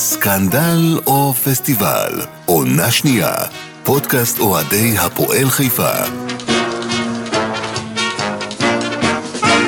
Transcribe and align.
סקנדל 0.00 0.98
או 1.06 1.34
פסטיבל, 1.34 2.20
עונה 2.46 2.90
שנייה, 2.90 3.32
פודקאסט 3.84 4.38
אוהדי 4.38 4.98
הפועל 4.98 5.50
חיפה. 5.50 5.92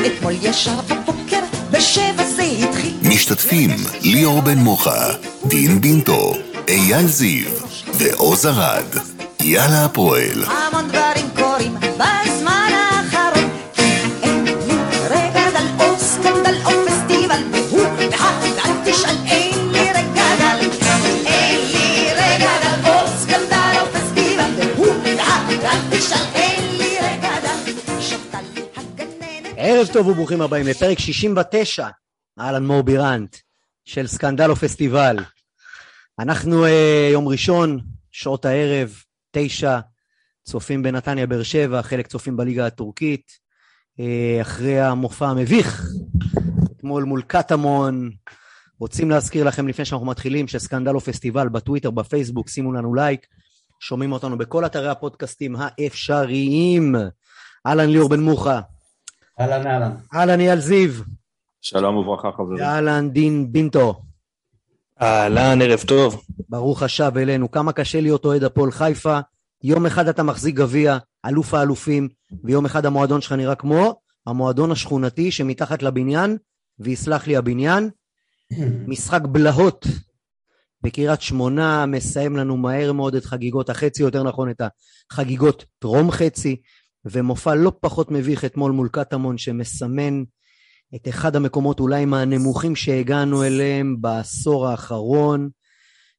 אתמול 0.06 0.32
ישר 0.42 0.80
בבוקר, 0.80 1.40
בשבע 1.70 2.24
זה 2.36 2.42
התחיל. 2.42 2.94
משתתפים 3.02 3.70
ליאור 4.02 4.40
בן 4.40 4.58
מוחה, 4.58 5.06
דין 5.46 5.80
בינטו, 5.80 6.34
אייל 6.68 7.06
זיו 7.06 7.50
ועוז 7.94 8.46
ארד. 8.46 8.96
יאללה 9.40 9.84
הפועל. 9.84 10.44
המון 10.44 10.88
דברים 10.88 11.28
קורים 11.36 11.74
בזמן 11.74 12.31
ערב 29.74 29.86
טוב 29.92 30.06
וברוכים 30.06 30.40
הבאים 30.40 30.66
לפרק 30.66 30.98
69, 30.98 31.88
אהלן 32.38 32.66
מור 32.66 32.82
בירנט, 32.82 33.36
של 33.84 34.06
סקנדל 34.06 34.50
או 34.50 34.56
פסטיבל. 34.56 35.16
אנחנו 36.18 36.64
אה, 36.64 37.08
יום 37.12 37.28
ראשון, 37.28 37.80
שעות 38.10 38.44
הערב, 38.44 38.94
תשע, 39.30 39.78
צופים 40.44 40.82
בנתניה 40.82 41.26
באר 41.26 41.42
שבע, 41.42 41.82
חלק 41.82 42.06
צופים 42.06 42.36
בליגה 42.36 42.66
הטורקית, 42.66 43.32
אה, 44.00 44.38
אחרי 44.42 44.80
המופע 44.80 45.28
המביך, 45.28 45.82
אתמול 46.76 47.04
מול 47.04 47.22
קטמון. 47.22 48.10
רוצים 48.78 49.10
להזכיר 49.10 49.44
לכם 49.44 49.68
לפני 49.68 49.84
שאנחנו 49.84 50.06
מתחילים 50.06 50.48
שסקנדל 50.48 50.94
או 50.94 51.00
פסטיבל 51.00 51.48
בטוויטר, 51.48 51.90
בפייסבוק, 51.90 52.48
שימו 52.48 52.72
לנו 52.72 52.94
לייק, 52.94 53.26
שומעים 53.80 54.12
אותנו 54.12 54.38
בכל 54.38 54.66
אתרי 54.66 54.88
הפודקאסטים 54.88 55.56
האפשריים. 55.58 56.94
אהלן 57.66 57.88
ליאור 57.88 58.08
בן 58.08 58.20
מוחה, 58.20 58.60
אהלן 59.42 59.66
אהלן. 59.66 59.92
אהלן 60.14 60.40
אייל 60.40 60.60
זיו, 60.60 60.90
שלום 61.60 61.96
וברכה 61.96 62.30
חברים. 62.36 62.62
אהלן 62.62 63.10
דין 63.10 63.52
בינטו. 63.52 64.02
אהלן, 65.02 65.62
ערב 65.62 65.80
טוב. 65.86 66.22
ברוך 66.48 66.82
השב 66.82 67.12
אלינו. 67.16 67.50
כמה 67.50 67.72
קשה 67.72 68.00
להיות 68.00 68.24
אוהד 68.24 68.44
הפועל 68.44 68.70
חיפה. 68.70 69.18
יום 69.64 69.86
אחד 69.86 70.08
אתה 70.08 70.22
מחזיק 70.22 70.54
גביע, 70.54 70.98
אלוף 71.26 71.54
האלופים, 71.54 72.08
ויום 72.44 72.64
אחד 72.64 72.86
המועדון 72.86 73.20
שלך 73.20 73.32
נראה 73.32 73.54
כמו 73.54 74.00
המועדון 74.26 74.72
השכונתי 74.72 75.30
שמתחת 75.30 75.82
לבניין, 75.82 76.36
ויסלח 76.78 77.26
לי 77.26 77.36
הבניין. 77.36 77.90
משחק 78.86 79.20
בלהות 79.22 79.86
בקריית 80.82 81.22
שמונה, 81.22 81.86
מסיים 81.86 82.36
לנו 82.36 82.56
מהר 82.56 82.92
מאוד 82.92 83.14
את 83.14 83.24
חגיגות 83.24 83.70
החצי, 83.70 84.02
יותר 84.02 84.22
נכון 84.22 84.50
את 84.50 84.62
החגיגות 85.10 85.64
טרום 85.78 86.10
חצי, 86.10 86.56
ומופע 87.04 87.54
לא 87.54 87.72
פחות 87.80 88.10
מביך 88.10 88.44
אתמול 88.44 88.72
מול 88.72 88.88
קטמון, 88.88 89.38
שמסמן 89.38 90.22
את 90.94 91.08
אחד 91.08 91.36
המקומות 91.36 91.80
אולי 91.80 92.04
מהנמוכים 92.04 92.76
שהגענו 92.76 93.44
אליהם 93.44 93.96
בעשור 94.00 94.68
האחרון. 94.68 95.48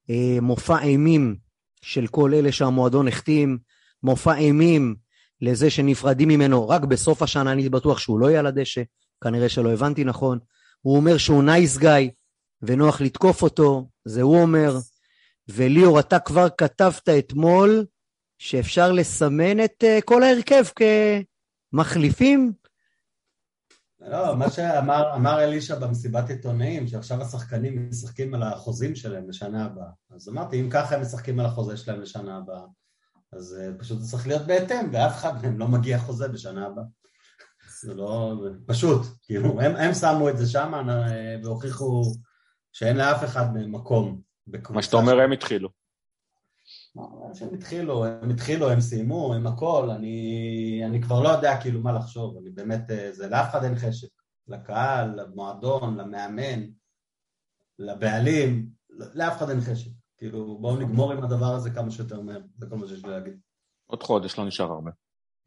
אה, 0.10 0.38
מופע 0.42 0.84
אימים 0.84 1.36
של 1.82 2.08
כל 2.08 2.34
אלה 2.34 2.52
שהמועדון 2.52 3.08
החתים, 3.08 3.58
מופע 4.04 4.36
אימים 4.36 4.96
לזה 5.42 5.70
שנפרדים 5.70 6.28
ממנו 6.28 6.70
רק 6.70 6.84
בסוף 6.84 7.22
השנה, 7.22 7.52
אני 7.52 7.70
בטוח 7.70 8.00
שהוא 8.00 8.20
לא 8.20 8.30
יהיה 8.30 8.40
על 8.40 8.46
הדשא, 8.46 8.82
כנראה 9.24 9.50
שלא 9.50 9.74
הבנתי 9.74 10.04
נכון. 10.04 10.40
הוא 10.82 10.96
אומר 10.96 11.18
שהוא 11.18 11.44
נייס 11.44 11.78
גאי 11.78 12.10
ונוח 12.62 13.02
לתקוף 13.02 13.42
אותו, 13.42 13.90
זה 14.06 14.22
הוא 14.22 14.42
אומר. 14.42 14.78
וליאור, 15.48 16.00
אתה 16.00 16.20
כבר 16.20 16.48
כתבת 16.58 17.10
אתמול 17.10 17.86
שאפשר 18.44 18.92
לסמן 18.92 19.64
את 19.64 19.84
אה, 19.84 20.00
כל 20.06 20.24
ההרכב 20.24 20.64
כמחליפים 21.74 22.52
לא, 24.00 24.36
מה 24.36 24.50
שאמר 24.50 25.16
אמר 25.16 25.44
אלישע 25.44 25.80
במסיבת 25.80 26.30
עיתונאים, 26.30 26.88
שעכשיו 26.88 27.22
השחקנים 27.22 27.90
משחקים 27.90 28.34
על 28.34 28.44
החוזים 28.44 28.96
שלהם 28.96 29.30
לשנה 29.30 29.66
הבאה. 29.66 29.90
אז 30.12 30.30
אמרתי, 30.30 30.62
אם 30.62 30.70
ככה 30.70 30.96
הם 30.96 31.02
משחקים 31.02 31.40
על 31.40 31.46
החוזה 31.46 31.78
שלהם 31.78 32.02
לשנה 32.02 32.38
הבאה, 32.38 32.62
אז 33.34 33.58
uh, 33.60 33.80
פשוט 33.82 34.00
זה 34.00 34.12
צריך 34.12 34.28
להיות 34.28 34.48
בהתאם, 34.48 34.90
ואף 34.92 35.16
אחד 35.16 35.42
מהם 35.42 35.60
לא 35.60 35.68
מגיע 35.68 36.00
חוזה 36.00 36.28
בשנה 36.28 36.66
הבאה. 36.66 36.84
זה 37.82 37.94
לא... 37.94 38.36
זה 38.44 38.50
פשוט, 38.66 39.02
כאילו, 39.24 39.62
הם, 39.62 39.76
הם 39.76 39.94
שמו 39.94 40.30
את 40.30 40.38
זה 40.38 40.48
שם 40.50 40.74
אה, 40.90 41.36
והוכיחו 41.44 42.04
שאין 42.72 42.98
לאף 42.98 43.24
אחד 43.24 43.54
מהם 43.54 43.76
מקום. 43.76 44.22
מה 44.70 44.82
שאתה 44.82 44.98
אומר 44.98 45.20
הם 45.20 45.32
התחילו. 45.32 45.83
שהם 47.34 47.54
התחילו, 47.54 48.06
הם 48.06 48.30
התחילו, 48.30 48.70
הם 48.70 48.82
סיימו, 48.82 49.34
הם 49.34 49.48
הכל, 49.48 49.90
אני, 49.90 50.82
אני 50.86 51.02
כבר 51.02 51.22
לא 51.22 51.30
יודע 51.30 51.62
כאילו 51.62 51.82
מה 51.82 51.92
לחשוב, 51.92 52.38
אני 52.38 52.50
באמת, 52.50 52.92
אה, 52.92 53.12
זה 53.12 53.30
לאף 53.30 53.50
אחד 53.50 53.64
אין 53.64 53.76
חשק, 53.76 54.08
לקהל, 54.48 55.22
למועדון, 55.22 55.98
למאמן, 55.98 56.64
לבעלים, 57.80 58.70
לאף 58.90 59.38
אחד 59.38 59.50
אין 59.50 59.62
חשק, 59.62 59.92
כאילו 60.18 60.58
בואו 60.58 60.78
נגמור 60.78 61.12
עם 61.12 61.24
הדבר 61.24 61.54
הזה 61.56 61.70
כמה 61.70 61.92
שיותר 61.92 62.22
מהר, 62.22 62.42
זה 62.58 62.66
כל 62.70 62.76
מה 62.76 62.88
שיש 62.88 63.06
לי 63.06 63.12
להגיד. 63.12 63.40
עוד 63.86 64.04
חודש, 64.04 64.38
לא 64.38 64.48
נשאר 64.48 64.72
הרבה. 64.72 64.92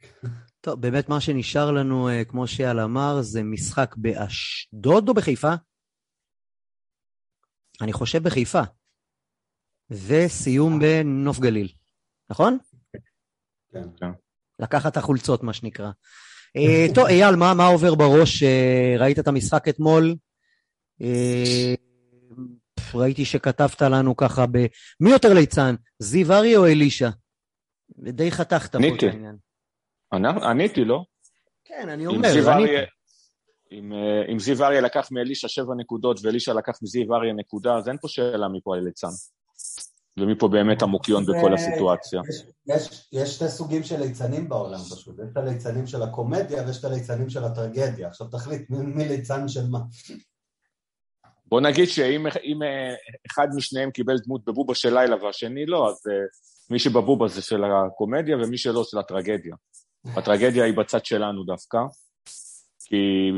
טוב, 0.64 0.80
באמת 0.80 1.08
מה 1.08 1.20
שנשאר 1.20 1.70
לנו, 1.70 2.08
אה, 2.08 2.24
כמו 2.24 2.46
שאייל 2.46 2.80
אמר, 2.80 3.22
זה 3.22 3.42
משחק 3.42 3.94
באשדוד 3.96 5.08
או 5.08 5.14
בחיפה? 5.14 5.52
אני 7.82 7.92
חושב 7.92 8.22
בחיפה. 8.22 8.62
וסיום 9.90 10.78
בנוף 10.80 11.38
גליל, 11.38 11.68
נכון? 12.30 12.58
כן. 13.72 14.10
לקחת 14.58 14.92
את 14.92 14.96
החולצות, 14.96 15.42
מה 15.42 15.52
שנקרא. 15.52 15.90
אה, 16.56 16.86
טוב, 16.94 17.06
אייל, 17.06 17.36
מה, 17.36 17.54
מה 17.54 17.66
עובר 17.66 17.94
בראש? 17.94 18.42
אה, 18.42 18.94
ראית 18.98 19.18
את 19.18 19.28
המשחק 19.28 19.68
אתמול? 19.68 20.14
אה, 21.02 21.74
ראיתי 22.94 23.24
שכתבת 23.24 23.82
לנו 23.82 24.16
ככה 24.16 24.46
ב... 24.46 24.58
מי 25.00 25.10
יותר 25.10 25.34
ליצן, 25.34 25.74
זיו 25.98 26.32
אריה 26.32 26.58
או 26.58 26.66
אלישע? 26.66 27.08
די 27.98 28.30
חתכת 28.30 28.72
פה 28.72 28.78
את. 28.78 29.02
העניין. 29.02 29.36
אני- 30.12 30.28
עניתי, 30.46 30.84
לא? 30.84 31.04
כן, 31.64 31.88
אני 31.88 32.06
אומר, 32.06 32.28
עניתי. 32.50 32.72
אם, 33.72 33.92
אה, 33.92 34.32
אם 34.32 34.38
זיו 34.38 34.64
אריה 34.64 34.80
לקח 34.80 35.08
מאלישע 35.10 35.48
שבע 35.48 35.74
נקודות 35.76 36.20
ואלישע 36.22 36.54
לקח 36.54 36.78
מזיו 36.82 37.14
אריה 37.14 37.32
נקודה, 37.32 37.76
אז 37.76 37.88
אין 37.88 37.96
פה 38.00 38.08
שאלה 38.08 38.48
מפה 38.48 38.76
הליצן. 38.76 39.08
ומפה 40.20 40.48
באמת 40.48 40.82
המוקיון 40.82 41.26
בכל 41.26 41.54
הסיטואציה. 41.54 42.20
יש, 42.28 42.42
יש, 42.66 43.08
יש 43.12 43.34
שתי 43.34 43.48
סוגים 43.48 43.82
של 43.82 44.00
ליצנים 44.00 44.48
בעולם 44.48 44.78
פשוט, 44.78 45.18
יש 45.18 45.28
את 45.32 45.36
הליצנים 45.36 45.86
של 45.86 46.02
הקומדיה 46.02 46.66
ויש 46.66 46.78
את 46.78 46.84
הליצנים 46.84 47.30
של 47.30 47.44
הטרגדיה, 47.44 48.08
עכשיו 48.08 48.26
תחליט 48.26 48.70
מי, 48.70 48.78
מי 48.78 49.08
ליצן 49.08 49.48
של 49.48 49.66
מה. 49.70 49.80
בוא 51.46 51.60
נגיד 51.60 51.88
שאם 51.88 52.26
אם, 52.44 52.62
אה, 52.62 52.94
אחד 53.30 53.48
משניהם 53.56 53.90
קיבל 53.90 54.18
דמות 54.18 54.44
בבובה 54.44 54.74
של 54.74 54.98
לילה 54.98 55.24
והשני 55.24 55.66
לא, 55.66 55.88
אז 55.88 56.02
אה, 56.10 56.14
מי 56.70 56.78
שבבובה 56.78 57.28
זה 57.28 57.42
של 57.42 57.64
הקומדיה 57.64 58.36
ומי 58.36 58.58
שלא 58.58 58.84
של 58.84 58.98
הטרגדיה. 58.98 59.54
הטרגדיה 60.16 60.64
היא 60.64 60.74
בצד 60.74 61.04
שלנו 61.04 61.44
דווקא, 61.44 61.78
כי 62.84 63.30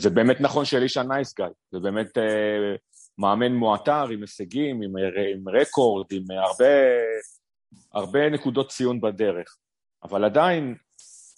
זה 0.00 0.10
באמת 0.10 0.40
נכון 0.40 0.64
שאלישע 0.64 1.02
נייס 1.02 1.34
גאי, 1.34 1.50
זה 1.72 1.78
באמת 1.78 2.18
אה, 2.18 2.74
מאמן 3.18 3.52
מועטר 3.52 4.08
עם 4.08 4.20
הישגים, 4.20 4.82
עם, 4.82 4.92
עם 5.34 5.48
רקורד, 5.48 6.06
עם 6.12 6.24
הרבה, 6.30 6.64
הרבה 7.92 8.30
נקודות 8.30 8.68
ציון 8.68 9.00
בדרך. 9.00 9.56
אבל 10.02 10.24
עדיין, 10.24 10.74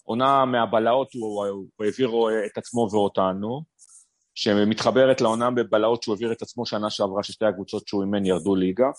עונה 0.05 0.45
מהבלהות 0.45 1.15
הוא, 1.15 1.47
הוא 1.47 1.87
העביר 1.87 2.11
את 2.47 2.59
עצמו 2.59 2.89
ואותנו, 2.93 3.63
שמתחברת 4.35 5.21
לעונה 5.21 5.51
בבלהות 5.51 6.03
שהוא 6.03 6.13
העביר 6.13 6.33
את 6.33 6.43
עצמו 6.43 6.67
שנה 6.67 6.91
שעברה, 6.91 7.23
ששתי 7.23 7.45
הקבוצות 7.45 7.89
שהוא 7.89 8.03
אימן 8.03 8.27
ירדו 8.27 8.55
ליגה, 8.55 8.91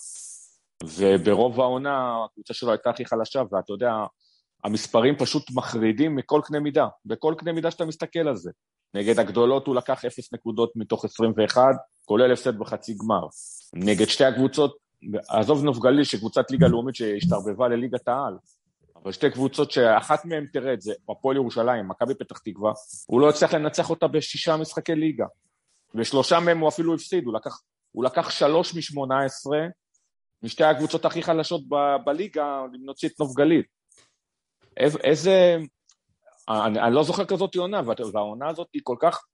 וברוב 0.84 1.60
העונה 1.60 2.24
הקבוצה 2.24 2.54
שלו 2.54 2.70
הייתה 2.70 2.90
הכי 2.90 3.04
חלשה, 3.04 3.42
ואתה 3.52 3.72
יודע, 3.72 3.92
המספרים 4.64 5.16
פשוט 5.16 5.42
מחרידים 5.54 6.16
מכל 6.16 6.40
קנה 6.44 6.60
מידה, 6.60 6.86
בכל 7.04 7.34
קנה 7.38 7.52
מידה 7.52 7.70
שאתה 7.70 7.84
מסתכל 7.84 8.28
על 8.28 8.36
זה. 8.36 8.50
נגד 8.94 9.18
הגדולות 9.18 9.66
הוא 9.66 9.76
לקח 9.76 10.04
0 10.04 10.32
נקודות 10.32 10.72
מתוך 10.76 11.04
21, 11.04 11.62
כולל 12.04 12.32
הפסד 12.32 12.58
בחצי 12.58 12.94
גמר. 12.94 13.26
נגד 13.74 14.06
שתי 14.06 14.24
הקבוצות, 14.24 14.76
עזוב 15.28 15.64
נוף 15.64 15.78
גליל, 15.78 16.04
שקבוצת 16.04 16.50
ליגה 16.50 16.68
לאומית 16.68 16.94
שהשתרבבה 16.94 17.68
לליגת 17.68 18.08
העל, 18.08 18.36
אבל 19.02 19.12
שתי 19.12 19.30
קבוצות 19.30 19.70
שאחת 19.70 20.24
מהן 20.24 20.46
תרד, 20.52 20.80
זה 20.80 20.92
הפועל 21.08 21.36
ירושלים, 21.36 21.88
מכבי 21.88 22.14
פתח 22.14 22.38
תקווה, 22.38 22.72
הוא 23.06 23.20
לא 23.20 23.28
הצליח 23.28 23.54
לנצח 23.54 23.90
אותה 23.90 24.06
בשישה 24.06 24.56
משחקי 24.56 24.94
ליגה. 24.94 25.26
ושלושה 25.94 26.40
מהם 26.40 26.58
הוא 26.58 26.68
אפילו 26.68 26.94
הפסיד, 26.94 27.24
הוא 27.24 27.34
לקח, 27.34 27.60
הוא 27.92 28.04
לקח 28.04 28.30
שלוש 28.30 28.74
משמונה 28.74 29.24
עשרה, 29.24 29.60
משתי 30.42 30.64
הקבוצות 30.64 31.04
הכי 31.04 31.22
חלשות 31.22 31.60
ב- 31.68 31.96
בליגה, 32.04 32.60
אם 32.76 32.84
נוציא 32.84 33.08
את 33.08 33.20
נוף 33.20 33.34
גליל. 33.34 33.62
איזה, 34.76 35.56
אני, 36.48 36.80
אני 36.80 36.94
לא 36.94 37.02
זוכר 37.04 37.24
כזאת 37.24 37.56
עונה, 37.56 37.80
וה- 37.86 37.94
והעונה 38.12 38.48
הזאת 38.48 38.68
היא 38.74 38.82
כל 38.84 38.96
כך 39.00 39.24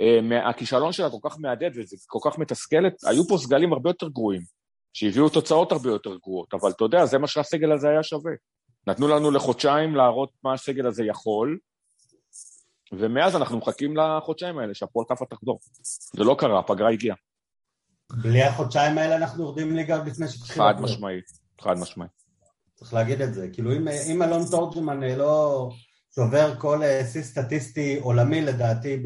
אה, 0.00 0.48
הכישלון 0.50 0.92
שלה 0.92 1.10
כל 1.10 1.28
כך 1.30 1.36
מהדהד 1.40 1.72
וזה 1.76 1.96
כל 2.06 2.30
כך 2.30 2.38
מתסכלת, 2.38 2.94
היו 3.06 3.24
פה 3.28 3.38
סגלים 3.38 3.72
הרבה 3.72 3.90
יותר 3.90 4.08
גרועים, 4.08 4.42
שהביאו 4.92 5.28
תוצאות 5.28 5.72
הרבה 5.72 5.88
יותר 5.90 6.16
גרועות, 6.16 6.54
אבל 6.54 6.70
אתה 6.70 6.84
יודע, 6.84 7.06
זה 7.06 7.18
מה 7.18 7.26
שהסגל 7.26 7.72
הזה 7.72 7.88
היה 7.88 8.02
שווה. 8.02 8.32
נתנו 8.86 9.08
לנו 9.08 9.30
לחודשיים 9.30 9.94
להראות 9.94 10.30
מה 10.44 10.52
הסגל 10.52 10.86
הזה 10.86 11.04
יכול, 11.04 11.58
ומאז 12.92 13.36
אנחנו 13.36 13.58
מחכים 13.58 13.96
לחודשיים 13.96 14.58
האלה 14.58 14.74
שהפועל 14.74 15.06
חיפה 15.08 15.24
תחזור. 15.24 15.58
זה 16.16 16.24
לא 16.24 16.36
קרה, 16.38 16.58
הפגרה 16.58 16.90
הגיעה. 16.90 17.16
בלי 18.12 18.42
החודשיים 18.42 18.98
האלה 18.98 19.16
אנחנו 19.16 19.42
יורדים 19.42 19.76
ליגה 19.76 19.96
עוד 19.96 20.06
לפני 20.06 20.28
שהתחיל 20.28 20.62
חד. 20.62 20.74
משמעית, 20.80 21.24
חד 21.60 21.78
משמעית. 21.78 22.10
צריך 22.74 22.94
להגיד 22.94 23.22
את 23.22 23.34
זה. 23.34 23.48
כאילו 23.52 23.72
אם, 23.72 23.88
אם 23.88 24.22
אלון 24.22 24.42
תורג'מן 24.50 25.02
אה, 25.02 25.16
לא 25.16 25.68
שובר 26.14 26.54
כל 26.58 26.82
אה, 26.82 27.04
שיא 27.12 27.22
סטטיסטי 27.22 27.98
עולמי 28.00 28.40
לדעתי 28.40 29.02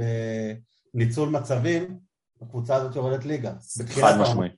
בניצול 0.94 1.28
מצבים, 1.28 1.98
הקבוצה 2.42 2.76
הזאת 2.76 2.96
יורדת 2.96 3.24
ליגה. 3.24 3.52
חד. 4.00 4.18
משמעית. 4.20 4.52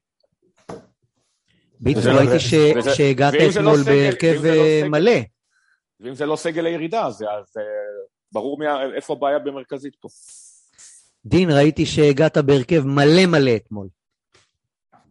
ביטון, 1.81 2.02
ראיתי 2.06 2.38
וזה- 2.79 2.94
שהגעת 2.94 3.35
לא 3.35 3.50
אתמול 3.50 3.76
סגל- 3.82 3.85
בהרכב 3.93 4.41
לא 4.44 4.49
אה, 4.50 4.82
מלא. 4.88 5.12
ואם 6.00 6.14
זה 6.14 6.26
לא 6.26 6.37
סגל 6.37 6.67
הירידה, 6.67 7.06
אז, 7.06 7.23
אה, 7.23 7.62
ברור 8.32 8.58
איפה 8.97 9.12
הבעיה 9.12 9.38
במרכזית 9.38 9.94
פה. 10.00 10.08
דין, 11.26 11.50
ראיתי 11.50 11.87
שהגעת 11.87 12.38
בהרכב 12.38 12.82
מלא 12.87 13.26
מלא 13.26 13.56
אתמול. 13.56 13.88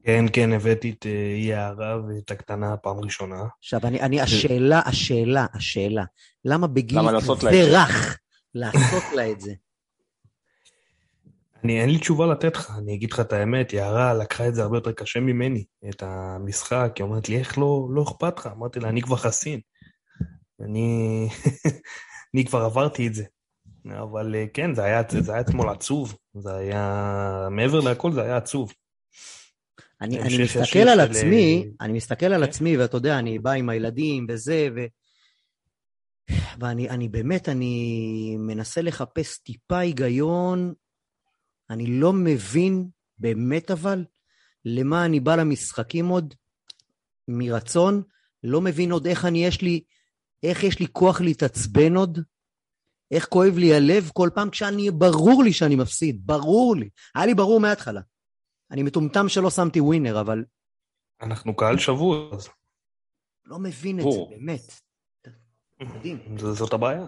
כן, 0.09 0.25
כן, 0.33 0.53
הבאתי 0.53 0.89
את 0.89 1.05
אה, 1.05 1.35
יערה 1.37 1.97
ואת 2.07 2.31
הקטנה 2.31 2.77
פעם 2.77 2.99
ראשונה. 2.99 3.43
עכשיו, 3.59 3.79
אני, 3.83 4.01
אני, 4.01 4.21
השאלה, 4.21 4.81
השאלה, 4.85 5.45
השאלה, 5.53 6.03
למה 6.45 6.67
בגיל 6.67 6.99
למה 6.99 7.11
לעשות 7.11 7.43
לה 7.43 7.51
כזה? 7.51 7.77
רך 7.77 8.19
לעשות 8.55 9.03
לה 9.15 9.31
את 9.31 9.41
זה? 9.41 9.53
אני, 11.63 11.81
אין 11.81 11.89
לי 11.89 11.97
תשובה 11.97 12.25
לתת 12.25 12.55
לך, 12.55 12.71
אני 12.77 12.93
אגיד 12.93 13.11
לך 13.13 13.19
את 13.19 13.33
האמת, 13.33 13.73
יערה 13.73 14.13
לקחה 14.13 14.47
את 14.47 14.55
זה 14.55 14.63
הרבה 14.63 14.77
יותר 14.77 14.91
קשה 14.91 15.19
ממני, 15.19 15.65
את 15.89 16.03
המשחק, 16.03 16.93
היא 16.95 17.03
אומרת 17.03 17.29
לי, 17.29 17.37
איך 17.37 17.57
לא, 17.57 17.87
לא 17.91 18.03
אכפת 18.03 18.39
לך? 18.39 18.47
אמרתי 18.47 18.79
לה, 18.79 18.89
אני 18.89 19.01
כבר 19.01 19.15
חסין. 19.15 19.59
אני, 20.61 21.27
אני 22.33 22.45
כבר 22.45 22.61
עברתי 22.61 23.07
את 23.07 23.13
זה. 23.13 23.23
אבל 24.01 24.35
אה, 24.35 24.45
כן, 24.53 24.75
זה 24.75 24.83
היה, 24.83 25.01
זה 25.19 25.31
היה 25.31 25.41
אתמול 25.41 25.69
עצוב. 25.69 26.15
זה 26.33 26.55
היה, 26.55 27.47
מעבר 27.51 27.79
להכל 27.79 28.11
זה 28.11 28.21
היה 28.21 28.37
עצוב. 28.37 28.71
אני, 30.01 30.19
המשך 30.19 30.35
אני 30.35 30.43
מסתכל 30.43 30.79
על 30.79 30.99
עצמי, 30.99 31.65
אה, 31.65 31.85
אני 31.85 31.93
מסתכל 31.93 32.25
על. 32.25 32.43
עצמי, 32.43 32.77
ואתה 32.77 32.97
יודע, 32.97 33.19
אני 33.19 33.39
בא 33.39 33.51
עם 33.51 33.69
הילדים 33.69 34.25
וזה, 34.29 34.69
ו... 34.75 34.79
ואני 36.59 36.89
אני 36.89 37.09
באמת, 37.09 37.49
אני 37.49 38.35
מנסה 38.39 38.81
לחפש 38.81 39.37
טיפה 39.37 39.77
היגיון, 39.77 40.73
אני 41.69 41.87
לא 41.87 42.13
מבין, 42.13 42.87
באמת 43.17 43.71
אבל, 43.71 44.05
למה 44.65 45.05
אני 45.05 45.19
בא 45.19 45.35
למשחקים 45.35 46.07
עוד, 46.07 46.33
מרצון, 47.27 48.03
לא 48.43 48.61
מבין 48.61 48.91
עוד 48.91 49.07
איך 49.07 49.25
אני, 49.25 49.45
יש 49.45 49.61
לי, 49.61 49.83
איך 50.43 50.63
יש 50.63 50.79
לי 50.79 50.87
כוח 50.91 51.21
להתעצבן 51.21 51.95
עוד, 51.95 52.19
איך 53.11 53.25
כואב 53.25 53.57
לי 53.57 53.73
הלב 53.73 54.09
כל 54.13 54.29
פעם 54.35 54.49
כשאני, 54.49 54.91
ברור 54.91 55.43
לי 55.43 55.53
שאני 55.53 55.75
מפסיד, 55.75 56.21
ברור 56.25 56.75
לי. 56.75 56.89
היה 57.15 57.25
לי 57.25 57.33
ברור 57.33 57.59
מההתחלה. 57.59 58.01
אני 58.71 58.83
מטומטם 58.83 59.29
שלא 59.29 59.49
שמתי 59.49 59.79
ווינר, 59.79 60.21
אבל 60.21 60.43
אנחנו 61.21 61.55
קהל 61.55 61.77
שבוע, 61.77 62.29
אז 62.33 62.49
לא 63.45 63.59
מבין 63.59 63.99
את 63.99 64.03
זה. 64.03 64.19
באמת. 64.29 64.61
מדהים. 65.79 66.37
זאת 66.37 66.73
הבעיה. 66.73 67.05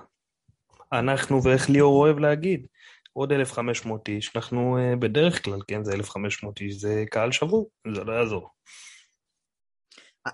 אנחנו, 0.91 1.43
ואיך 1.43 1.69
ליאור 1.69 2.01
אוהב 2.01 2.19
להגיד, 2.19 2.67
עוד 3.13 3.31
1,500 3.31 4.09
איש, 4.09 4.35
אנחנו 4.35 4.77
אה, 4.77 4.95
בדרך 4.95 5.45
כלל, 5.45 5.59
כן, 5.67 5.83
זה 5.83 5.93
1,500 5.93 6.61
איש, 6.61 6.75
זה 6.75 7.03
קהל 7.11 7.31
שבור, 7.31 7.69
זה 7.95 8.03
לא 8.03 8.13
יעזור. 8.13 8.49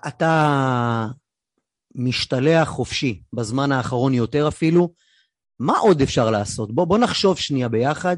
אתה 0.08 1.06
משתלח 1.94 2.68
חופשי, 2.68 3.22
בזמן 3.32 3.72
האחרון 3.72 4.14
יותר 4.14 4.48
אפילו. 4.48 4.94
מה 5.58 5.78
עוד 5.78 6.02
אפשר 6.02 6.30
לעשות? 6.30 6.74
בוא, 6.74 6.84
בוא 6.84 6.98
נחשוב 6.98 7.38
שנייה 7.38 7.68
ביחד. 7.68 8.16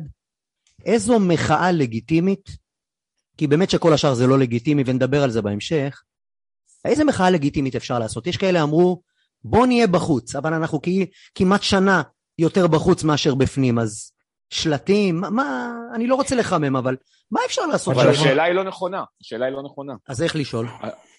איזו 0.85 1.21
מחאה 1.21 1.73
לגיטימית, 1.73 2.51
כי 3.37 3.47
באמת 3.47 3.71
שכל 3.71 3.93
השאר 3.93 4.15
זה 4.15 4.27
לא 4.27 4.39
לגיטימי, 4.39 4.83
ונדבר 4.87 5.23
על 5.23 5.31
זה 5.31 5.43
בהמשך. 5.43 6.03
איזה 6.85 7.05
מחאה 7.05 7.31
לגיטימית 7.31 7.77
אפשר 7.77 7.99
לעשות? 7.99 8.27
יש 8.27 8.37
כאלה 8.37 8.63
אמרו, 8.63 9.03
בוא 9.45 9.67
נהיה 9.67 9.87
בחוץ, 9.87 10.37
אבל 10.37 10.55
אנחנו 10.55 10.81
כמעט 11.35 11.63
שנה 11.63 12.03
יותר 12.39 12.67
בחוץ 12.67 13.05
מאשר 13.05 13.35
בפנים, 13.35 13.79
אז 13.79 14.13
שלטים, 14.51 15.21
מה, 15.21 15.73
אני 15.95 16.07
לא 16.07 16.15
רוצה 16.15 16.35
לחמם, 16.35 16.77
אבל 16.77 16.97
מה 17.31 17.41
אפשר 17.47 17.67
לעשות? 17.67 17.95
אבל? 17.95 18.09
השאלה 18.09 18.45
היא 18.45 18.55
לא 18.55 18.65
נכונה, 18.65 19.05
השאלה 19.21 19.47
היא 19.47 19.53
לא 19.53 19.63
נכונה. 19.63 19.95
אז 20.09 20.23
איך 20.23 20.37
לשאול? 20.37 20.67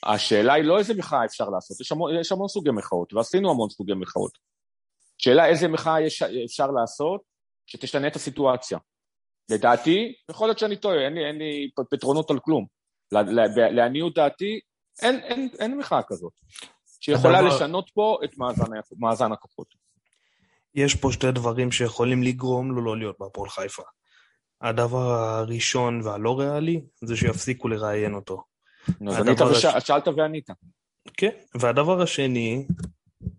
השאלה 0.04 0.54
היא 0.54 0.64
לא 0.64 0.80
איזה 0.80 0.94
מחאה 0.94 1.26
אפשר 1.26 1.50
לעשות, 1.50 1.82
יש 1.82 1.92
המון, 1.92 2.16
יש 2.20 2.32
המון 2.32 2.48
סוגי 2.48 2.72
מחאות, 2.72 3.14
ועשינו 3.14 3.52
המון 3.52 3.70
סוגי 3.70 3.94
מחאות. 3.94 4.32
שאלה 5.18 5.48
איזה 5.48 5.68
מחאה 5.68 6.02
יש, 6.02 6.22
אפשר 6.22 6.68
לעשות 6.68 7.22
שתשנה 7.66 8.08
את 8.08 8.16
הסיטואציה. 8.16 8.78
לדעתי, 9.50 10.14
יכול 10.32 10.48
להיות 10.48 10.60
שאני 10.60 10.76
טועה, 10.76 11.06
אין 11.06 11.14
לי, 11.14 11.26
אין 11.26 11.38
לי 11.38 11.70
פתרונות 11.92 12.32
על 12.32 12.40
כלום. 12.40 12.66
לעניות 13.72 14.16
דעתי, 14.16 14.60
אין, 15.02 15.20
אין, 15.20 15.50
אין 15.60 15.78
מחאה 15.78 16.04
כזאת, 16.08 16.34
שיכולה 17.00 17.42
לשנות 17.42 17.90
פה 17.94 18.18
את 18.24 18.38
מאזן, 18.38 18.72
מאזן 19.00 19.32
הכוחות. 19.32 19.68
יש 20.76 20.96
פה 20.96 21.12
שתי 21.12 21.32
דברים 21.32 21.72
שיכולים 21.72 22.24
לגרום 22.24 22.72
לו 22.72 22.82
לא 22.82 22.98
להיות 22.98 23.16
בהפועל 23.20 23.50
חיפה. 23.50 23.84
הדבר 24.62 25.12
הראשון 25.12 26.02
והלא 26.04 26.40
ריאלי, 26.40 26.82
זה 27.02 27.16
שיפסיקו 27.18 27.68
לראיין 27.68 28.14
אותו. 28.14 28.44
אז 28.88 29.20
ענית 29.20 29.42
וש... 29.42 29.66
הש- 29.66 29.88
שאלת 29.88 30.08
וענית. 30.08 30.50
כן, 31.18 31.30
והדבר 31.56 32.02
השני, 32.02 32.68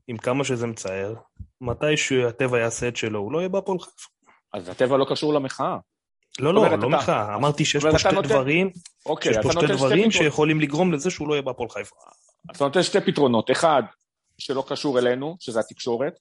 עם 0.08 0.16
כמה 0.16 0.44
שזה 0.44 0.66
מצער, 0.66 1.14
מתי 1.60 1.96
שהטבע 1.96 2.58
יעשה 2.58 2.88
את 2.88 2.96
שלו, 2.96 3.18
הוא 3.18 3.32
לא 3.32 3.38
יהיה 3.38 3.48
בהפועל 3.48 3.78
חיפה. 3.78 4.08
אז 4.54 4.68
הטבע 4.68 4.96
לא 4.96 5.06
קשור 5.10 5.34
למחאה. 5.34 5.78
לא, 6.40 6.54
לא, 6.54 6.68
לא 6.70 6.74
אתה- 6.74 6.86
מחאה. 6.88 7.34
אמרתי 7.34 7.64
שיש 7.64 7.82
פה 7.82 7.90
אתה 7.90 7.98
שתי 7.98 8.12
נותן- 8.12 8.28
דברים, 8.28 8.70
אוקיי, 9.06 9.34
שיש 9.34 9.42
פה 9.42 9.50
אתה 9.50 9.60
שתי 9.60 9.72
דברים. 9.72 10.10
שיכולים 10.10 10.60
לגרום 10.60 10.92
לזה 10.92 11.10
שהוא 11.10 11.28
לא 11.28 11.34
יהיה 11.34 11.42
בהפועל 11.42 11.68
חיפה. 11.68 11.96
אז 12.50 12.56
אתה 12.56 12.64
נותן 12.64 12.82
שתי 12.82 13.00
פתרונות, 13.00 13.50
אחד 13.50 13.82
שלא 14.38 14.64
קשור 14.68 14.98
אלינו, 14.98 15.36
שזה 15.40 15.60
התקשורת, 15.60 16.12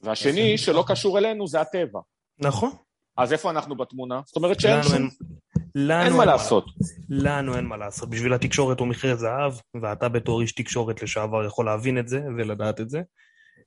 והשני 0.00 0.58
שלא 0.58 0.84
קשור 0.86 1.18
אלינו 1.18 1.46
זה 1.48 1.60
הטבע. 1.60 2.00
נכון. 2.38 2.70
אז 3.16 3.32
איפה 3.32 3.50
אנחנו 3.50 3.76
בתמונה? 3.76 4.20
זאת 4.26 4.36
אומרת 4.36 4.60
שאין 4.60 4.82
שום... 4.82 5.08
לנו 5.74 6.04
אין 6.04 6.12
מה 6.12 6.24
לעשות. 6.24 6.64
לנו 7.08 7.56
אין 7.56 7.64
מה 7.64 7.76
לעשות. 7.76 8.10
בשביל 8.10 8.32
התקשורת 8.34 8.80
הוא 8.80 8.88
מכרה 8.88 9.14
זהב, 9.16 9.52
ואתה 9.82 10.08
בתור 10.08 10.40
איש 10.40 10.52
תקשורת 10.52 11.02
לשעבר 11.02 11.44
יכול 11.44 11.66
להבין 11.66 11.98
את 11.98 12.08
זה 12.08 12.20
ולדעת 12.38 12.80
את 12.80 12.90
זה. 12.90 13.00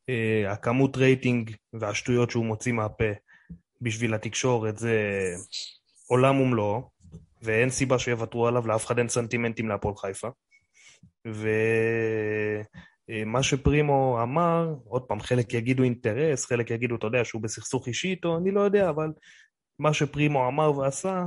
אה, 0.10 0.52
הכמות 0.52 0.98
רייטינג 0.98 1.52
והשטויות 1.74 2.32
שהוא 2.32 2.46
מוציא 2.46 2.72
מהפה 2.74 3.04
בשביל 3.82 4.14
התקשורת 4.14 4.78
זה 4.78 4.96
עולם 6.08 6.40
ומלואו, 6.40 6.90
ואין 7.42 7.70
סיבה 7.70 8.00
שיוותרו 8.00 8.48
עליו, 8.48 8.68
לאף 8.68 8.86
אחד 8.86 8.98
אין 8.98 9.10
סנטימנטים 9.10 9.70
להפועל 9.70 9.96
חיפה. 9.96 10.28
ומה 13.10 13.44
שפרימו 13.44 14.20
אמר, 14.24 14.76
עוד 14.86 15.02
פעם, 15.02 15.20
חלק 15.20 15.54
יגידו 15.54 15.84
אינטרס, 15.84 16.46
חלק 16.46 16.72
יגידו, 16.72 16.96
אתה 16.96 17.08
יודע, 17.08 17.26
שהוא 17.26 17.42
בסכסוך 17.42 17.88
אישי 17.88 18.08
איתו, 18.08 18.38
אני 18.38 18.52
לא 18.52 18.62
יודע, 18.62 18.90
אבל 18.90 19.12
מה 19.80 19.94
שפרימו 19.94 20.48
אמר 20.48 20.78
ועשה, 20.78 21.26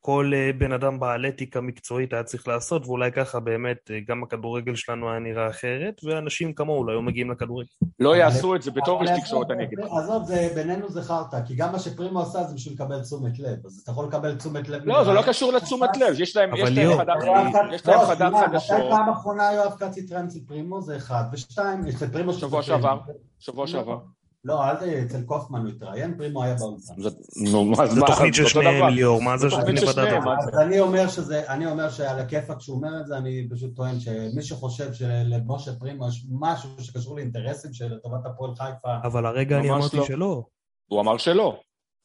כל 0.00 0.32
אה, 0.34 0.50
בן 0.58 0.72
אדם 0.72 1.00
בעל 1.00 1.26
אתיקה 1.26 1.60
מקצועית 1.60 2.12
היה 2.12 2.22
צריך 2.22 2.48
לעשות, 2.48 2.86
ואולי 2.86 3.12
ככה 3.12 3.40
באמת 3.40 3.90
אה, 3.90 3.98
גם 4.08 4.22
הכדורגל 4.22 4.74
שלנו 4.74 5.10
היה 5.10 5.18
נראה 5.18 5.50
אחרת, 5.50 6.00
ואנשים 6.04 6.52
כמוהו 6.52 6.84
לא 6.86 6.92
היו 6.92 7.02
מגיעים 7.02 7.30
לכדורגל. 7.30 7.68
לא 8.00 8.16
יעשו 8.16 8.54
את 8.56 8.62
זה 8.62 8.70
בתור 8.70 9.02
איש 9.02 9.10
תקשורת, 9.20 9.50
אני 9.50 9.64
אגיד 9.64 9.78
לך. 9.78 9.90
עזוב, 9.92 10.24
זה- 10.24 10.48
בינינו 10.54 10.90
זה 10.90 11.02
חרטא, 11.02 11.38
כי 11.46 11.54
גם 11.54 11.72
מה 11.72 11.78
שפרימו 11.78 12.20
עשה 12.20 12.44
זה 12.44 12.54
בשביל 12.54 12.74
לקבל 12.74 13.02
תשומת 13.02 13.38
לב, 13.38 13.58
אז 13.66 13.80
אתה 13.82 13.90
יכול 13.90 14.06
לקבל 14.06 14.34
תשומת 14.34 14.68
לב. 14.68 14.82
לא, 14.84 15.04
זה 15.04 15.12
לא 15.12 15.22
קשור 15.22 15.52
לתשומת 15.52 15.96
לב, 15.96 16.20
יש 16.20 16.36
להם 16.36 16.50
חדר- 16.56 16.64
להם 16.64 17.52
לא, 17.92 18.06
חדשות, 18.46 18.76
מתי 18.76 18.90
פעם 18.90 19.08
אחרונה 19.08 19.52
יואב 19.52 19.72
כץ 19.78 19.98
התראיין 19.98 20.26
אצל 20.26 20.38
פרימו? 20.46 20.80
זה 20.82 20.96
אחד. 20.96 21.24
ושתיים, 21.32 21.86
אצל 21.88 22.06
פרימו... 22.08 22.32
שבוע. 22.32 22.62
שעבר. 22.62 22.98
שבוע 23.38 23.66
שעבר. 23.66 23.98
לא, 24.46 24.64
אל 24.64 24.76
תהיה, 24.76 25.02
אצל 25.02 25.22
קופמן 25.22 25.60
הוא 25.60 25.68
התראיין, 25.68 26.16
פרימו 26.16 26.42
היה 26.42 26.54
באולפן. 26.54 27.00
זה- 27.00 27.10
נו, 27.52 27.64
מה, 27.64 27.86
זו 27.86 28.00
מה, 28.00 28.06
תוכנית 28.06 28.34
של 28.34 28.46
שניהם. 28.46 28.94
ליאור, 28.94 29.22
מה 29.22 29.38
זה 29.38 29.50
שאני 29.50 29.76
של 29.76 29.86
אז 29.86 30.58
אני 30.62 30.80
אומר 30.80 31.08
שזה, 31.08 31.52
אני 31.52 31.66
אומר 31.66 31.90
שעל 31.90 32.18
הכיפאק 32.18 32.60
שהוא 32.60 32.76
אומר 32.76 33.00
את 33.00 33.06
זה, 33.06 33.16
אני 33.16 33.48
פשוט 33.50 33.76
טוען 33.76 34.00
שמי 34.00 34.42
שחושב 34.42 34.92
שלמשה 34.92 35.72
פרימו 35.78 36.08
יש 36.08 36.26
משהו 36.30 36.70
שקשור 36.78 37.16
לאינטרסים 37.16 37.72
של 37.72 37.94
לטובת 37.94 38.26
הפועל 38.26 38.54
חיפה, 38.54 38.96
אבל 39.02 39.26
הרגע 39.26 39.58
אני 39.58 39.70
אמרתי 39.70 39.96
לא. 39.96 40.04
שלא. 40.04 40.44
הוא 40.86 41.00
אמר 41.00 41.16
שלא. 41.16 41.60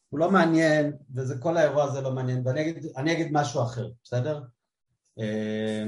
הוא 0.09 0.19
לא 0.19 0.31
מעניין, 0.31 0.93
וזה 1.15 1.37
כל 1.39 1.57
האירוע 1.57 1.83
הזה 1.83 2.01
לא 2.01 2.11
מעניין, 2.11 2.43
ואני 2.45 3.13
אגיד, 3.13 3.29
משהו 3.31 3.63
אחר, 3.63 3.89
בסדר? 4.03 4.41
אה, 5.19 5.83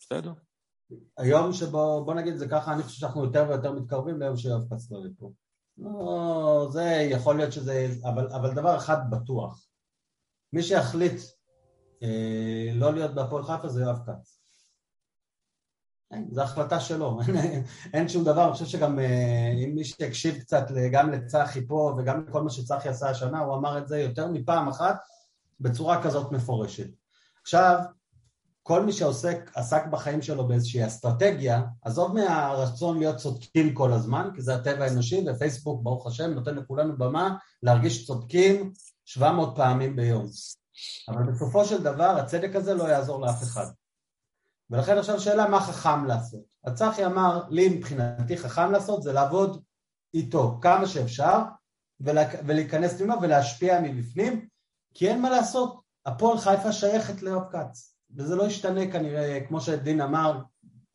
בסדר. 0.00 0.32
היום 1.18 1.52
שבו, 1.52 2.04
בוא 2.04 2.14
נגיד 2.14 2.32
את 2.32 2.38
זה 2.38 2.48
ככה, 2.48 2.72
אני 2.74 2.82
חושב 2.82 3.00
שאנחנו 3.00 3.24
יותר 3.24 3.46
ויותר 3.48 3.72
מתקרבים 3.72 4.20
ליום 4.20 4.36
שיואב 4.36 4.62
כץ 4.70 4.90
לא 4.90 4.98
יהיה 4.98 5.08
פה. 5.18 5.30
לא, 5.78 6.68
זה 6.72 7.06
יכול 7.10 7.36
להיות 7.36 7.52
שזה, 7.52 7.88
אבל, 8.04 8.32
אבל 8.32 8.54
דבר 8.54 8.76
אחד 8.76 9.10
בטוח, 9.10 9.66
מי 10.52 10.62
שיחליט 10.62 11.20
אה, 12.02 12.70
לא 12.74 12.94
להיות 12.94 13.14
בהפועל 13.14 13.42
חיפה 13.42 13.68
זה 13.68 13.82
יואב 13.82 13.98
כץ. 14.06 14.40
אין, 16.10 16.28
זו 16.30 16.42
החלטה 16.42 16.80
שלו, 16.80 17.18
אין 17.94 18.08
שום 18.08 18.24
דבר, 18.24 18.44
אני 18.44 18.52
חושב 18.52 18.66
שגם 18.66 18.98
אה, 18.98 19.52
אם 19.64 19.74
מי 19.74 19.84
שהקשיב 19.84 20.38
קצת 20.40 20.66
גם 20.92 21.10
לצחי 21.10 21.66
פה 21.66 21.94
וגם 21.98 22.26
לכל 22.28 22.42
מה 22.42 22.50
שצחי 22.50 22.88
עשה 22.88 23.10
השנה, 23.10 23.40
הוא 23.40 23.54
אמר 23.54 23.78
את 23.78 23.88
זה 23.88 23.98
יותר 23.98 24.28
מפעם 24.28 24.68
אחת 24.68 24.96
בצורה 25.60 26.02
כזאת 26.02 26.32
מפורשת. 26.32 26.88
עכשיו, 27.42 27.78
כל 28.66 28.82
מי 28.84 28.92
שעוסק, 28.92 29.50
עסק 29.54 29.86
בחיים 29.86 30.22
שלו 30.22 30.48
באיזושהי 30.48 30.86
אסטרטגיה, 30.86 31.62
עזוב 31.82 32.14
מהרצון 32.14 32.98
להיות 32.98 33.16
צודקים 33.16 33.74
כל 33.74 33.92
הזמן, 33.92 34.30
כי 34.34 34.42
זה 34.42 34.54
הטבע 34.54 34.84
האנושי, 34.84 35.24
ופייסבוק, 35.26 35.82
ברוך 35.82 36.06
השם, 36.06 36.30
נותן 36.30 36.54
לכולנו 36.54 36.98
במה 36.98 37.36
להרגיש 37.62 38.06
צודקים 38.06 38.72
700 39.04 39.56
פעמים 39.56 39.96
ביום. 39.96 40.26
אבל 41.08 41.32
בסופו 41.32 41.64
של 41.64 41.82
דבר, 41.82 42.04
הצדק 42.04 42.56
הזה 42.56 42.74
לא 42.74 42.84
יעזור 42.84 43.20
לאף 43.20 43.42
אחד. 43.42 43.66
ולכן 44.70 44.98
עכשיו 44.98 45.20
שאלה 45.20 45.48
מה 45.48 45.60
חכם 45.60 46.04
לעשות. 46.04 46.42
הצחי 46.64 47.06
אמר, 47.06 47.42
לי 47.50 47.68
מבחינתי 47.68 48.36
חכם 48.36 48.72
לעשות 48.72 49.02
זה 49.02 49.12
לעבוד 49.12 49.62
איתו 50.14 50.58
כמה 50.62 50.86
שאפשר 50.86 51.38
ולהיכנס 52.00 52.96
פנימה 52.96 53.14
ולהשפיע 53.22 53.80
מבפנים, 53.80 54.48
כי 54.94 55.08
אין 55.08 55.22
מה 55.22 55.30
לעשות, 55.30 55.80
הפועל 56.06 56.38
חיפה 56.38 56.72
שייכת 56.72 57.22
ליואב 57.22 57.42
כץ. 57.52 57.93
וזה 58.16 58.36
לא 58.36 58.42
ישתנה 58.42 58.86
כנראה, 58.86 59.38
כמו 59.48 59.60
שדין 59.60 60.00
אמר, 60.00 60.40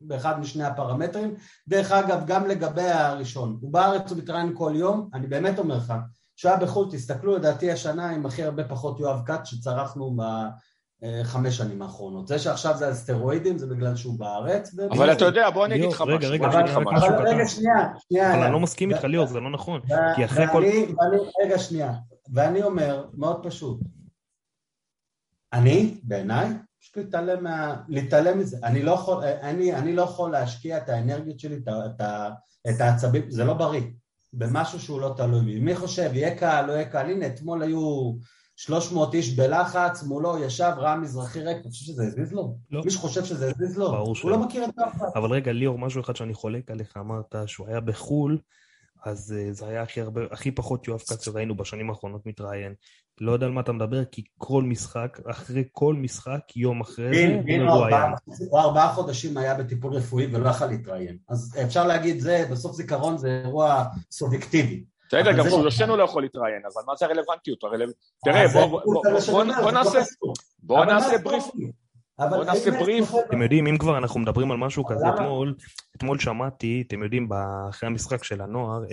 באחד 0.01 0.39
משני 0.39 0.63
הפרמטרים. 0.63 1.35
דרך 1.67 1.91
אגב, 1.91 2.23
גם 2.25 2.47
לגבי 2.47 2.81
הראשון, 2.81 3.57
הוא 3.61 3.73
בארץ, 3.73 4.11
הוא 4.11 4.17
מתראיין 4.17 4.51
כל 4.55 4.73
יום, 4.75 5.09
אני 5.13 5.27
באמת 5.27 5.59
אומר 5.59 5.77
לך, 5.77 5.93
שהיה 6.35 6.57
בחו"ל, 6.57 6.88
תסתכלו, 6.91 7.35
לדעתי 7.35 7.71
השנה 7.71 8.09
עם 8.09 8.25
הכי 8.25 8.43
הרבה 8.43 8.63
פחות 8.63 8.99
יואב 8.99 9.21
כץ 9.25 9.47
שצרכנו 9.47 10.15
בחמש 10.15 11.57
שנים 11.57 11.81
האחרונות. 11.81 12.27
זה 12.27 12.39
שעכשיו 12.39 12.77
זה 12.77 12.88
על 12.88 12.93
סטרואידים, 12.93 13.57
זה 13.57 13.67
בגלל 13.67 13.95
שהוא 13.95 14.19
בארץ. 14.19 14.75
אבל 14.91 15.11
אתה 15.11 15.25
יודע, 15.25 15.49
בוא 15.49 15.65
אני 15.65 15.75
אגיד 15.75 15.89
לך 15.91 16.01
רגע, 16.01 16.17
משהו. 16.17 16.31
רגע, 16.31 16.47
רגע. 16.47 16.77
אבל 16.77 17.27
רגע, 17.27 17.47
שנייה, 17.47 17.75
שנייה. 18.09 18.33
אבל 18.33 18.43
אני 18.43 18.53
לא 18.53 18.59
מסכים 18.59 18.93
איתך, 18.93 19.03
ליאור, 19.03 19.27
זה 19.27 19.39
לא 19.39 19.51
נכון. 19.51 19.81
כי 20.15 20.25
אחרי 20.25 20.45
כל... 20.51 20.63
רגע, 21.43 21.59
שנייה. 21.59 21.93
ואני 22.33 22.63
אומר, 22.63 23.05
מאוד 23.13 23.43
פשוט, 23.43 23.79
אני, 25.53 25.99
בעיניי, 26.03 26.47
פשוט 26.81 26.98
להתעלם, 26.98 27.43
מה, 27.43 27.75
להתעלם 27.88 28.39
מזה. 28.39 28.57
אני 28.63 28.83
לא, 28.83 28.91
יכול, 28.91 29.24
אני, 29.24 29.75
אני 29.75 29.95
לא 29.95 30.01
יכול 30.01 30.31
להשקיע 30.31 30.77
את 30.77 30.89
האנרגיות 30.89 31.39
שלי, 31.39 31.55
את, 31.55 31.67
את, 31.67 32.01
את 32.69 32.81
העצבים, 32.81 33.31
זה 33.31 33.43
לא 33.43 33.53
בריא, 33.53 33.81
במשהו 34.33 34.79
שהוא 34.79 35.01
לא 35.01 35.13
תלוי 35.17 35.41
בי. 35.41 35.59
מי 35.59 35.75
חושב, 35.75 36.09
יהיה 36.13 36.36
קהל, 36.36 36.65
לא 36.65 36.71
יהיה 36.71 36.86
קהל? 36.86 37.09
הנה, 37.09 37.27
אתמול 37.27 37.62
היו 37.62 38.13
300 38.55 39.13
איש 39.13 39.36
בלחץ, 39.36 40.03
מולו 40.03 40.43
ישב 40.43 40.71
רם 40.77 41.01
מזרחי 41.01 41.41
ריק, 41.41 41.57
אתה 41.62 41.69
חושב 41.69 41.86
שזה 41.86 42.03
הזיז 42.03 42.33
לו? 42.33 42.57
לא. 42.71 42.81
מישהו 42.83 43.01
חושב 43.01 43.25
שזה 43.25 43.50
הזיז 43.50 43.77
לו? 43.77 43.98
הוא 43.98 44.15
שלא. 44.15 44.31
לא 44.31 44.39
מכיר 44.39 44.65
את 44.65 44.69
אחד. 44.88 45.07
אבל 45.15 45.31
רגע, 45.31 45.51
ליאור, 45.51 45.79
משהו 45.79 46.01
אחד 46.01 46.15
שאני 46.15 46.33
חולק 46.33 46.71
עליך, 46.71 46.98
אמרת 46.98 47.36
שהוא 47.45 47.67
היה 47.67 47.79
בחו"ל, 47.79 48.38
אז 49.05 49.36
אה, 49.38 49.53
זה 49.53 49.67
היה 49.67 49.81
הכי, 49.81 50.01
הרבה, 50.01 50.21
הכי 50.31 50.51
פחות 50.51 50.88
יואב 50.88 51.00
כץ 51.00 51.25
שראינו 51.25 51.57
בשנים 51.57 51.89
האחרונות 51.89 52.25
מתראיין. 52.25 52.74
לא 53.21 53.31
יודע 53.31 53.45
על 53.45 53.51
מה 53.51 53.61
אתה 53.61 53.71
מדבר, 53.71 54.05
כי 54.05 54.23
כל 54.38 54.63
משחק, 54.63 55.17
אחרי 55.29 55.63
כל 55.71 55.95
משחק, 55.95 56.39
יום 56.55 56.81
אחרי 56.81 57.05
זה, 57.05 57.11
בין, 57.11 57.43
בין 57.45 57.61
הוא 57.61 57.69
הוא 57.71 57.85
היה. 57.85 57.95
ארבעה- 58.03 58.17
הוא 58.49 58.59
ארבעה 58.59 58.93
חודשים 58.93 59.38
היה 59.38 59.55
בטיפול 59.55 59.93
רפואי 59.93 60.27
ולא 60.35 60.49
יכל 60.49 60.65
להתראיין. 60.65 61.17
אז 61.29 61.57
אפשר 61.63 61.88
להגיד 61.88 62.19
זה, 62.19 62.45
בסוף 62.51 62.75
זיכרון 62.75 63.17
זה 63.17 63.41
אירוע 63.45 63.83
סובייקטיבי. 64.11 64.83
בסדר, 65.07 65.31
גם 65.31 65.45
כשהוא 65.45 65.65
לא- 65.88 65.97
לא 65.97 66.03
יכול 66.03 66.21
להתראיין, 66.21 66.61
אבל 66.73 66.81
מה 66.88 66.93
זה 66.95 67.05
הרלוונטיות? 67.05 67.63
הרלו- 67.63 67.85
תראה, 68.25 68.43
אז 68.43 68.53
בוא- 68.53 68.61
זה 68.61 68.67
בוא- 68.67 68.79
בדיוק 68.81 69.05
בוא- 69.05 69.13
מה 69.13 69.21
שאני 69.21 69.33
בוא- 69.35 69.41
אומר, 69.41 69.53
בוא 69.61 69.69
זה 69.71 69.75
לא 69.77 69.83
נעשה- 69.83 70.01
קשור. 70.01 70.33
בוא 70.63 70.77
אבל 70.83 70.93
נעשה 70.93 71.17
בריף. 71.23 71.43
אכפת 71.43 71.55
לי? 71.55 71.71
אבל 72.19 72.29
בוא 72.38 72.43
נעשה 72.45 72.71
בריף. 72.71 73.11
אתם 73.29 73.41
יודעים, 73.41 73.67
אם 73.67 73.77
כבר 73.77 73.97
אנחנו 73.97 74.19
מדברים 74.19 74.51
על 74.51 74.57
משהו 74.57 74.85
כזה? 74.85 75.05
אתמול, 75.15 75.55
אתמול 75.97 76.19
שמעתי, 76.19 76.83
אתם 76.88 77.03
יודעים, 77.03 77.29
אחרי 77.69 77.88
המשחק 77.88 78.23
של 78.23 78.41
הנוער, 78.41 78.83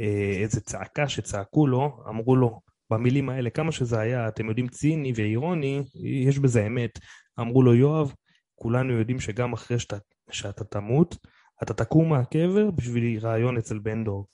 אה, 0.00 0.42
איזה 0.42 0.60
צעקה 0.60 1.08
שצעקו 1.08 1.66
לו, 1.66 1.90
אמרו 2.08 2.36
לו, 2.36 2.60
במילים 2.90 3.28
האלה, 3.28 3.50
כמה 3.50 3.72
שזה 3.72 4.00
היה, 4.00 4.28
אתם 4.28 4.48
יודעים, 4.48 4.68
ציני 4.68 5.12
ואירוני, 5.16 5.82
יש 6.26 6.38
בזה 6.38 6.66
אמת. 6.66 6.98
אמרו 7.40 7.62
לו, 7.62 7.74
יואב, 7.74 8.12
כולנו 8.54 8.92
יודעים 8.92 9.20
שגם 9.20 9.52
אחרי 9.52 9.78
שאתה, 9.78 9.96
שאתה 10.30 10.64
תמות, 10.64 11.16
אתה 11.62 11.74
תקום 11.74 12.08
מהקבר 12.08 12.70
בשביל 12.70 13.26
ראיון 13.26 13.56
אצל 13.56 13.78
בן 13.78 14.04
דור. 14.04 14.26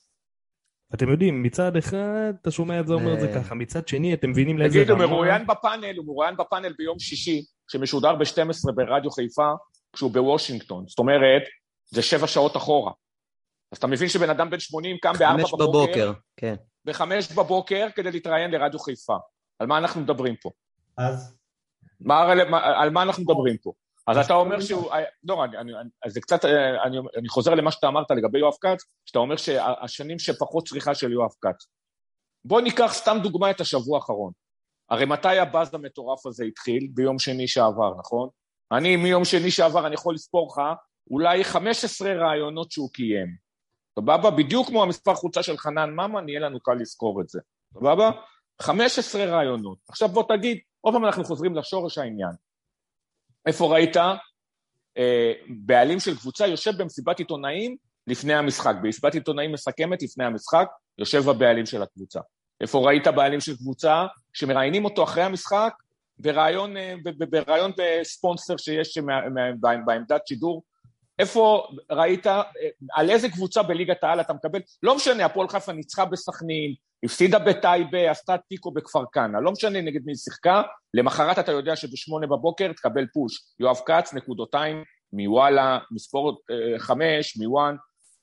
אתם 0.94 1.08
יודעים, 1.08 1.42
מצד 1.42 1.76
אחד 1.76 2.32
אתה 2.42 2.50
שומע 2.50 2.80
את 2.80 2.86
זה 2.86 2.92
אומר 2.92 3.14
את 3.14 3.20
זה 3.20 3.28
אה. 3.28 3.34
ככה, 3.34 3.54
מצד 3.54 3.88
שני 3.88 4.14
אתם 4.14 4.30
מבינים 4.30 4.58
לאיזה 4.58 4.78
תגיד, 4.78 4.90
הוא. 4.90 4.98
מרואיין 4.98 5.46
בפאנל, 5.46 5.96
הוא 5.96 6.06
מרואיין 6.06 6.36
בפאנל 6.36 6.72
ביום 6.78 6.98
שישי, 6.98 7.44
שמשודר 7.70 8.16
ב-12 8.16 8.72
ברדיו 8.74 9.10
חיפה, 9.10 9.52
כשהוא 9.92 10.10
בוושינגטון. 10.10 10.84
זאת 10.88 10.98
אומרת, 10.98 11.42
זה 11.86 12.02
שבע 12.02 12.26
שעות 12.26 12.56
אחורה. 12.56 12.92
אז 13.72 13.78
אתה 13.78 13.86
מבין 13.86 14.08
שבן 14.08 14.30
אדם 14.30 14.50
בן 14.50 14.60
80 14.60 14.96
קם 15.02 15.12
בארבע 15.18 15.42
חמש 15.42 15.52
בבוקר, 15.52 15.66
בבוקר, 15.66 16.12
כן. 16.36 16.54
בחמש 16.84 17.32
בבוקר 17.32 17.86
כדי 17.94 18.10
להתראיין 18.10 18.50
לרדיו 18.50 18.78
חיפה. 18.78 19.16
על 19.58 19.66
מה 19.66 19.78
אנחנו 19.78 20.00
מדברים 20.00 20.36
פה? 20.36 20.50
אז 20.96 21.36
מה, 22.00 22.32
על 22.82 22.90
מה 22.90 23.02
אנחנו 23.02 23.22
מדברים 23.22 23.56
פה? 23.56 23.72
אז 24.06 24.18
אתה 24.18 24.34
אומר 24.34 24.60
שהוא... 24.60 24.90
לא, 25.24 25.44
אני, 25.44 25.58
אני, 25.58 25.72
אני, 25.80 25.88
אז 26.04 26.12
זה 26.12 26.20
קצת... 26.20 26.44
אה, 26.44 26.82
אני, 26.82 26.98
אני 27.18 27.28
חוזר 27.28 27.54
למה 27.54 27.70
שאתה 27.70 27.88
אמרת 27.88 28.10
לגבי 28.10 28.38
יואב 28.38 28.54
כץ, 28.60 28.84
שאתה 29.04 29.18
אומר 29.18 29.36
שהשנים 29.36 30.18
שפחות 30.18 30.68
צריכה 30.68 30.94
של 30.94 31.12
יואב 31.12 31.30
כץ. 31.40 31.66
בוא 32.44 32.60
ניקח 32.60 32.92
סתם 32.92 33.18
דוגמה 33.22 33.50
את 33.50 33.60
השבוע 33.60 33.98
האחרון. 33.98 34.32
הרי 34.90 35.04
מתי 35.04 35.38
הבאז 35.38 35.74
המטורף 35.74 36.26
הזה 36.26 36.44
התחיל? 36.44 36.88
ביום 36.94 37.18
שני 37.18 37.48
שעבר, 37.48 37.98
נכון? 37.98 38.28
אני 38.72 38.96
מיום 38.96 39.24
שני 39.24 39.50
שעבר, 39.50 39.86
אני 39.86 39.94
יכול 39.94 40.14
לספור 40.14 40.48
לך 40.52 40.62
אולי 41.10 41.44
15 41.44 42.12
רעיונות 42.12 42.72
שהוא 42.72 42.90
קיים. 42.92 43.47
סבבה? 44.00 44.30
בדיוק 44.30 44.68
כמו 44.68 44.82
המספר 44.82 45.14
חולצה 45.14 45.42
של 45.42 45.56
חנן 45.56 45.90
ממן, 45.90 46.28
יהיה 46.28 46.40
לנו 46.40 46.60
קל 46.60 46.74
לזכור 46.74 47.20
את 47.20 47.28
זה. 47.28 47.40
סבבה? 47.74 48.10
15 48.62 49.24
רעיונות. 49.24 49.78
עכשיו 49.88 50.08
בוא 50.08 50.22
תגיד, 50.28 50.58
עוד 50.80 50.94
פעם 50.94 51.04
אנחנו 51.04 51.24
חוזרים 51.24 51.54
לשורש 51.54 51.98
העניין. 51.98 52.30
איפה 53.46 53.74
ראית 53.74 53.96
אה, 54.98 55.32
בעלים 55.48 56.00
של 56.00 56.16
קבוצה 56.16 56.46
יושב 56.46 56.72
במסיבת 56.78 57.18
עיתונאים 57.18 57.76
לפני 58.06 58.34
המשחק, 58.34 58.74
במסיבת 58.82 59.14
עיתונאים 59.14 59.52
מסכמת 59.52 60.02
לפני 60.02 60.24
המשחק, 60.24 60.68
יושב 60.98 61.28
הבעלים 61.28 61.66
של 61.66 61.82
הקבוצה. 61.82 62.20
איפה 62.60 62.78
ראית 62.78 63.06
בעלים 63.06 63.40
של 63.40 63.56
קבוצה 63.56 64.06
שמראיינים 64.32 64.84
אותו 64.84 65.04
אחרי 65.04 65.22
המשחק 65.22 65.72
ברעיון, 66.18 66.76
אה, 66.76 66.94
ב- 67.04 67.24
ב- 67.24 67.30
ברעיון 67.30 67.72
בספונסר 67.78 68.56
שיש 68.56 68.98
בעמדת 69.86 70.26
שידור? 70.26 70.62
איפה 71.18 71.68
ראית, 71.90 72.26
אה, 72.26 72.42
על 72.92 73.10
איזה 73.10 73.28
קבוצה 73.28 73.62
בליגת 73.62 74.04
העל 74.04 74.20
אתה 74.20 74.32
מקבל? 74.32 74.60
לא 74.82 74.96
משנה, 74.96 75.24
הפועל 75.24 75.48
חיפה 75.48 75.72
ניצחה 75.72 76.04
בסכנין, 76.04 76.74
הפסידה 77.04 77.38
בטייבה, 77.38 78.10
עשתה 78.10 78.36
תיקו 78.48 78.70
בכפר 78.70 79.04
כנא, 79.12 79.38
לא 79.38 79.52
משנה 79.52 79.80
נגד 79.80 80.00
מי 80.04 80.16
שיחקה, 80.16 80.62
למחרת 80.94 81.38
אתה 81.38 81.52
יודע 81.52 81.76
שבשמונה 81.76 82.26
בבוקר 82.26 82.72
תקבל 82.72 83.06
פוש. 83.06 83.40
יואב 83.60 83.80
כץ, 83.86 84.14
נקודותיים, 84.14 84.84
מוואלה, 85.12 85.78
מספורת 85.90 86.34
אה, 86.50 86.78
חמש, 86.78 87.36
מוואן. 87.36 87.76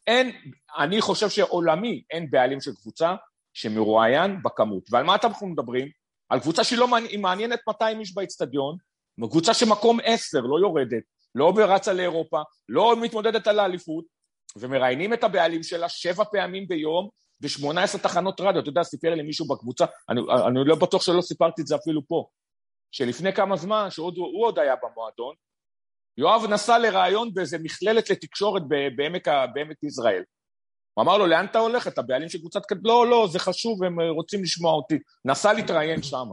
אין, 0.08 0.32
אני 0.78 1.02
חושב 1.02 1.30
שעולמי 1.30 2.04
אין 2.12 2.32
בעלים 2.32 2.62
של 2.62 2.72
קבוצה 2.76 3.16
שמרואיין 3.54 4.44
בכמות. 4.44 4.84
ועל 4.92 5.04
מה 5.04 5.16
אנחנו 5.24 5.48
מדברים? 5.48 5.88
על 6.30 6.40
קבוצה 6.40 6.64
שהיא 6.64 6.80
לא 6.80 6.88
מעניינת 7.18 7.60
200 7.68 8.00
איש 8.00 8.16
באצטדיון, 8.16 8.78
קבוצה 9.30 9.54
שמקום 9.54 10.00
עשר, 10.04 10.42
לא 10.42 10.60
יורדת, 10.60 11.04
לא 11.36 11.54
רצה 11.58 11.94
לאירופה, 11.94 12.42
לא 12.70 12.96
מתמודדת 13.02 13.48
על 13.48 13.60
האליפות, 13.60 14.06
ומראיינים 14.58 15.14
את 15.14 15.24
הבעלים 15.24 15.64
שלה 15.64 15.90
שבע 15.90 16.24
פעמים 16.24 16.68
ביום 16.68 17.10
ב-18 17.40 17.98
תחנות 18.04 18.42
רדיו. 18.42 18.62
אתה 18.62 18.70
יודע, 18.70 18.84
סיפר 18.84 19.16
לי 19.16 19.24
מישהו 19.24 19.48
בקבוצה, 19.48 19.86
אני, 20.10 20.22
אני 20.48 20.60
לא 20.66 20.76
בטוח 20.76 21.02
שלא 21.02 21.22
סיפרתי 21.22 21.62
את 21.62 21.68
זה 21.68 21.76
אפילו 21.76 22.08
פה, 22.08 22.28
שלפני 22.92 23.34
כמה 23.34 23.58
זמן, 23.58 23.88
שהוא 23.90 24.12
הוא 24.16 24.46
עוד 24.46 24.60
היה 24.60 24.76
במועדון, 24.76 25.36
יואב 26.18 26.46
נסע 26.50 26.78
לראיון 26.78 27.34
באיזה 27.34 27.58
מכללת 27.58 28.10
לתקשורת 28.10 28.62
בעמק, 28.96 29.28
בעמק 29.54 29.84
יזרעאל. 29.84 30.24
הוא 30.94 31.04
אמר 31.04 31.18
לו, 31.18 31.28
לאן 31.28 31.46
אתה 31.46 31.60
הולך? 31.60 31.88
אתה 31.88 32.02
בעלים 32.02 32.30
של 32.30 32.40
קבוצת 32.40 32.66
כדור? 32.66 33.06
לא, 33.06 33.12
לא, 33.12 33.28
זה 33.28 33.40
חשוב, 33.40 33.84
הם 33.84 34.00
אה, 34.00 34.10
רוצים 34.10 34.44
לשמוע 34.44 34.74
אותי. 34.74 35.00
נסע 35.26 35.54
להתראיין 35.54 36.04
שם. 36.04 36.28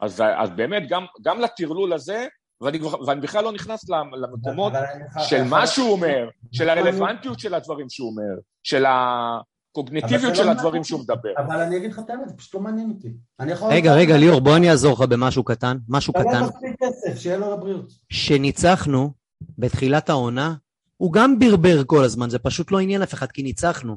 אז, 0.00 0.22
אז 0.38 0.50
באמת, 0.50 0.82
גם, 0.88 1.04
גם 1.22 1.40
לטרלול 1.40 1.92
הזה, 1.92 2.26
ואני, 2.60 2.78
ואני 3.06 3.20
בכלל 3.20 3.44
לא 3.44 3.52
נכנס 3.52 3.88
למ- 3.88 4.14
למקומות 4.14 4.72
של 5.18 5.42
מה 5.44 5.66
שהוא 5.66 5.92
אומר, 5.92 6.28
של 6.52 6.68
הרלוונטיות 6.68 7.40
של 7.40 7.54
הדברים 7.54 7.86
שהוא 7.90 8.10
אומר, 8.10 8.34
של 8.62 8.84
הקוגניטיביות 8.88 10.36
של 10.36 10.44
לא 10.44 10.50
הדברים. 10.50 10.84
שהוא 10.84 11.00
מדבר. 11.00 11.30
אבל 11.36 11.60
אני 11.60 11.76
אגיד 11.76 11.92
לך 11.92 11.98
את 11.98 12.10
האמת, 12.10 12.28
זה 12.28 12.34
פשוט 12.36 12.54
לא 12.54 12.60
מעניין 12.60 12.90
אותי. 12.90 13.08
אני 13.40 13.52
יכול... 13.52 13.72
רגע, 13.72 13.94
רגע, 13.94 14.16
ליאור, 14.16 14.40
בוא 14.40 14.56
אני 14.56 14.70
אעזור 14.70 14.92
לך 14.92 15.00
במשהו 15.00 15.44
קטן. 15.44 15.76
משהו 15.88 16.12
קטן. 16.12 16.42
מספיק 16.42 16.76
כסף, 16.82 17.18
שיהיה 17.20 17.36
לו 17.38 17.52
לבריאות. 17.52 17.92
שניצחנו 18.10 19.10
בתחילת 19.58 20.10
העונה, 20.10 20.54
הוא 20.96 21.12
גם 21.12 21.38
ברבר 21.38 21.84
כל 21.84 22.04
הזמן, 22.04 22.30
זה 22.30 22.38
פשוט 22.38 22.72
לא 22.72 22.78
עניין 22.80 23.02
אף 23.02 23.14
אחד, 23.14 23.32
כי 23.32 23.42
ניצחנו. 23.42 23.96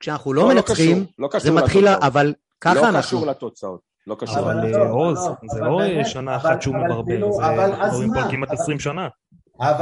כשאנחנו 0.00 0.32
לא 0.32 0.42
לא, 0.42 0.48
לא 0.48 0.54
מנצחים, 0.54 1.06
לא 1.18 1.28
זה 1.38 1.50
מתחיל. 1.52 1.88
אבל 1.88 2.34
ככה 2.60 2.74
לא 2.74 2.88
אנחנו. 2.88 3.00
קשור 3.00 3.26
לתוצאות. 3.26 3.89
לא 4.10 4.16
קשור. 4.18 4.38
אבל 4.38 4.54
לא, 4.70 4.92
עוז, 4.92 5.18
לא, 5.26 5.34
זה 5.52 5.60
אבל 5.60 5.68
לא 5.68 5.78
באמת, 5.78 6.06
שנה 6.06 6.36
אחת 6.36 6.62
שהוא 6.62 6.76
אבל 6.76 6.84
מברבר, 6.84 7.04
כאילו, 7.12 7.32
זה 7.32 7.42
מדברים 7.42 8.10
פה 8.14 8.30
כמעט 8.30 8.48
אבל- 8.48 8.58
20 8.58 8.80
שנה. 8.80 9.08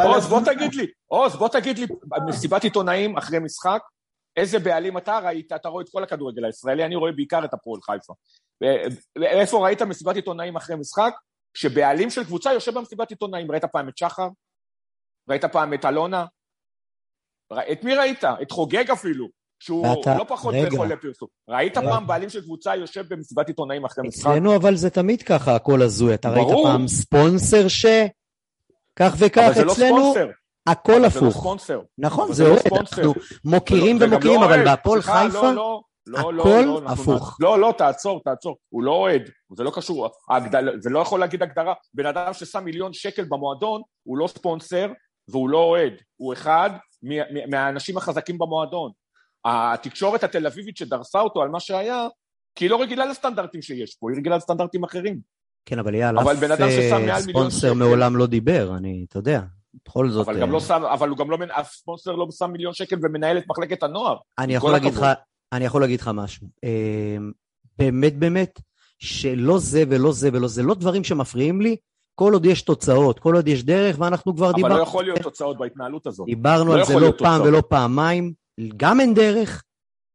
עוז, 0.04 0.26
בוא? 0.26 0.40
תגיד 0.44 0.75
לי, 0.75 0.87
עוז, 1.06 1.37
בוא 1.37 1.49
תגיד 1.49 1.78
לי, 1.78 1.87
מסיבת 2.28 2.64
עיתונאים 2.64 3.16
אחרי 3.16 3.38
משחק, 3.38 3.82
איזה 4.37 4.58
בעלים 4.58 4.99
אתה 4.99 5.18
ראית? 5.18 5.52
אתה 5.52 5.68
רואה 5.68 5.82
את 5.85 5.88
כל 5.92 6.02
הכדורגל 6.02 6.44
הישראלי, 6.44 6.85
אני 6.85 6.97
רואה 6.97 7.12
בעיקר 7.12 7.44
את 7.44 7.54
הפועל 7.54 7.80
חיפה. 7.82 8.14
איפה 9.23 9.64
ראית 9.64 9.82
מסיבת 9.82 10.16
עיתונאים 10.16 10.56
אחרי 10.56 10.76
משחק? 10.76 11.14
שבעלים 11.54 12.11
של 12.11 12.25
קבוצה 12.25 12.52
יושב 12.52 12.75
במסיבת 12.75 13.11
עיתונאים. 13.11 13.50
ראית 13.50 13.64
פעם 13.64 13.88
את 13.88 13.99
שחר? 13.99 14.28
ראית 15.30 15.44
פעם 15.44 15.75
את 15.75 15.85
אלונה? 15.85 16.26
את 17.73 17.85
מי 17.85 17.94
ראית? 17.94 18.25
את 18.42 18.50
חוגג 18.50 18.90
אפילו, 18.90 19.28
שהוא 19.61 19.87
ואתה- 19.87 20.19
לא 20.19 20.25
פחות 20.29 20.55
רגע. 20.55 20.69
מחולה 20.75 20.97
פרסום. 20.97 21.29
ראית 21.49 21.79
רגע. 21.79 21.91
פעם 21.91 22.07
בעלים 22.07 22.29
של 22.31 22.41
קבוצה 22.43 22.77
יושב 22.77 23.05
במסיבת 23.15 23.49
עיתונאים 23.49 23.85
אחרי 23.85 24.09
משחק? 24.09 24.21
אצלנו 24.31 24.57
אבל 24.57 24.77
זה 24.77 24.91
תמיד 24.91 25.23
ככה, 25.23 25.55
הכל 25.55 25.83
הזוי. 25.83 26.15
אתה 26.15 26.31
ראית 26.31 26.47
ברור. 26.47 26.67
פעם 26.67 26.88
ספונסר 26.88 27.69
ש... 27.69 27.87
כך 28.97 29.15
וכך, 29.19 29.43
אבל 29.47 29.55
זה 29.55 29.65
לא 29.65 29.73
אצלנו 29.73 29.97
ספונסר. 30.12 30.31
הכל 30.67 30.93
אבל 31.05 31.11
זה 31.11 31.21
לא 31.21 31.27
הפוך. 31.27 31.41
ספונסר. 31.41 31.81
נכון, 31.99 32.33
זה 32.33 32.45
לא 32.45 32.49
אוהד. 32.49 32.67
אנחנו 32.73 33.15
מוקירים 33.45 33.97
וגם 33.97 34.12
ומוקירים, 34.12 34.41
לא 34.41 34.47
אבל. 34.47 34.65
בהפועל 34.65 35.03
חיפה, 35.03 35.43
לא, 35.53 35.55
לא, 35.55 35.81
לא, 36.07 36.33
לא, 36.35 36.41
הכל 36.43 36.62
לא, 36.67 36.81
הפוך. 36.87 37.37
לא, 37.41 37.59
לא, 37.59 37.75
תעצור, 37.79 38.21
תעצור. 38.25 38.57
הוא 38.69 38.83
לא 38.83 38.91
אוהד, 38.93 39.23
זה 39.57 39.62
לא 39.65 39.71
קשור. 39.75 40.09
ההגדל, 40.31 40.81
זה 40.81 40.91
לא 40.91 40.99
יכול 40.99 41.21
להגיד 41.21 41.43
הגדרה. 41.43 41.75
בן 41.95 42.07
אדם 42.07 42.33
ששם 42.33 42.65
מיליון 42.65 42.93
שקל 42.93 43.25
במועדון, 43.25 43.83
הוא 44.03 44.19
לא 44.19 44.27
ספונסר 44.27 44.87
והוא 45.29 45.49
לא 45.50 45.59
אוהד. 45.59 45.93
הוא 46.17 46.33
אחד 46.33 46.71
מהאנשים 47.50 47.97
החזקים 47.97 48.38
במועדון. 48.38 48.91
התקשורת 49.45 50.25
התל 50.25 50.47
אביבית 50.47 50.76
שדרסה 50.76 51.21
אותו 51.21 51.42
על 51.42 51.49
מה 51.49 51.61
שהיה, 51.61 52.09
כי 52.54 52.64
היא 52.64 52.71
לא 52.71 52.83
רגילה 52.83 53.07
לסטנדרטים 53.07 53.62
שיש 53.62 53.97
פה, 54.00 54.11
היא 54.11 54.18
רגילה 54.18 54.37
לסטנדרטים 54.37 54.85
אחרים. 54.85 55.21
כן, 55.64 55.78
אבל 55.78 55.95
אייל, 55.95 56.18
אבל 56.18 56.54
אף 56.54 56.61
אה, 56.61 57.21
ספונסר. 57.21 57.75
מעולם 57.75 58.16
לא 58.16 58.26
דיבר, 58.26 58.76
אני, 58.76 59.04
אתה 59.09 59.18
יודע, 59.18 59.40
בכל 59.87 60.11
זאת... 60.11 60.28
אבל 60.28 60.40
גם 60.40 60.49
אה, 60.49 60.52
לא 60.52 60.61
שם, 60.61 60.83
אבל 60.85 61.09
הוא 61.09 61.18
גם 61.18 61.30
לא, 61.30 61.38
אף 61.50 61.73
ספונסר 61.73 62.12
לא 62.12 62.26
שם 62.30 62.50
מיליון 62.50 62.73
שקל 62.73 62.97
ומנהל 63.02 63.38
את 63.38 63.45
מחלקת 63.49 63.83
הנוער. 63.83 64.16
אני 64.38 64.54
יכול 64.54 64.73
להגיד 64.73 64.95
לך. 64.95 65.07
אני 65.52 65.64
יכול 65.64 65.80
להגיד 65.80 66.00
לך 66.00 66.11
משהו. 66.14 66.47
אה, 66.64 67.16
באמת 67.78 68.18
באמת, 68.18 68.61
שלא 68.99 69.59
זה 69.59 69.85
ולא 69.88 70.12
זה 70.12 70.30
ולא 70.33 70.49
זה, 70.49 70.62
לא 70.62 70.75
דברים 70.75 71.04
שמפריעים 71.04 71.61
לי, 71.61 71.76
כל 72.14 72.33
עוד 72.33 72.47
יש 72.47 72.62
תוצאות, 72.62 73.18
כל 73.18 73.35
עוד 73.35 73.49
יש 73.49 73.64
דרך, 73.64 73.97
ואנחנו 73.99 74.37
כבר 74.37 74.50
אבל 74.50 74.61
לא 74.61 74.68
דיברנו, 74.68 74.83
יכול 74.83 75.04
להיות 75.04 75.18
תוצאות 75.18 75.59
בהתנהלות 75.59 76.07
הזאת. 76.07 76.26
דיברנו 76.26 76.73
לא 76.73 76.78
על 76.78 76.85
זה 76.85 76.95
לא 76.95 77.12
פעם 77.18 77.38
תוצאות. 77.38 77.47
ולא 77.47 77.62
פעמיים, 77.68 78.33
גם 78.77 79.00
אין 79.00 79.15
דרך 79.15 79.65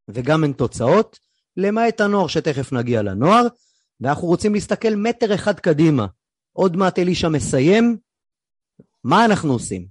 וגם 0.08 0.44
אין 0.44 0.54
תוצאות, 0.54 1.20
למעט 1.58 2.02
הנוער 2.02 2.28
שתכף 2.28 2.74
נגיע 2.74 3.02
לנוער, 3.02 3.48
ואנחנו 4.00 4.28
רוצים 4.28 4.54
להסתכל 4.54 4.96
מטר 4.96 5.36
אחד 5.36 5.60
קדימה. 5.60 6.08
עוד 6.54 6.76
מעט 6.76 7.00
אלישע 7.00 7.30
מסיים, 7.30 7.98
מה 9.04 9.26
אנחנו 9.26 9.54
עושים? 9.54 9.88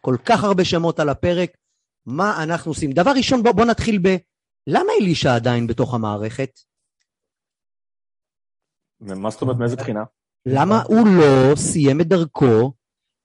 כל 0.00 0.16
כך 0.24 0.44
הרבה 0.44 0.64
שמות 0.64 1.00
על 1.00 1.08
הפרק, 1.08 1.56
מה 2.06 2.42
אנחנו 2.42 2.70
עושים? 2.70 2.92
דבר 2.92 3.10
ראשון, 3.16 3.42
בוא, 3.42 3.52
בוא 3.52 3.64
נתחיל 3.64 3.98
ב... 3.98 4.16
למה 4.66 4.92
אלישע 5.00 5.34
עדיין 5.34 5.66
בתוך 5.66 5.94
המערכת? 5.94 6.50
מה 9.00 9.30
זאת 9.30 9.42
אומרת, 9.42 9.56
מאיזה 9.56 9.76
בחינה? 9.76 10.04
למה 10.46 10.82
הוא 10.82 11.06
לא 11.18 11.56
סיים 11.56 12.00
את 12.00 12.06
דרכו 12.06 12.72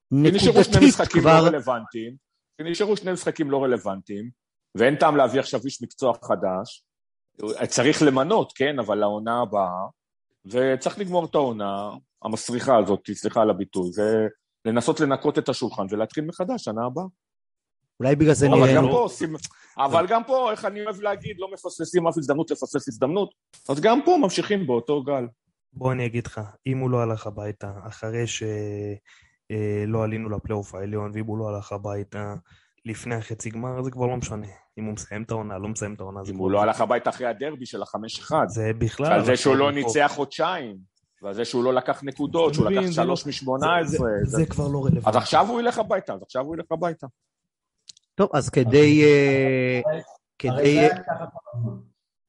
כי 0.09 0.31
נשארו 0.31 0.63
שני 0.63 0.73
נקודתית 0.73 0.89
משחקים 0.89 1.21
כבר? 1.21 1.41
לא 1.41 1.47
רלוונטיים, 1.47 2.15
כי 2.57 2.63
נשארו 2.71 2.97
שני 2.97 3.11
משחקים 3.11 3.51
לא 3.51 3.63
רלוונטיים, 3.63 4.29
ואין 4.75 4.95
טעם 4.95 5.15
להביא 5.15 5.39
עכשיו 5.39 5.59
איש 5.65 5.83
מקצוע 5.83 6.13
חדש. 6.23 6.85
צריך 7.67 8.01
למנות, 8.01 8.53
כן, 8.55 8.79
אבל 8.79 8.97
לעונה 8.97 9.41
הבאה, 9.41 9.85
וצריך 10.45 10.99
לגמור 10.99 11.25
את 11.25 11.35
העונה 11.35 11.89
המסריחה 12.23 12.77
הזאת, 12.77 13.09
סליחה 13.13 13.41
על 13.41 13.49
הביטוי, 13.49 13.91
ולנסות 14.65 14.99
לנקות 14.99 15.37
את 15.37 15.49
השולחן 15.49 15.85
ולהתחיל 15.89 16.25
מחדש 16.25 16.63
שנה 16.63 16.85
הבאה. 16.85 17.05
אולי 17.99 18.15
בגלל 18.15 18.33
זה 18.33 18.47
אבל 18.47 18.55
נראה... 18.55 18.75
גם 18.75 18.83
פה 18.83 18.99
עושים, 18.99 19.35
אבל 19.77 20.07
גם 20.07 20.23
פה, 20.23 20.51
איך 20.51 20.65
אני 20.65 20.85
אוהב 20.85 21.01
להגיד, 21.01 21.35
לא 21.39 21.51
מפספסים 21.53 22.07
אף 22.07 22.17
הזדמנות 22.17 22.51
לפספס 22.51 22.87
הזדמנות, 22.87 23.33
אז 23.69 23.79
גם 23.79 23.99
פה 24.05 24.17
ממשיכים 24.21 24.67
באותו 24.67 25.03
גל. 25.03 25.27
בוא 25.73 25.91
אני 25.91 26.05
אגיד 26.05 26.27
לך, 26.27 26.41
אם 26.67 26.77
הוא 26.77 26.89
לא 26.89 27.01
הלך 27.01 27.27
הביתה 27.27 27.71
אחרי 27.87 28.27
שלא 28.27 30.03
עלינו 30.03 30.29
לפלייאוף 30.29 30.75
העליון, 30.75 31.11
ואם 31.13 31.25
הוא 31.25 31.37
לא 31.37 31.49
הלך 31.49 31.71
הביתה 31.71 32.33
לפני 32.85 33.15
החצי 33.15 33.49
גמר, 33.49 33.81
זה 33.83 33.91
כבר 33.91 34.05
לא 34.07 34.17
משנה. 34.17 34.47
אם 34.79 34.85
הוא 34.85 34.93
מסיים 34.93 35.23
את 35.23 35.31
העונה, 35.31 35.57
לא 35.57 35.67
מסיים 35.67 35.93
את 35.93 35.99
העונה, 35.99 36.19
אם 36.29 36.37
הוא 36.37 36.51
לא 36.51 36.61
הלך 36.61 36.81
הביתה 36.81 37.09
אחרי 37.09 37.27
הדרבי 37.27 37.65
של 37.65 37.81
החמש 37.81 38.19
אחד, 38.19 38.45
זה 38.47 38.71
בכלל... 38.77 39.07
ועל 39.11 39.25
זה 39.25 39.37
שהוא 39.37 39.55
לא 39.55 39.65
פה. 39.65 39.71
ניצח 39.71 40.11
חודשיים, 40.15 40.77
ועל 41.21 41.33
זה 41.33 41.45
שהוא 41.45 41.63
לא 41.63 41.73
לקח 41.73 42.03
נקודות, 42.03 42.53
שהוא 42.53 42.69
לקח 42.69 42.81
זה 42.85 42.93
שלוש 42.93 43.23
לא- 43.25 43.29
משמונה 43.29 43.77
עשרה. 43.79 44.07
זה- 44.23 44.37
זה 44.37 44.45
כבר 44.45 44.67
לא 44.67 44.85
רלוונטי. 44.85 45.09
אז 45.09 45.15
עכשיו 45.15 45.47
הוא 45.49 45.59
ילך 45.61 45.77
הביתה, 45.79 46.13
אז 46.13 46.21
עכשיו 46.23 46.41
הוא 46.45 46.55
ילך 46.55 46.65
הביתה. 46.71 47.07
טוב, 48.15 48.29
אז 48.33 48.49
כדי... 48.49 49.03
אה, 49.03 49.81
כדי... 50.39 50.87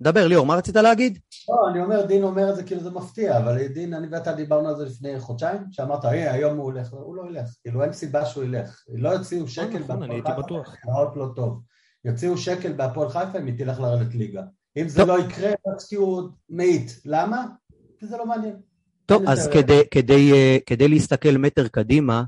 דבר, 0.02 0.26
ליאור, 0.26 0.46
מה 0.46 0.54
רצית 0.54 0.76
להגיד? 0.76 1.18
לא, 1.48 1.70
אני 1.70 1.80
אומר, 1.80 2.06
דין 2.06 2.22
אומר 2.22 2.50
את 2.50 2.56
זה 2.56 2.62
כאילו 2.62 2.80
זה 2.80 2.90
מפתיע, 2.90 3.38
אבל 3.38 3.66
דין, 3.66 3.94
אני 3.94 4.06
ואתה 4.10 4.32
דיברנו 4.32 4.68
על 4.68 4.76
זה 4.76 4.84
לפני 4.84 5.20
חודשיים, 5.20 5.58
שאמרת, 5.70 6.04
היי, 6.04 6.28
היום 6.28 6.56
הוא 6.56 6.64
הולך, 6.64 6.92
הוא 6.92 7.16
לא 7.16 7.22
ילך, 7.30 7.48
כאילו 7.62 7.82
אין 7.84 7.92
סיבה 7.92 8.26
שהוא 8.26 8.44
ילך. 8.44 8.82
לא 8.94 9.08
יוציאו 9.08 9.48
שקל 9.48 9.78
נכון, 9.78 10.02
אני 10.02 10.14
הייתי 10.14 10.30
בטוח. 10.38 10.74
נראות 10.88 11.16
לא 11.16 11.26
טוב. 11.36 11.60
יוציאו 12.04 12.38
שקל 12.38 12.72
בהפועל 12.72 13.08
חיפה 13.08 13.38
אם 13.38 13.46
היא 13.46 13.58
תלך 13.58 13.80
לרדת 13.80 14.14
ליגה. 14.14 14.42
אם 14.76 14.88
זה. 14.88 15.04
לא 15.04 15.20
יקרה, 15.20 15.50
לא 15.66 15.72
יוציאו 15.72 16.28
מאית. 16.50 17.00
למה? 17.04 17.46
כי 17.98 18.06
זה 18.06 18.16
לא 18.16 18.26
מעניין. 18.26 18.54
טוב, 19.06 19.22
אז 19.28 19.46
יותר- 19.46 19.52
כדי, 19.62 19.80
כדי, 19.90 20.32
אה, 20.32 20.56
כדי 20.66 20.88
להסתכל 20.88 21.36
מטר 21.38 21.68
קדימה 21.68 22.22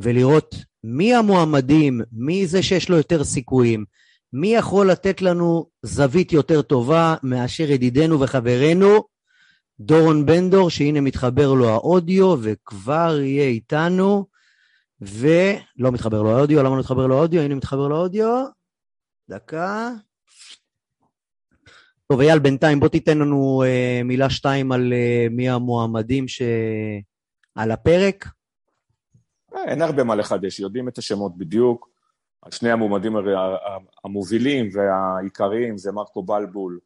ולראות 0.00 0.54
מי 0.84 1.14
המועמדים, 1.14 2.00
מי 2.12 2.46
זה 2.46 2.62
שיש 2.62 2.88
לו 2.88 2.96
יותר 2.96 3.24
סיכויים, 3.24 3.84
מי 4.36 4.54
יכול 4.54 4.90
לתת 4.90 5.22
לנו 5.22 5.66
זווית 5.82 6.32
יותר 6.32 6.62
טובה 6.62 7.14
מאשר 7.22 7.70
ידידנו 7.70 8.20
וחברנו 8.20 9.04
דורון 9.80 10.26
בנדור, 10.26 10.70
שהנה 10.70 11.00
מתחבר 11.00 11.54
לו 11.54 11.68
האודיו 11.68 12.36
וכבר 12.42 13.18
יהיה 13.20 13.48
איתנו, 13.48 14.26
ולא 15.00 15.92
מתחבר 15.92 16.22
לו 16.22 16.38
האודיו, 16.38 16.62
למה 16.62 16.74
לא 16.74 16.78
מתחבר 16.78 17.06
לו 17.06 17.18
האודיו? 17.18 17.42
הנה 17.42 17.54
מתחבר 17.54 17.88
לו 17.88 17.96
האודיו, 17.96 18.44
דקה. 19.30 19.90
טוב, 22.08 22.20
אייל, 22.20 22.38
בינתיים 22.38 22.80
בוא 22.80 22.88
תיתן 22.88 23.18
לנו 23.18 23.62
אה, 23.66 24.00
מילה 24.04 24.30
שתיים 24.30 24.72
על 24.72 24.92
אה, 24.92 25.26
מי 25.30 25.48
המועמדים 25.48 26.28
שעל 26.28 27.70
הפרק. 27.70 28.28
אה, 29.54 29.64
אין 29.64 29.82
הרבה 29.82 30.04
מה 30.04 30.14
לחדש, 30.14 30.60
יודעים 30.60 30.88
את 30.88 30.98
השמות 30.98 31.38
בדיוק. 31.38 31.93
שני 32.50 32.70
המועמדים 32.70 33.16
המובילים 34.04 34.68
והעיקריים 34.72 35.78
זה 35.78 35.92
מרקו 35.92 36.22
בלבול 36.22 36.80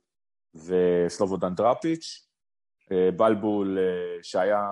וסלובודן 0.54 1.54
דראפיץ'. 1.54 2.28
אה, 2.92 3.10
בלבול, 3.16 3.78
אה, 3.78 4.22
שהיה 4.22 4.62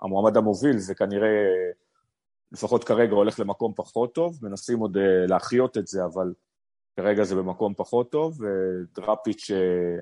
המועמד 0.00 0.36
המוביל, 0.36 0.78
זה 0.78 0.94
כנראה, 0.94 1.28
לפחות 2.52 2.84
כרגע, 2.84 3.14
הולך 3.14 3.40
למקום 3.40 3.72
פחות 3.76 4.14
טוב. 4.14 4.38
מנסים 4.42 4.78
עוד 4.78 4.96
אה, 4.96 5.26
להחיות 5.26 5.78
את 5.78 5.86
זה, 5.86 6.04
אבל 6.04 6.32
כרגע 6.96 7.24
זה 7.24 7.34
במקום 7.36 7.74
פחות 7.76 8.12
טוב. 8.12 8.40
ודראפיץ' 8.40 9.50
אה, 9.50 9.98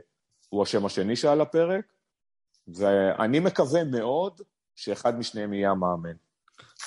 הוא 0.49 0.63
השם 0.63 0.87
השני 0.87 1.17
שעל 1.17 1.41
הפרק. 1.41 1.85
ואני 2.69 3.41
מקווה 3.41 3.85
מאוד 3.85 4.41
שאחד 4.75 5.19
משניהם 5.19 5.53
יהיה 5.53 5.71
המאמן. 5.71 6.15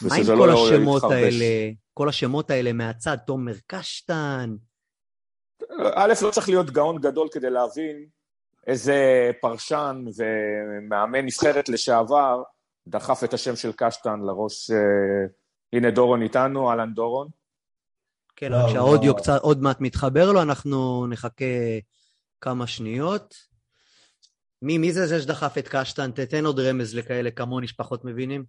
מה 0.07 0.15
עם 0.15 0.21
ושזה 0.21 0.33
כל 0.37 0.47
לא 0.47 0.67
השמות. 0.67 1.03
האלה, 1.03 1.71
כל 1.93 2.09
השמות 2.09 2.49
האלה 2.49 2.73
מהצד, 2.73 3.17
תומר 3.27 3.53
קשטן, 3.67 4.55
א', 5.95 6.13
לא 6.21 6.31
צריך 6.31 6.49
להיות 6.49 6.69
גאון 6.71 7.01
גדול 7.01 7.27
כדי 7.31 7.49
להבין 7.49 8.05
איזה 8.67 8.95
פרשן 9.41 10.03
ומאמן 10.17 11.25
נבחרת 11.25 11.69
לשעבר 11.69 12.43
דחף 12.87 13.23
את 13.23 13.33
השם 13.33 13.55
של 13.55 13.71
קשטן 13.75 14.19
לראש... 14.19 14.71
אה, 14.71 15.27
הנה 15.73 15.91
דורון 15.91 16.21
איתנו, 16.21 16.69
אהלן 16.69 16.93
דורון. 16.93 17.27
כן, 18.35 18.51
לא, 18.51 18.55
רק 18.55 18.65
לא. 18.65 18.73
שהאודיו 18.73 19.15
קצת 19.15 19.41
עוד 19.41 19.61
מעט 19.61 19.81
מתחבר 19.81 20.31
לו, 20.31 20.41
אנחנו 20.41 21.07
נחכה 21.07 21.45
כמה 22.41 22.67
שניות. 22.67 23.35
מי, 24.61 24.77
מי 24.77 24.93
זה 24.93 25.07
זה 25.07 25.21
שדחף 25.21 25.57
את 25.57 25.67
קשטן? 25.67 26.11
תתן 26.11 26.45
עוד 26.45 26.59
רמז 26.59 26.95
לכאלה 26.95 27.31
כמוני 27.31 27.67
שפחות 27.67 28.05
מבינים. 28.05 28.45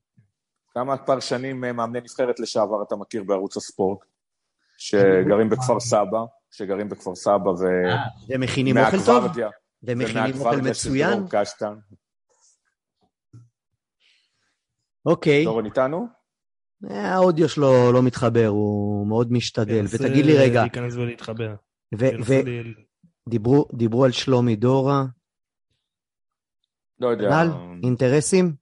כמה 0.75 0.97
פרשנים 0.97 1.65
אה, 1.65 1.73
מאמני 1.73 2.01
נבחרת 2.01 2.41
לשעבר 2.41 2.83
אתה 2.83 2.97
מכיר 2.97 3.25
בערוץ 3.25 3.57
הספורט? 3.57 3.99
שגרים 4.79 5.49
בכפר 5.51 5.81
סבא, 5.81 6.25
שגרים 6.51 6.89
בכפר 6.89 7.15
סבא 7.15 7.49
ו... 7.49 7.65
ומכינים 8.29 8.79
אוכל 8.79 9.05
טוב? 9.07 9.25
ומכינים 9.83 10.35
אוכל 10.39 10.57
מצוין? 10.57 11.25
אוקיי. 15.07 15.45
דורון 15.45 15.65
איתנו? 15.65 16.07
אה, 16.91 17.15
האודיו 17.15 17.49
שלו 17.49 17.93
לא 17.93 18.03
מתחבר, 18.03 18.47
הוא 18.47 19.07
מאוד 19.07 19.33
משתדל. 19.33 19.85
ותגיד 19.91 20.27
לי 20.27 20.39
רגע, 20.39 20.61
להיכנס 20.61 20.95
ולהתחבר. 20.95 21.55
דיברו, 23.75 24.05
על 24.05 24.11
שלומי 24.11 24.57
דורה, 24.57 25.05
לא 26.99 27.09
יודע. 27.09 27.29
כנ"ל, 27.29 27.49
אינטרסים? 27.83 28.62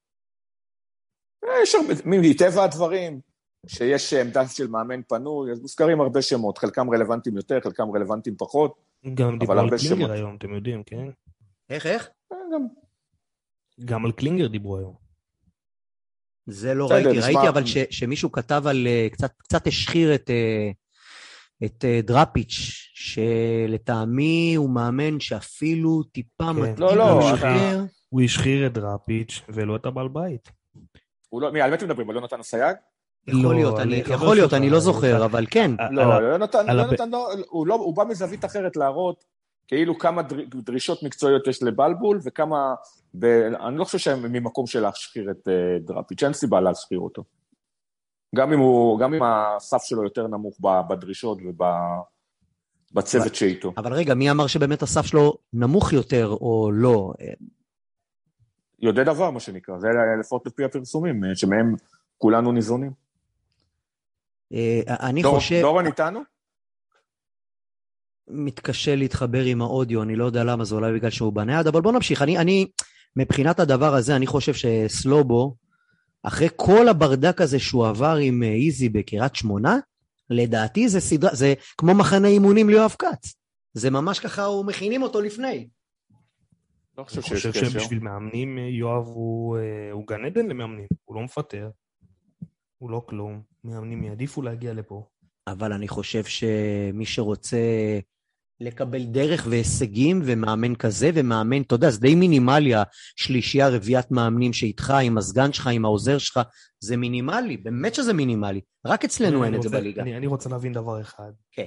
יש 1.62 1.75
הרבה, 1.75 1.94
מטבע 2.05 2.64
הדברים, 2.64 3.20
שיש 3.66 4.14
עמדה 4.14 4.49
של 4.49 4.66
מאמן 4.66 5.01
פנוי, 5.09 5.53
אז 5.53 5.61
מוזכרים 5.61 6.01
הרבה 6.01 6.23
שמות, 6.23 6.59
חלקם 6.59 6.90
רלוונטיים 6.90 7.37
יותר, 7.37 7.61
חלקם 7.61 7.90
רלוונטיים 7.94 8.37
פחות. 8.37 8.75
גם 9.14 9.38
דיברו 9.38 9.59
על 9.59 9.68
קלינגר 9.68 9.96
שמות. 9.96 10.11
היום, 10.11 10.37
אתם 10.37 10.55
יודעים, 10.55 10.83
כן? 10.83 11.05
איך, 11.70 11.87
איך? 11.87 12.09
אה, 12.33 12.37
גם 12.55 12.66
גם 13.85 14.05
על 14.07 14.12
קלינגר 14.12 14.46
דיברו 14.46 14.79
היום. 14.79 14.94
זה 16.46 16.75
לא 16.75 16.87
ראיתי, 16.90 17.18
נשמע- 17.18 17.25
ראיתי 17.27 17.49
אבל 17.49 17.66
ש, 17.66 17.77
שמישהו 17.90 18.33
כתב 18.33 18.62
על, 18.66 18.87
אה, 18.87 19.09
קצת, 19.12 19.33
קצת 19.37 19.66
השחיר 19.66 20.14
את, 20.14 20.31
אה, 20.31 20.70
את 21.64 21.85
דראפיץ', 22.03 22.90
שלטעמי 22.94 24.55
הוא 24.55 24.70
מאמן 24.70 25.20
שאפילו 25.20 26.03
טיפה 26.03 26.44
כן. 26.44 26.61
מתאים 26.61 26.77
לא, 26.79 26.96
לא, 26.96 27.35
אתה-. 27.35 27.81
הוא 28.09 28.23
השחיר 28.23 28.66
את 28.66 28.73
דראפיץ' 28.73 29.40
ולא 29.49 29.77
את 29.77 29.87
הבעל 29.87 30.09
בית. 30.09 30.51
הוא 31.31 31.43
לא, 31.43 31.53
מי, 31.53 31.61
על 31.61 31.71
מי 31.71 31.77
אתם 31.77 31.87
מדברים? 31.87 32.11
על 32.11 32.16
יונתן 32.16 32.40
אסייג? 32.40 32.77
יכול 33.27 33.43
לא, 33.43 33.55
להיות, 33.55 33.79
אני, 33.79 34.03
יכול 34.11 34.37
להיות, 34.37 34.55
אני 34.55 34.71
לא 34.71 34.77
על- 34.77 34.81
זוכר, 34.83 35.25
אבל 35.25 35.47
כן. 35.51 35.71
לא, 35.90 36.14
על- 36.14 36.25
יונתן, 36.25 36.66
לא, 37.11 37.29
הוא, 37.49 37.66
לא, 37.66 37.75
הוא 37.75 37.97
בא 37.97 38.05
מזווית 38.05 38.45
אחרת 38.45 38.77
להראות 38.77 39.25
כאילו 39.69 39.99
כמה 39.99 40.23
דר, 40.23 40.37
דרישות 40.55 41.03
מקצועיות 41.03 41.47
יש 41.47 41.62
לבלבול 41.62 42.21
וכמה, 42.25 42.75
ב, 43.14 43.25
אני 43.66 43.79
לא 43.79 43.85
חושב 43.85 43.99
שהם 43.99 44.33
ממקום 44.33 44.66
של 44.66 44.81
להשחיר 44.81 45.31
את 45.31 45.49
uh, 45.49 45.87
דראפיץ', 45.87 46.23
אין 46.23 46.33
סיבה 46.33 46.61
להשחיר 46.61 46.99
אותו. 46.99 47.25
גם 48.37 48.53
אם, 48.53 48.59
הוא, 48.59 48.99
גם 49.01 49.14
אם 49.14 49.23
הסף 49.23 49.83
שלו 49.83 50.05
יותר 50.05 50.27
נמוך 50.27 50.57
ב- 50.61 50.81
בדרישות 50.90 51.38
ובצוות 52.93 53.35
שאיתו. 53.35 53.73
אבל 53.77 53.93
רגע, 53.93 54.14
מי 54.14 54.31
אמר 54.31 54.47
שבאמת 54.47 54.83
הסף 54.83 55.07
שלו 55.07 55.35
נמוך 55.53 55.93
יותר 55.93 56.27
או 56.29 56.71
לא? 56.73 57.12
יודע 58.83 59.05
דבר, 59.05 59.31
מה 59.31 59.40
שנקרא, 59.40 59.79
זה 59.79 59.88
לפחות 60.21 60.47
לפי 60.47 60.64
הפרסומים, 60.64 61.25
אה, 61.25 61.37
שמהם 61.37 61.75
כולנו 62.19 62.53
ניזונים. 62.53 62.93
אה, 64.53 64.81
אני 64.87 65.23
דור, 65.23 65.35
חושב, 65.35 65.61
דורון 65.61 65.87
איתנו? 65.87 66.21
מתקשה 68.29 68.97
להתחבר 68.97 69.43
עם 69.43 69.62
האודיו, 69.62 70.03
אני 70.03 70.16
לא 70.16 70.25
יודע 70.25 70.45
למה, 70.45 70.64
זה 70.64 70.75
אולי 70.75 70.93
בגלל 70.93 71.11
שהוא 71.11 71.33
בנייד, 71.33 71.66
אבל 71.66 71.81
בוא 71.81 71.93
נמשיך. 71.93 72.23
אני, 72.23 72.38
אני, 72.38 72.66
מבחינת 73.16 73.61
הדבר 73.61 73.95
הזה, 73.95 74.16
אני 74.16 74.27
חושב 74.27 74.55
שסלובו, 74.55 75.55
אחרי 76.23 76.49
כל 76.57 76.88
הברדק 76.88 77.40
הזה 77.40 77.59
שהוא 77.59 77.87
עבר 77.87 78.16
עם 78.23 78.43
אה, 78.43 78.49
איזי 78.49 78.88
בקריית 78.88 79.37
שמונה, 79.37 79.79
לדעתי 80.31 80.88
זה 80.88 81.01
סדרה, 81.01 81.35
זה 81.35 81.55
כמו 81.79 81.95
מחנה 81.95 82.29
אימונים 82.29 82.69
ליואב 82.69 82.95
כץ. 82.99 83.35
זה 83.75 83.90
ממש 83.90 84.19
ככה, 84.19 84.45
הוא 84.45 84.64
מכינים 84.64 85.03
אותו 85.03 85.21
לפני. 85.21 85.69
לא 87.01 87.05
חושב 87.05 87.21
אני 87.21 87.29
שיש 87.29 87.47
חושב 87.47 87.51
קשר. 87.51 87.71
שבשביל 87.71 87.99
מאמנים, 87.99 88.59
אה, 88.59 88.63
יואב 88.63 89.07
הוא, 89.07 89.59
אה, 89.59 89.93
הוא 89.93 90.07
גן 90.07 90.25
עדן 90.25 90.47
למאמנים, 90.47 90.87
הוא 91.05 91.17
לא 91.17 91.23
מפטר, 91.23 91.71
הוא 92.79 92.91
לא 92.91 93.03
כלום, 93.07 93.43
מאמנים 93.65 94.05
יעדיפו 94.05 94.43
להגיע 94.43 94.75
לפה. 94.75 95.07
אבל 95.47 95.73
אני 95.73 95.89
חושב 95.89 96.25
שמי 96.25 97.07
שרוצה 97.07 97.59
לקבל 98.61 99.05
דרך 99.05 99.47
והישגים 99.51 100.23
ומאמן 100.25 100.75
כזה 100.75 101.11
ומאמן, 101.15 101.63
אתה 101.63 101.75
יודע, 101.75 101.91
זה 101.91 102.01
די 102.01 102.15
מינימלי, 102.15 102.73
השלישייה, 102.75 103.69
רביעיית 103.69 104.11
מאמנים 104.11 104.53
שאיתך, 104.53 104.91
עם 105.03 105.19
הסגן 105.19 105.53
שלך, 105.53 105.67
עם 105.67 105.85
העוזר 105.85 106.19
שלך, 106.19 106.41
זה 106.81 106.97
מינימלי, 106.97 107.57
באמת 107.57 107.95
שזה 107.95 108.13
מינימלי. 108.13 108.61
רק 108.87 109.05
אצלנו 109.05 109.45
אין 109.45 109.55
אני 109.55 109.57
את 109.57 109.63
זה 109.63 109.69
בליגה. 109.69 110.03
אני, 110.03 110.17
אני 110.17 110.27
רוצה 110.27 110.51
להבין 110.51 110.73
דבר 110.73 111.01
אחד. 111.01 111.33
כן. 111.53 111.67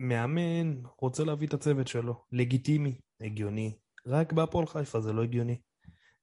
מאמן 0.00 0.74
רוצה 1.00 1.24
להביא 1.24 1.48
את 1.48 1.54
הצוות 1.54 1.88
שלו, 1.88 2.24
לגיטימי, 2.32 2.94
הגיוני. 3.20 3.72
רק 4.06 4.32
בהפועל 4.32 4.66
חיפה 4.66 5.00
זה 5.00 5.12
לא 5.12 5.22
הגיוני. 5.22 5.56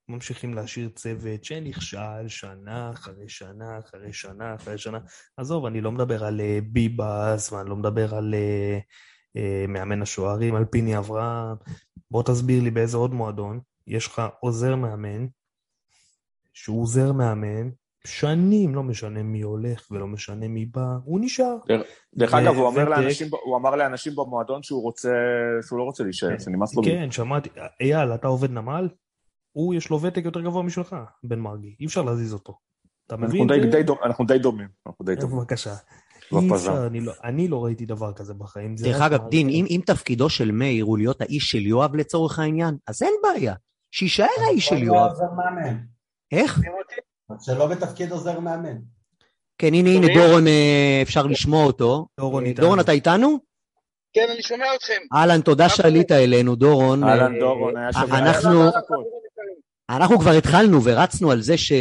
ממשיכים 0.08 0.54
להשאיר 0.54 0.88
צוות 0.88 1.44
שנכשל 1.44 2.28
שנה 2.28 2.90
אחרי 2.90 3.28
שנה 3.28 3.78
אחרי 3.78 4.12
שנה 4.12 4.54
אחרי 4.54 4.78
שנה. 4.78 4.98
עזוב, 5.36 5.66
אני 5.66 5.80
לא 5.80 5.92
מדבר 5.92 6.24
על 6.24 6.40
אה, 6.40 6.58
ביבס 6.72 7.52
ואני 7.52 7.70
לא 7.70 7.76
מדבר 7.76 8.14
על 8.14 8.34
אה, 8.34 8.78
אה, 9.36 9.64
מאמן 9.68 10.02
השוערים, 10.02 10.54
על 10.54 10.64
פיני 10.64 10.98
אברהם. 10.98 11.56
בוא 12.10 12.22
תסביר 12.22 12.62
לי 12.62 12.70
באיזה 12.70 12.96
עוד 12.96 13.14
מועדון 13.14 13.60
יש 13.86 14.06
לך 14.06 14.22
עוזר 14.40 14.76
מאמן, 14.76 15.26
שהוא 16.52 16.82
עוזר 16.82 17.12
מאמן, 17.12 17.70
שנים, 18.06 18.74
לא 18.74 18.82
משנה 18.82 19.22
מי 19.22 19.40
הולך 19.40 19.86
ולא 19.90 20.06
משנה 20.06 20.48
מי 20.48 20.66
בא, 20.66 20.86
הוא 21.04 21.20
נשאר. 21.22 21.56
דרך 22.14 22.34
אגב, 22.34 22.54
הוא 22.56 22.66
אומר, 22.66 22.82
ותק- 22.82 22.88
לאנשים, 22.88 23.28
הוא 23.44 23.56
אמר 23.56 23.76
לאנשים 23.76 24.12
במועדון 24.16 24.62
שהוא 24.62 24.82
רוצה, 24.82 25.12
שהוא 25.68 25.78
לא 25.78 25.84
רוצה 25.84 26.04
להישאר, 26.04 26.38
שנמאס 26.38 26.76
לו. 26.76 26.82
כן, 26.82 27.10
שמעתי. 27.10 27.48
אייל, 27.80 28.14
אתה 28.14 28.28
עובד 28.28 28.50
נמל? 28.50 28.88
הוא, 29.52 29.74
יש 29.74 29.90
לו 29.90 30.02
ותק 30.02 30.22
יותר 30.24 30.40
גבוה 30.40 30.62
משלך, 30.62 30.96
בן 31.24 31.38
מרגי. 31.38 31.76
אי 31.80 31.86
אפשר 31.86 32.02
להזיז 32.02 32.32
אותו. 32.34 32.58
אתה 33.06 33.14
אנחנו 33.14 33.26
מבין? 33.26 33.46
די- 33.46 33.70
די 33.70 33.82
דומים, 33.82 34.02
אנחנו 34.04 34.24
די 34.26 34.38
דומים. 34.38 34.68
אנחנו 34.86 35.04
די 35.06 35.14
דומים. 35.14 35.36
בבקשה. 35.38 35.74
לא. 36.32 36.40
אפשר, 36.54 36.86
אני 36.86 37.00
לא- 37.00 37.12
אני 37.24 37.48
לא 37.48 37.64
ראיתי 37.64 37.86
דבר 37.86 38.12
כזה 38.12 38.34
בחיים. 38.34 38.74
דרך 38.74 39.00
אגב, 39.00 39.28
דין, 39.28 39.48
אם, 39.48 39.64
אם 39.70 39.80
תפקידו 39.86 40.28
של 40.30 40.50
מאיר 40.50 40.84
הוא 40.84 40.98
להיות 40.98 41.20
האיש 41.20 41.50
של 41.50 41.66
יואב 41.66 41.94
לצורך 41.96 42.38
העניין, 42.38 42.74
אז 42.86 43.02
אין 43.02 43.12
בעיה. 43.22 43.54
שיישאר 43.94 44.26
האיש 44.46 44.66
של 44.66 44.82
יואב. 44.82 45.10
איך? 46.32 46.60
שלא 47.40 47.66
בתפקיד 47.66 48.12
עוזר 48.12 48.40
מאמן. 48.40 48.76
כן, 49.58 49.74
הנה, 49.74 49.90
הנה, 49.90 50.06
דורון, 50.14 50.46
אה, 50.46 50.98
אפשר 51.02 51.26
לשמוע 51.26 51.64
אותו. 51.64 52.06
דורון 52.20 52.44
אה, 52.44 52.48
איתנו. 52.48 52.64
דורון, 52.64 52.80
אתה 52.80 52.92
איתנו? 52.92 53.38
כן, 54.12 54.26
אני 54.34 54.42
שומע 54.42 54.64
אתכם. 54.76 55.00
אהלן, 55.14 55.40
תודה 55.40 55.68
שעלית 55.68 56.12
אלינו, 56.12 56.56
דורון. 56.56 57.04
אהלן 57.04 57.34
אה, 57.34 57.40
דורון, 57.40 57.76
היה 57.76 57.92
שווה. 57.92 58.18
אנחנו-. 58.18 58.70
אנחנו 59.90 60.18
כבר 60.18 60.30
התחלנו 60.30 60.84
ורצנו 60.84 61.30
על 61.30 61.40
זה 61.40 61.58
ש, 61.58 61.72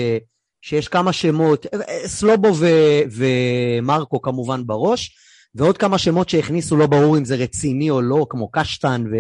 שיש 0.62 0.88
כמה 0.88 1.14
שמות, 1.14 1.66
סלובו 2.06 2.48
ו, 2.56 2.66
ומרקו 3.12 4.22
כמובן 4.22 4.68
בראש, 4.68 5.18
ועוד 5.56 5.78
כמה 5.78 5.98
שמות 5.98 6.30
שהכניסו, 6.30 6.78
לא 6.78 6.88
ברור 6.88 7.18
אם 7.18 7.26
זה 7.26 7.36
רציני 7.36 7.90
או 7.90 8.02
לא, 8.02 8.26
כמו 8.30 8.52
קשטן 8.52 9.04
ו, 9.12 9.16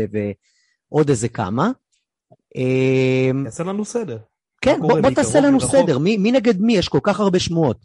ועוד 0.91 1.09
איזה 1.09 1.29
כמה. 1.29 1.71
יעשה 3.45 3.63
לנו 3.63 3.85
סדר. 3.85 4.17
כן, 4.61 4.79
בוא, 4.79 5.01
בוא 5.01 5.09
תעשה 5.15 5.39
לנו 5.39 5.57
מרחוק? 5.57 5.71
סדר, 5.71 5.97
מי, 5.97 6.17
מי 6.17 6.31
נגד 6.31 6.61
מי? 6.61 6.73
יש 6.77 6.87
כל 6.89 6.99
כך 7.03 7.19
הרבה 7.19 7.39
שמועות. 7.39 7.77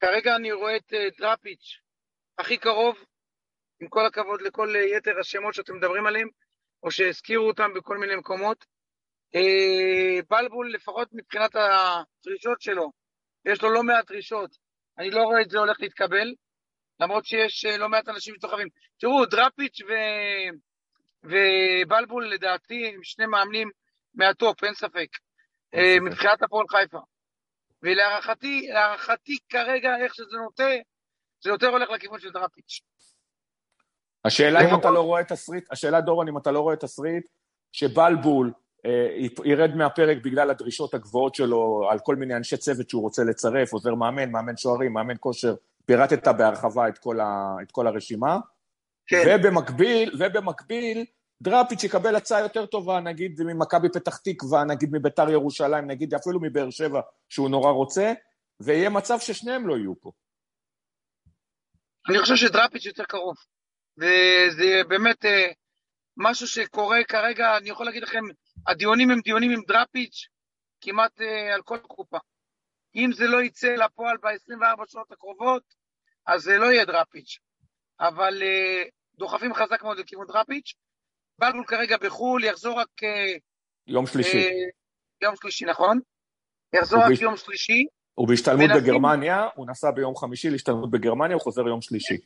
כרגע 0.00 0.36
אני 0.36 0.52
רואה 0.52 0.76
את 0.76 0.94
אה, 0.94 1.08
דראפיץ' 1.18 1.80
הכי 2.38 2.56
קרוב, 2.56 2.96
עם 3.80 3.88
כל 3.88 4.06
הכבוד 4.06 4.40
לכל 4.42 4.76
אה, 4.76 4.96
יתר 4.96 5.20
השמות 5.20 5.54
שאתם 5.54 5.76
מדברים 5.76 6.06
עליהם, 6.06 6.28
או 6.82 6.90
שהזכירו 6.90 7.46
אותם 7.46 7.70
בכל 7.74 7.98
מיני 7.98 8.16
מקומות. 8.16 8.64
אה, 9.34 10.20
בלבול, 10.30 10.72
לפחות 10.74 11.08
מבחינת 11.12 11.50
הדרישות 11.56 12.60
שלו, 12.60 12.92
יש 13.44 13.62
לו 13.62 13.70
לא 13.70 13.82
מעט 13.82 14.10
דרישות. 14.10 14.56
אני 14.98 15.10
לא 15.10 15.22
רואה 15.22 15.42
את 15.42 15.50
זה 15.50 15.58
הולך 15.58 15.76
להתקבל, 15.80 16.34
למרות 17.00 17.24
שיש 17.24 17.64
אה, 17.64 17.76
לא 17.76 17.88
מעט 17.88 18.08
אנשים 18.08 18.34
שסוחבים. 18.38 18.68
תראו, 18.98 19.26
דראפיץ' 19.26 19.80
ו... 19.88 19.92
ובלבול 21.22 22.28
לדעתי 22.28 22.86
הם 22.86 23.02
שני 23.02 23.26
מאמנים 23.26 23.70
מהטופ, 24.14 24.64
אין 24.64 24.74
ספק. 24.74 25.08
מבחינת 26.00 26.42
הפועל 26.42 26.66
חיפה. 26.68 26.98
ולהערכתי, 27.82 28.68
להערכתי 28.72 29.38
כרגע, 29.48 29.96
איך 30.04 30.14
שזה 30.14 30.36
נוטה, 30.36 30.70
זה 31.44 31.50
יותר 31.50 31.68
הולך 31.68 31.90
לכיוון 31.90 32.20
של 32.20 32.30
דראפיץ'. 32.30 32.80
השאלה 34.24 34.60
אם. 34.60 34.80
אתה 34.80 34.90
לא 34.90 35.00
רואה 35.00 35.24
תסריט, 35.24 35.72
השאלה 35.72 36.00
דורון, 36.00 36.28
אם 36.28 36.38
אתה 36.38 36.50
לא 36.50 36.60
רואה 36.60 36.76
תסריט, 36.76 37.28
שבלבול 37.72 38.52
אה, 38.86 39.26
ירד 39.44 39.74
מהפרק 39.74 40.18
בגלל 40.24 40.50
הדרישות 40.50 40.94
הגבוהות 40.94 41.34
שלו 41.34 41.88
על 41.90 41.98
כל 41.98 42.16
מיני 42.16 42.36
אנשי 42.36 42.56
צוות 42.56 42.90
שהוא 42.90 43.02
רוצה 43.02 43.24
לצרף, 43.24 43.72
עוזר 43.72 43.94
מאמן, 43.94 44.30
מאמן 44.30 44.56
שוערים, 44.56 44.92
מאמן 44.92 45.14
כושר, 45.20 45.54
פירטת 45.86 46.28
בהרחבה 46.28 46.88
את 46.88 46.98
כל, 46.98 47.20
ה, 47.20 47.56
את 47.62 47.70
כל 47.72 47.86
הרשימה, 47.86 48.38
כן, 49.06 49.22
ובמקביל, 49.26 50.14
ובמקביל, 50.18 51.04
דראפיץ' 51.42 51.84
יקבל 51.84 52.16
הצעה 52.16 52.40
יותר 52.40 52.66
טובה, 52.66 53.00
נגיד 53.00 53.42
ממכבי 53.42 53.88
פתח 53.88 54.16
תקווה, 54.16 54.64
נגיד 54.64 54.88
מביתר 54.92 55.30
ירושלים, 55.30 55.86
נגיד 55.86 56.14
אפילו 56.14 56.40
מבאר 56.42 56.70
שבע, 56.70 57.00
שהוא 57.28 57.50
נורא 57.50 57.70
רוצה, 57.70 58.12
ויהיה 58.60 58.90
מצב 58.90 59.18
ששניהם 59.20 59.66
לא 59.68 59.76
יהיו 59.76 60.00
פה. 60.00 60.12
אני 62.08 62.18
חושב 62.18 62.36
שדראפיץ' 62.36 62.86
יותר 62.86 63.04
קרוב. 63.04 63.36
וזה 63.98 64.82
באמת 64.88 65.24
אה, 65.24 65.50
משהו 66.16 66.46
שקורה 66.46 67.04
כרגע, 67.04 67.56
אני 67.56 67.70
יכול 67.70 67.86
להגיד 67.86 68.02
לכם, 68.02 68.24
הדיונים 68.66 69.10
הם 69.10 69.20
דיונים 69.20 69.50
עם 69.50 69.62
דראפיץ' 69.68 70.28
כמעט 70.80 71.20
אה, 71.20 71.54
על 71.54 71.62
כל 71.62 71.78
קופה. 71.78 72.18
אם 72.94 73.10
זה 73.12 73.26
לא 73.26 73.42
יצא 73.42 73.68
לפועל 73.68 74.16
ב-24 74.16 74.84
שעות 74.86 75.12
הקרובות, 75.12 75.62
אז 76.26 76.42
זה 76.42 76.58
לא 76.58 76.66
יהיה 76.72 76.84
דראפיץ'. 76.84 77.38
אבל 78.00 78.42
אה, 78.42 78.82
דוחפים 79.18 79.54
חזק 79.54 79.82
מאוד 79.82 79.98
לכיוון 79.98 80.26
דראפיץ'. 80.26 80.74
בלבול 81.38 81.64
כרגע 81.66 81.96
בחו"ל, 81.96 82.44
יחזור 82.44 82.80
רק 82.80 82.88
אה, 83.04 83.34
יום 83.86 84.06
שלישי. 84.06 84.38
אה, 84.38 84.50
יום 85.22 85.34
שלישי, 85.36 85.64
נכון? 85.64 85.98
יחזור 86.74 87.00
רק 87.00 87.08
ביש- 87.10 87.22
יום 87.22 87.36
שלישי. 87.36 87.86
הוא 88.14 88.28
בהשתלמות 88.28 88.60
מנסים- 88.70 88.82
בגרמניה, 88.82 89.48
הוא 89.54 89.66
נסע 89.70 89.90
ביום 89.90 90.16
חמישי 90.16 90.50
להשתלמות 90.50 90.90
בגרמניה, 90.90 91.34
הוא 91.34 91.42
חוזר 91.42 91.62
יום 91.68 91.82
שלישי. 91.82 92.16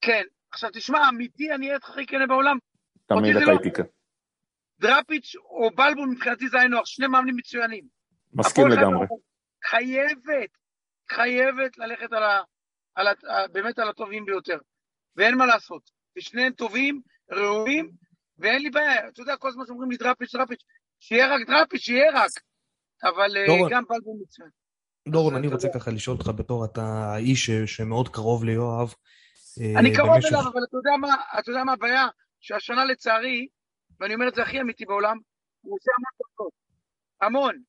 כן. 0.00 0.22
עכשיו 0.52 0.70
תשמע, 0.72 1.08
אמיתי, 1.08 1.52
אני 1.54 1.74
איתך 1.74 1.90
הכי 1.90 2.06
כנה 2.06 2.26
בעולם. 2.26 2.58
תמיד 3.06 3.36
אתה 3.36 3.44
לא- 3.44 3.52
איתי 3.58 3.70
כאן. 3.74 3.84
דראפיץ' 4.80 5.36
או 5.36 5.70
בלבול 5.76 6.08
מבחינתי 6.08 6.48
זה 6.48 6.60
היינו 6.60 6.76
שני 6.84 7.06
מאמנים 7.06 7.36
מצוינים. 7.36 7.84
מסכים 8.32 8.68
לגמרי. 8.68 9.06
חייבת, 9.64 10.50
חייבת 11.10 11.78
ללכת 11.78 12.12
על 12.12 12.22
ה... 12.22 12.42
על 12.94 13.06
ה... 13.06 13.12
באמת 13.52 13.78
על 13.78 13.88
הטובים 13.88 14.24
ביותר. 14.24 14.58
ואין 15.16 15.34
מה 15.34 15.46
לעשות. 15.46 15.90
ושניהם 16.18 16.52
טובים, 16.52 17.00
ראויים, 17.30 17.90
ואין 18.40 18.62
לי 18.62 18.70
בעיה. 18.70 19.08
אתה 19.08 19.20
יודע, 19.22 19.36
כל 19.36 19.48
הזמן 19.48 19.64
שאומרים 19.66 19.90
לי 19.90 19.96
דראפיץ', 19.96 20.34
דראפיץ', 20.34 20.60
שיהיה 21.00 21.34
רק 21.34 21.46
דראפיץ', 21.46 21.80
שיהיה 21.80 22.10
רק. 22.14 22.30
אבל 23.04 23.36
אה, 23.36 23.46
דורון. 23.46 23.70
גם 23.72 23.82
בלבול 23.88 24.16
מצוין. 24.22 24.48
דורון, 25.08 25.34
אני 25.36 25.46
רוצה. 25.48 25.68
ככה 25.74 25.90
לשאול 25.90 26.16
אותך 26.16 26.28
בתור 26.36 26.64
אתה 26.64 26.82
האיש 26.82 27.50
שמאוד 27.50 28.08
קרוב 28.08 28.44
ליואב. 28.44 28.94
אה, 29.60 29.80
אני 29.80 29.96
קרוב 29.96 30.10
במשך- 30.14 30.28
אליו, 30.28 30.40
אבל 30.40 30.60
אתה 30.68 30.76
יודע 30.76 30.90
מה, 31.00 31.14
אתה 31.38 31.50
יודע 31.50 31.64
מה 31.64 31.72
הבעיה? 31.72 32.06
שהשנה 32.40 32.84
לצערי, 32.84 33.46
ואני 34.00 34.14
אומר 34.14 34.28
את 34.28 34.34
זה 34.34 34.42
הכי 34.42 34.60
אמיתי 34.60 34.84
בעולם, 34.84 35.18
הוא 35.60 35.76
עושה 35.76 35.90
המון 35.98 36.12
טובות. 36.36 36.52
המון. 37.20 37.62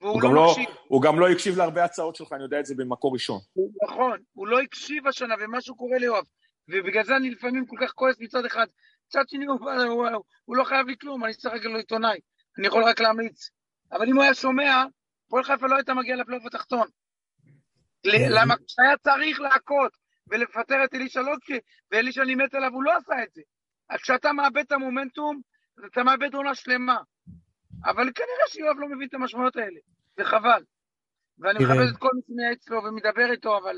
והוא 0.00 0.12
הוא 0.12 0.22
לא 0.22 0.28
גם 0.28 0.34
לא- 0.34 0.46
מקשיב. 0.50 0.68
הוא 0.88 1.02
גם 1.02 1.20
לא 1.20 1.28
הקשיב 1.28 1.56
להרבה 1.56 1.84
הצעות 1.84 2.16
שלך, 2.16 2.32
אני 2.32 2.42
יודע 2.42 2.60
את 2.60 2.66
זה 2.66 2.74
במקור 2.74 3.12
ראשון. 3.12 3.40
הוא- 3.52 3.72
נכון, 3.88 4.18
הוא 4.32 4.46
לא 4.46 4.60
הקשיב 4.60 5.06
השנה, 5.06 5.34
ומשהו 5.40 5.76
קורה 5.76 5.98
ליואב. 5.98 6.24
ובגלל 6.68 7.04
זה 7.04 7.16
אני 7.16 7.30
לפעמים 7.30 7.66
כל 7.66 7.76
כך 7.80 7.92
כועס 7.92 8.16
מצד 8.20 8.44
אחד. 8.44 8.66
מצד 9.08 9.28
שני, 9.28 9.44
הוא, 9.46 9.70
הוא, 9.70 10.08
הוא, 10.08 10.22
הוא 10.44 10.56
לא 10.56 10.64
חייב 10.64 10.86
לי 10.86 10.96
כלום, 11.00 11.24
אני 11.24 11.34
צריך 11.34 11.54
רגע 11.54 11.68
לו 11.68 11.76
עיתונאי. 11.76 12.20
אני 12.58 12.66
יכול 12.66 12.84
רק 12.84 13.00
להמליץ. 13.00 13.50
אבל 13.92 14.08
אם 14.08 14.14
הוא 14.14 14.22
היה 14.22 14.34
שומע, 14.34 14.84
הפועל 15.26 15.44
חיפה 15.44 15.66
לא 15.66 15.76
הייתה 15.76 15.94
מגיעה 15.94 16.16
לפלייאוף 16.16 16.46
התחתון. 16.46 16.88
למה 18.04 18.54
כשהיה 18.56 18.96
צריך 18.96 19.40
להכות 19.40 19.92
ולפטר 20.30 20.84
את 20.84 20.94
אלישע 20.94 21.20
לוקשי, 21.20 21.58
ואלישע 21.90 22.22
אני 22.22 22.34
מת 22.34 22.54
עליו, 22.54 22.72
הוא 22.72 22.82
לא 22.82 22.96
עשה 22.96 23.22
את 23.22 23.28
זה. 23.34 23.42
אז 23.90 24.00
כשאתה 24.00 24.32
מאבד 24.32 24.58
את 24.58 24.72
המומנטום, 24.72 25.40
אתה 25.86 26.02
מאבד 26.02 26.34
עונה 26.34 26.54
שלמה. 26.54 26.98
אבל 27.84 28.10
כנראה 28.14 28.48
שיואב 28.48 28.76
לא 28.78 28.88
מבין 28.88 29.08
את 29.08 29.14
המשמעויות 29.14 29.56
האלה, 29.56 29.80
וחבל. 30.18 30.62
ואני. 31.38 31.64
מכבד 31.64 31.88
את 31.92 31.98
כל 31.98 32.08
מי 32.14 32.20
שמייעץ 32.26 32.68
לו 32.68 32.84
ומדבר 32.84 33.30
איתו, 33.32 33.58
אבל 33.58 33.76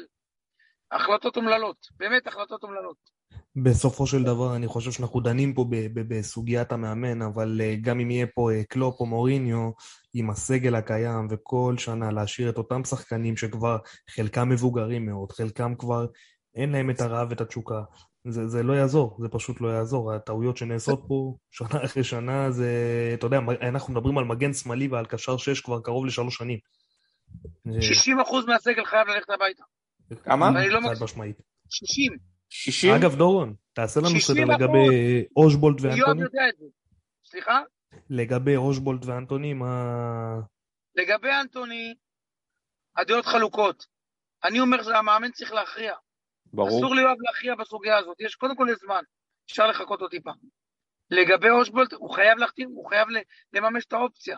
החלטות 0.91 1.37
אומללות, 1.37 1.87
באמת 1.97 2.27
החלטות 2.27 2.63
אומללות. 2.63 3.20
בסופו 3.57 4.07
של 4.07 4.23
דבר 4.23 4.57
אני 4.57 4.67
חושב 4.67 4.91
שאנחנו 4.91 5.21
דנים 5.21 5.55
פה 5.55 5.65
בסוגיית 5.95 6.73
המאמן, 6.73 7.23
אבל 7.23 7.61
אה, 7.65 7.77
גם 7.81 8.01
אם 8.01 8.11
יהיה 8.11 8.27
פה 8.35 8.53
אה, 8.53 8.65
קלופ 8.65 9.01
או 9.01 9.07
מוריניו, 9.07 9.71
עם 10.15 10.31
הסגל 10.31 10.75
הקיים 10.75 11.27
וכל 11.31 11.75
שנה 11.79 12.11
להשאיר 12.11 12.51
את 12.51 12.59
אותם 12.59 12.85
שחקנים 12.85 13.37
שכבר 13.37 13.79
חלקם 14.11 14.49
מבוגרים 14.49 15.07
מאוד, 15.07 15.33
חלקם 15.33 15.75
כבר 15.75 16.07
אין 16.55 16.73
להם 16.73 16.91
את 16.91 17.01
הרעב 17.01 17.29
ואת 17.31 17.41
התשוקה. 17.41 17.83
זה, 18.29 18.49
זה 18.49 18.63
לא 18.63 18.73
יעזור, 18.73 19.19
זה 19.23 19.29
פשוט 19.29 19.61
לא 19.61 19.69
יעזור. 19.69 20.13
הטעויות 20.13 20.57
שנעשות 20.57 21.05
פה 21.09 21.37
שנה 21.51 21.69
אחרי 21.85 22.05
שנה 22.05 22.51
זה, 22.51 22.71
אתה 23.15 23.27
יודע, 23.27 23.39
אנחנו 23.63 23.93
מדברים 23.93 24.19
על 24.19 24.25
מגן 24.25 24.53
שמאלי 24.53 24.89
ועל 24.89 25.07
קשר 25.07 25.37
שש 25.37 25.61
כבר 25.61 25.81
קרוב 25.81 26.07
לשלוש 26.07 26.37
שנים. 26.37 26.59
זה 27.65 27.79
60% 27.79 28.47
מהסגל 28.47 28.85
חייב 28.85 29.09
ללכת 29.09 29.31
הביתה. 29.31 29.63
כמה? 30.25 30.49
אני 30.49 30.69
לא 30.69 30.81
חד. 30.81 31.05
משמעית. 31.05 31.37
60. 31.71 32.13
60? 32.51 32.95
אגב, 32.95 33.17
דורון, 33.17 33.55
תעשה 33.73 34.01
לנו 34.01 34.09
60%. 34.09 34.21
סדר 34.21 34.45
לגבי 34.45 35.25
אושבולט 35.37 35.81
יואב 35.81 35.93
ואנטוני. 35.93 36.23
יודע 36.23 36.49
את 36.49 36.55
זה. 36.59 36.67
סליחה? 37.25 37.61
לגבי 38.11 38.57
אושבולט 38.57 39.05
ואנטוני, 39.05 39.55
מה... 39.55 39.75
לגבי 40.95 41.29
אנטוני, 41.41 41.95
הדעות 42.97 43.27
חלוקות. 43.27 43.87
אני 44.45 44.61
אומר 44.61 44.83
שהמאמן 44.83 45.31
צריך 45.31 45.53
להכריע. 45.53 45.95
ברור. 46.53 46.69
אסור 46.69 46.95
ליואב 46.95 47.17
להכריע 47.21 47.55
בסוגיה 47.55 47.99
הזאת. 47.99 48.17
יש 48.21 48.35
קודם 48.35 48.57
כל 48.57 48.67
יש 48.73 48.79
זמן, 48.79 49.03
אפשר 49.51 49.67
לחכות 49.67 50.01
עוד 50.01 50.11
טיפה. 50.11 50.31
לגבי 51.11 51.51
אושבולט, 51.51 51.93
הוא 51.93 52.15
חייב 52.15 52.39
להחתים, 52.39 52.69
הוא 52.69 52.89
חייב 52.89 53.09
לממש 53.53 53.85
את 53.85 53.93
האופציה. 53.93 54.37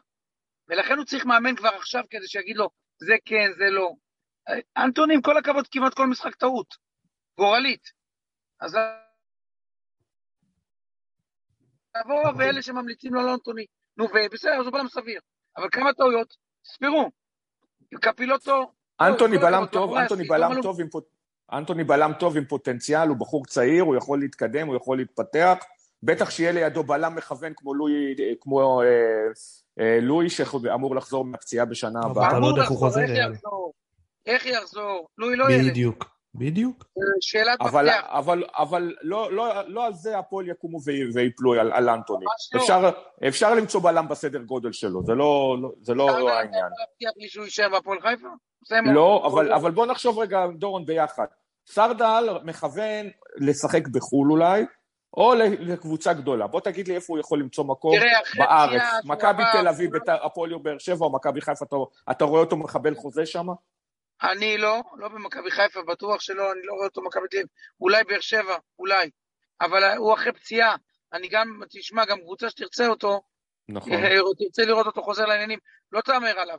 ולכן 0.69 0.97
הוא 0.97 1.05
צריך 1.05 1.27
מאמן 1.27 1.57
כבר 1.57 1.69
עכשיו 1.69 2.05
כדי 2.11 2.29
שיגיד 2.29 2.57
לו, 2.57 2.71
זה 2.99 3.15
כן, 3.25 3.51
זה 3.59 3.71
לא. 3.71 3.93
אנטוני, 4.77 5.15
עם 5.15 5.23
כל 5.23 5.37
הכבוד, 5.37 5.69
כמעט 5.69 5.95
כל 5.95 6.07
משחק 6.07 6.35
טעות. 6.35 6.75
גורלית. 7.37 8.02
אז 8.63 8.77
תבוא, 11.97 12.33
ואלה 12.39 12.63
שממליצים 12.63 13.15
לו 13.15 13.21
על 13.21 13.29
אנטוני. 13.29 13.65
נו, 13.97 14.05
ובסדר, 14.05 14.61
אז 14.61 14.67
הוא 14.67 14.73
בלם 14.73 14.89
סביר. 14.89 15.21
אבל 15.57 15.69
כמה 15.73 15.93
טעויות? 15.93 16.37
ספירו. 16.65 17.11
קפילוטו... 18.01 18.73
אנטוני 19.01 19.39
בלם 19.39 19.67
טוב, 19.67 19.83
מאחורי 19.85 20.03
אנטוני 20.03 20.25
בלם 20.25 20.63
טוב 20.63 20.81
עם 20.81 20.89
פוט- 20.89 21.13
אנטוני 21.53 21.85
בלם 21.85 22.13
טוב 22.21 22.37
עם 22.37 22.45
פוטנציאל, 22.45 23.09
הוא 23.09 23.17
בחור 23.17 23.47
צעיר, 23.47 23.83
הוא 23.83 23.97
יכול 23.97 24.21
להתקדם, 24.21 24.67
הוא 24.67 24.77
יכול 24.77 24.97
להתפתח. 24.97 25.55
בטח 26.03 26.31
שיהיה 26.31 26.53
לידו 26.53 26.83
בלם 26.83 27.15
מכוון 27.15 27.53
כמו 27.57 27.75
לואי, 27.75 27.93
כמו 28.41 28.83
אה, 28.83 28.87
אה, 29.81 29.99
לואי, 30.03 30.31
שאמור 30.31 30.97
לחזור 30.97 31.25
מהפציעה 31.25 31.65
בשנה 31.65 32.01
אבל 32.01 32.11
הבאה. 32.11 32.29
אתה 32.29 32.39
לא 32.39 32.47
יודע 32.47 32.63
איך 32.63 32.71
הוא 32.71 32.79
חוזר, 32.79 33.01
איך. 33.01 33.11
יחזור? 33.33 33.73
איך 34.27 34.47
יחזור? 34.47 35.09
לואי 35.19 35.37
לא 35.37 35.51
ילד. 35.51 35.71
בדיוק, 35.71 36.05
בדיוק. 36.35 36.85
שאלת 37.21 37.61
אבל, 37.61 37.87
מפתח. 37.87 38.05
אבל, 38.09 38.45
אבל 38.59 38.95
לא, 39.03 39.33
לא, 39.33 39.69
לא 39.69 39.87
על 39.87 39.95
זה 39.95 40.19
הפועל 40.19 40.49
יקומו 40.49 40.79
וי- 40.85 41.11
ויפלו 41.15 41.53
על, 41.53 41.73
על 41.73 41.89
אנטוני. 41.89 42.25
ממש 42.25 42.51
לא. 42.55 42.61
אפשר, 42.61 42.91
אפשר 43.29 43.55
למצוא 43.55 43.81
בלם 43.81 44.09
בסדר 44.09 44.43
גודל 44.43 44.73
שלו, 44.73 45.03
זה 45.05 45.15
לא, 45.15 45.57
לא, 45.63 45.71
זה 45.81 45.95
לא, 45.95 46.07
לא 46.21 46.31
העניין. 46.31 46.65
אתה 46.67 46.83
מבטיח 46.93 47.11
לי 47.17 47.29
שהוא 47.29 47.45
יישאר 47.45 47.69
בהפועל 47.69 47.99
חיפה? 48.01 48.29
לא, 48.95 49.23
אבל, 49.27 49.53
אבל 49.53 49.71
בוא 49.71 49.87
נחשוב 49.87 50.19
רגע, 50.19 50.47
דורון, 50.59 50.87
ביחד. 50.87 51.27
סרדל 51.67 52.25
מכוון 52.45 53.07
לשחק 53.37 53.89
בחו"ל 53.89 54.31
אולי, 54.33 54.65
או 55.17 55.35
ל- 55.35 55.43
לקבוצה 55.73 56.13
גדולה. 56.13 56.47
בוא 56.47 56.61
תגיד 56.61 56.89
לי 56.89 56.95
איפה 56.95 57.13
הוא 57.13 57.21
יכול 57.21 57.41
למצוא 57.41 57.65
מקום 57.65 57.93
תראה, 57.99 58.19
בארץ. 58.47 58.83
מכבי 59.05 59.43
תל 59.53 59.69
אביב, 59.69 59.95
לא- 59.95 59.99
בית"ר- 60.01 60.27
הפועל 60.27 60.59
באר 60.63 60.79
שבע 60.79 61.05
או 61.07 61.13
מכבי 61.13 61.41
חיפה, 61.41 61.65
אתה, 61.65 61.77
אתה 62.11 62.25
רואה 62.25 62.41
אותו 62.41 62.57
מקבל 62.57 62.95
חוזה 62.95 63.27
שם? 63.27 63.47
אני 64.23 64.59
לא, 64.59 64.83
לא 64.97 65.09
במכבי 65.09 65.51
חיפה, 65.51 65.83
בטוח 65.83 66.21
שלא, 66.21 66.53
אני 66.53 66.61
לא 66.65 66.73
רואה 66.73 66.87
אותו 66.87 67.03
במכבי 67.03 67.29
תל 67.31 67.37
אביב. 67.37 67.49
אולי 67.81 68.05
באר 68.05 68.21
שבע, 68.21 68.57
אולי. 68.79 69.11
אבל 69.61 69.97
הוא 69.97 70.15
אחרי 70.15 70.33
פציעה. 70.33 70.77
אני 71.13 71.29
גם, 71.29 71.61
תשמע, 71.71 72.05
גם 72.05 72.21
קבוצה 72.21 72.51
שתרצה 72.51 72.87
אותו, 72.87 73.23
נכון. 73.69 73.93
אה, 73.93 74.19
תרצה 74.39 74.65
לראות 74.65 74.87
אותו 74.87 75.03
חוזר 75.03 75.25
לעניינים, 75.25 75.59
לא 75.93 76.01
תהמר 76.01 76.39
עליו. 76.39 76.59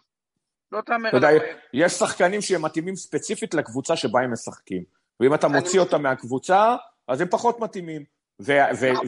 לא 0.71 0.81
תהמר 0.81 1.09
עליו. 1.15 1.41
יש 1.73 1.93
שחקנים 1.93 2.41
שהם 2.41 2.61
מתאימים 2.61 2.95
ספציפית 2.95 3.53
לקבוצה 3.53 3.95
שבה 3.95 4.19
הם 4.21 4.33
משחקים. 4.33 4.83
ואם 5.19 5.33
אתה 5.33 5.47
מוציא. 5.47 5.79
אותם 5.79 6.01
מהקבוצה, 6.01 6.75
אז 7.07 7.21
הם 7.21 7.27
פחות 7.27 7.59
מתאימים. 7.59 8.03
ו- 8.41 8.53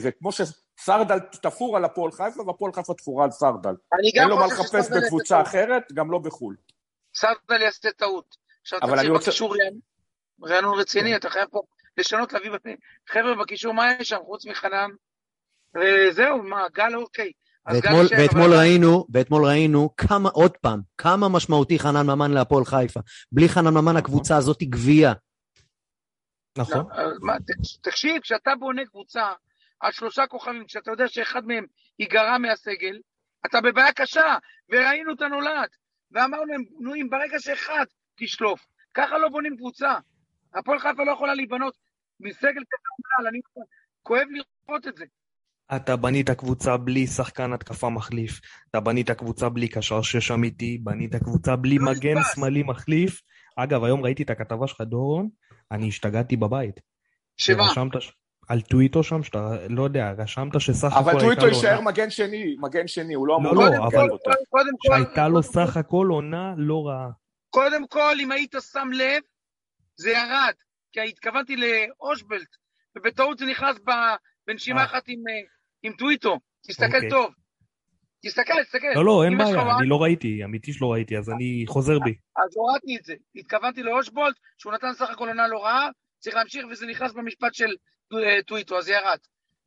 וכמו 0.02 0.30
שסרדל 0.32 1.20
תפור 1.42 1.78
על 1.78 1.86
הפועל 1.86 2.12
חיפה, 2.12 2.42
והפועל 2.42 2.74
חיפה 2.74 2.94
תפורה 2.94 3.24
על 3.26 3.32
סרדל. 3.32 3.76
אין 4.16 4.28
לו 4.30 4.38
מה 4.38 4.48
לחפש 4.48 4.90
בקבוצה 4.92 5.42
אחרת, 5.42 5.84
גם 5.94 6.12
לא 6.12 6.20
בחו"ל. 6.20 6.56
סרדל 7.16 7.62
יעשה 7.62 7.92
טעות. 7.92 8.45
עכשיו 8.66 8.80
תקשיב, 8.80 9.12
רוצה- 9.12 9.26
בקישור 9.32 9.56
רענון- 9.56 9.80
רענון 10.44 10.80
רציני, 10.80 11.16
אתה 11.16 11.30
חייב 11.30 11.48
פה 11.52 11.62
לשנות, 11.98 12.34
להביא... 12.34 12.50
חבר'ה 13.10 13.36
בקישור, 13.36 13.74
מה 13.74 13.92
יש 14.00 14.10
שם 14.10 14.18
חוץ 14.26 14.46
מחנן? 14.46 14.90
וזהו, 15.76 16.44
מה, 16.44 16.68
גל 16.74 16.96
אוקיי. 16.96 17.32
ואתמול, 17.74 18.02
יישאר, 18.02 18.18
ואתמול 18.22 18.44
אבל- 18.44 18.58
ראינו, 18.60 19.06
ואתמול 19.14 19.46
ראינו 19.46 19.90
כמה, 19.98 20.30
עוד 20.30 20.58
פעם, 20.58 20.80
כמה 20.98 21.30
משמעותי 21.30 21.80
חנן 21.80 22.06
ממן 22.08 22.32
להפועל 22.32 22.66
חיפה. 22.66 23.00
בלי 23.32 23.50
חנן 23.50 23.74
ממן 23.74 23.98
הקבוצה 23.98 24.38
הזאת 24.38 24.60
היא 24.62 24.72
גבייה. 24.72 25.14
נכון. 26.58 26.86
לא, 27.22 27.34
תקשיב, 27.82 28.22
כשאתה 28.22 28.52
בונה 28.60 28.86
קבוצה 28.86 29.32
על 29.80 29.92
שלושה 29.92 30.28
כוכבים, 30.28 30.66
כשאתה 30.68 30.92
יודע 30.92 31.08
שאחד 31.08 31.46
מהם 31.46 31.66
ייגרע 32.00 32.38
מהסגל, 32.38 33.00
אתה 33.46 33.62
בבעיה 33.62 33.94
קשה, 33.94 34.38
וראינו 34.70 35.14
את 35.14 35.22
הנולד, 35.22 35.70
ואמרנו 36.12 36.46
להם, 36.46 36.64
נו, 36.80 36.96
אם 36.96 37.08
ברגע 37.10 37.40
שאחד 37.40 37.86
תשלוף, 38.18 38.66
ככה 38.94 39.18
לא 39.18 39.30
בונים 39.30 39.58
קבוצה. 39.58 39.94
הפועל 40.56 40.80
חיפה 40.80 41.04
לא 41.04 41.12
יכולה 41.12 41.34
להיבנות 41.34 41.74
מסגל 42.20 42.50
כזה 42.52 42.88
אומלל, 43.20 43.28
אני 43.30 43.40
כואב 44.04 44.28
לראות 44.70 44.88
את 44.88 44.98
זה. 44.98 45.06
אתה 45.76 45.96
בנית 45.96 46.30
קבוצה 46.32 46.78
בלי 46.78 47.08
שחקן 47.08 47.54
התקפה 47.54 47.90
מחליף, 47.90 48.40
אתה 48.70 48.80
בנית 48.80 49.12
קבוצה 49.12 49.50
בלי 49.50 49.68
קשר 49.68 50.02
שש 50.02 50.32
אמיתי, 50.32 50.78
בנית 50.84 51.16
קבוצה 51.16 51.56
בלי 51.56 51.78
לא 51.78 51.86
מגן 51.92 52.18
נתפס. 52.18 52.36
שמאלי 52.36 52.64
מחליף. 52.64 53.22
אגב, 53.56 53.84
היום 53.84 54.04
ראיתי 54.04 54.24
את 54.24 54.30
הכתבה 54.30 54.68
שלך, 54.68 54.82
דורון, 54.82 55.30
אני 55.72 55.88
השתגעתי 55.88 56.36
בבית. 56.38 56.80
שמה? 57.38 57.64
רשמת 57.72 57.92
על 58.48 58.62
טוויטו 58.62 59.04
שם, 59.04 59.24
שאתה, 59.24 59.56
לא 59.70 59.84
יודע, 59.84 60.12
רשמת 60.18 60.60
שסך 60.62 60.88
הכל 60.88 61.00
אבל 61.00 61.10
הייתה 61.10 61.24
טוויטו 61.26 61.42
לו 61.42 61.48
יישאר 61.48 61.76
עונה- 61.76 61.92
מגן 61.92 62.10
שני, 62.10 62.56
מגן 62.60 62.88
שני, 62.88 63.14
הוא 63.14 63.28
לא 63.28 63.38
אמור 63.38 63.56
לא, 63.56 63.64
להרכב 63.70 63.98
אבל-. 63.98 64.08
קודם 64.50 64.72
כל, 64.78 64.88
שהייתה 64.88 65.28
לו 65.28 65.34
קודם 65.44 65.66
סך 65.68 65.78
הכל 65.78 66.08
עונה 66.10 66.54
לא 66.58 66.88
רעה. 66.88 67.10
קודם 67.56 67.88
כל, 67.88 68.16
אם 68.20 68.32
היית 68.32 68.56
שם 68.72 68.88
לב, 68.94 69.24
זה 69.96 70.10
ירד, 70.10 70.54
כי 70.92 71.00
התכוונתי 71.00 71.56
לאושבלט, 71.56 72.56
ובטעות 72.98 73.38
זה 73.38 73.46
נכנס 73.46 73.76
בנשימה 74.48 74.80
אה. 74.80 74.86
אחת 74.86 75.04
עם, 75.08 75.20
אה, 75.30 75.34
עם 75.84 75.94
טוויטו. 75.94 76.40
תסתכל 76.68 76.96
אוקיי. 76.96 77.10
טוב. 77.10 77.34
תסתכל, 78.26 78.64
תסתכל. 78.64 78.88
לא, 78.96 79.06
לא, 79.06 79.24
אין 79.26 79.38
בעיה, 79.38 79.78
אני 79.80 79.90
לא 79.90 80.02
ראיתי, 80.02 80.44
אמיתי 80.44 80.74
שלא 80.74 80.92
ראיתי, 80.94 81.18
אז 81.18 81.30
אני 81.30 81.64
חוזר 81.68 82.00
בי. 82.00 82.16
אז 82.38 82.56
הורדתי 82.56 82.98
את 82.98 83.06
זה. 83.06 83.16
התכוונתי 83.36 83.84
לאושבולט, 83.84 84.36
שהוא 84.58 84.74
נתן 84.74 84.94
סך 84.94 85.10
הכל 85.10 85.28
עונה 85.28 85.48
לא 85.48 85.64
רעה, 85.64 85.90
צריך 86.20 86.36
להמשיך, 86.36 86.66
וזה 86.72 86.86
נכנס 86.86 87.14
במשפט 87.14 87.54
של 87.54 87.76
אה, 88.14 88.44
טוויטו, 88.44 88.78
אז 88.78 88.86
זה 88.86 88.94
ירד. 88.94 89.20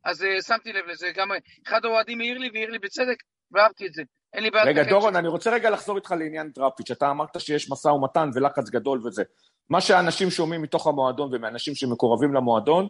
אז 0.05 0.25
שמתי 0.47 0.73
לב 0.73 0.87
לזה, 0.87 1.13
גם 1.15 1.29
אחד 1.67 1.85
האוהדים 1.85 2.21
העיר 2.21 2.39
לי, 2.39 2.51
והעיר 2.53 2.71
לי 2.71 2.79
בצדק, 2.79 3.23
ואהבתי 3.53 3.87
את 3.87 3.93
זה. 3.93 4.03
אין 4.35 4.43
לי 4.43 4.51
בעיה... 4.51 4.65
רגע, 4.65 4.83
דורון, 4.83 5.13
שם. 5.13 5.19
אני 5.19 5.29
רוצה 5.29 5.51
רגע 5.51 5.71
לחזור 5.71 5.97
איתך 5.97 6.11
לעניין 6.11 6.51
דראפיץ'. 6.55 6.91
אתה 6.91 7.11
אמרת 7.11 7.41
שיש 7.41 7.71
משא 7.71 7.89
ומתן 7.89 8.31
ולחץ 8.35 8.71
גדול 8.71 9.07
וזה. 9.07 9.23
מה 9.71 9.81
שאנשים 9.81 10.31
שומעים 10.31 10.63
מתוך 10.63 10.87
המועדון 10.87 11.31
ומאנשים 11.35 11.75
שמקורבים 11.75 12.35
למועדון, 12.35 12.89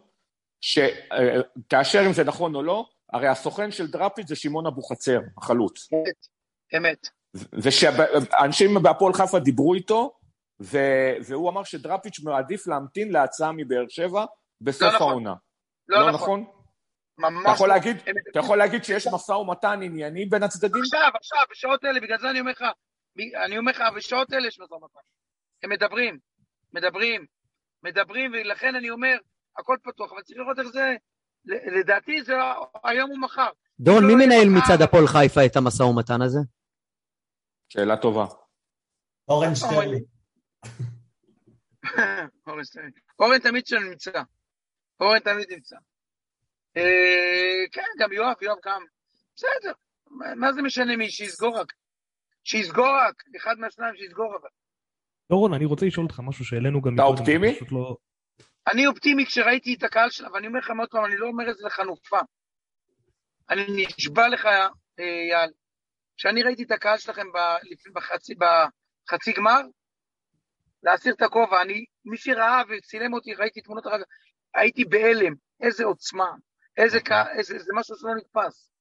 שכאשר 0.61 2.05
אם 2.07 2.13
זה 2.13 2.23
נכון 2.23 2.55
או 2.55 2.63
לא, 2.63 2.85
הרי 3.13 3.27
הסוכן 3.27 3.71
של 3.71 3.91
דראפיץ' 3.91 4.27
זה 4.27 4.35
שמעון 4.35 4.65
אבוחצירא, 4.67 5.21
החלוץ. 5.37 5.89
אמת, 5.93 6.27
אמת. 6.77 7.07
ושאנשים 7.53 8.83
בהפועל 8.83 9.13
חיפה 9.13 9.39
דיברו 9.39 9.73
איתו, 9.73 10.11
ו- 10.61 11.13
והוא 11.25 11.49
אמר 11.49 11.63
שדראפיץ' 11.63 12.19
מעדיף 12.19 12.67
להמתין 12.67 13.11
להצעה 13.11 13.51
מבאר 13.51 13.85
שבע 13.89 14.25
בסוף 14.61 14.81
לא 14.81 14.95
נכון. 14.95 15.09
העונה. 15.09 15.33
לא 15.89 15.99
לא 15.99 16.11
נכון. 16.11 16.41
נכון? 16.41 16.58
ממש 17.19 17.43
אתה 17.43 17.51
יכול 17.51 17.69
לא. 17.69 17.75
להגיד- 17.75 17.97
אתה 18.31 18.39
יכול 18.39 18.57
להגיד 18.57 18.83
שיש 18.83 19.07
משא 19.07 19.31
ומתן 19.31 19.79
ענייני 19.83 20.25
בין 20.25 20.43
הצדדים? 20.43 20.81
עכשיו, 20.83 21.11
עכשיו, 21.15 21.39
בשעות 21.51 21.85
אלה, 21.85 21.99
בגלל 21.99 22.17
זה 22.17 22.29
אני 22.29 22.39
אומר 22.39 22.51
לך, 22.51 22.63
אני 23.45 23.57
אומר 23.57 23.71
לך, 23.71 23.83
בשעות 23.95 24.33
אלה 24.33 24.47
יש 24.47 24.59
משא 24.59 24.73
ומתן. 24.73 24.99
הם 25.63 25.69
מדברים, 25.69 26.19
מדברים, 26.73 27.25
מדברים, 27.83 28.31
ולכן 28.33 28.75
אני 28.75 28.89
אומר, 28.89 29.17
הכל 29.59 29.75
פתוח, 29.83 30.11
אבל 30.13 30.21
צריך 30.21 30.39
לראות 30.39 30.59
איך 30.59 30.67
זה, 30.67 30.95
לדעתי 31.79 32.23
זה 32.23 32.33
היום 32.83 33.11
ומחר. 33.11 33.49
דורון, 33.79 34.03
לא 34.03 34.07
מי 34.09 34.25
מנהל. 34.25 34.47
מצד 34.49 34.81
הפועל 34.83 35.07
חיפה 35.07 35.45
את 35.45 35.55
המשא 35.55 35.83
ומתן 35.83 36.21
הזה? 36.21 36.39
שאלה 37.69 37.97
טובה. 37.97 38.25
אורן 39.29 39.55
שטרלי. 39.55 39.99
אורן 43.19 43.39
תמיד 43.39 43.67
שם 43.67 43.77
נמצא. 43.89 44.11
אורן 44.99 45.19
תמיד 45.19 45.47
נמצא. 45.51 45.75
אה, 46.77 46.83
כן, 47.71 47.81
גם 47.99 48.11
יואב, 48.13 48.35
יואב 48.41 48.57
גם. 48.65 48.81
בסדר, 49.35 49.71
מה- 50.09 50.35
מה 50.35 50.53
זה 50.53 50.61
משנה 50.61 50.95
מי? 50.97 51.09
שיסגור 51.09 51.59
רק. 51.59 51.73
שיסגור 52.43 52.87
רק, 53.07 53.23
אחד 53.37 53.55
מהשניים 53.59 53.95
שיסגור 53.97 54.35
אבל. 54.41 54.49
דורון, 55.29 55.53
אני 55.53 55.65
רוצה 55.65 55.85
לשאול 55.85 56.05
אותך 56.05 56.19
משהו 56.23 56.45
שהעלינו 56.45 56.81
גם 56.81 56.95
אתה 56.95 57.03
אופטימי? 57.03 57.59
לא... 57.71 57.97
אני 58.71 58.87
אופטימי 58.87 59.25
כשראיתי 59.25 59.73
את 59.73 59.83
הקהל 59.83 60.09
שלה, 60.09 60.31
ואני 60.33 60.47
אומר 60.47 60.59
לכם 60.59 60.79
עוד 60.79 60.89
פעם, 60.91 61.05
אני 61.05 61.17
לא 61.17 61.27
אומר 61.27 61.51
את 61.51 61.57
זה 61.57 61.65
לחנופה. 61.67 62.19
אני 63.49 63.65
נשבע 63.97 64.27
לך, 64.29 64.45
אה, 64.45 64.63
אייל, 64.99 65.51
כשאני 66.17 66.43
ראיתי 66.43 66.63
את 66.63 66.71
הקהל 66.71 66.97
שלכם 66.97 67.27
בחצי, 67.95 68.33
בחצי 68.35 69.33
גמר, 69.33 69.61
להסיר 70.83 71.13
את 71.13 71.21
הכובע, 71.21 71.61
אני, 71.61 71.85
מי 72.05 72.17
שראה 72.17 72.61
וצילם 72.69 73.13
אותי, 73.13 73.33
ראיתי 73.33 73.61
תמונות 73.61 73.87
אחר 73.87 73.97
כך, 73.97 74.03
הייתי 74.55 74.85
בהלם, 74.85 75.33
איזה 75.61 75.83
עוצמה, 75.85 76.31
איזה 76.77 76.99
קהל, 76.99 77.27
איזה, 77.37 77.59
זה 77.59 77.73
משהו 77.75 77.95
שלא 77.95 78.15
נתפס. 78.15 78.71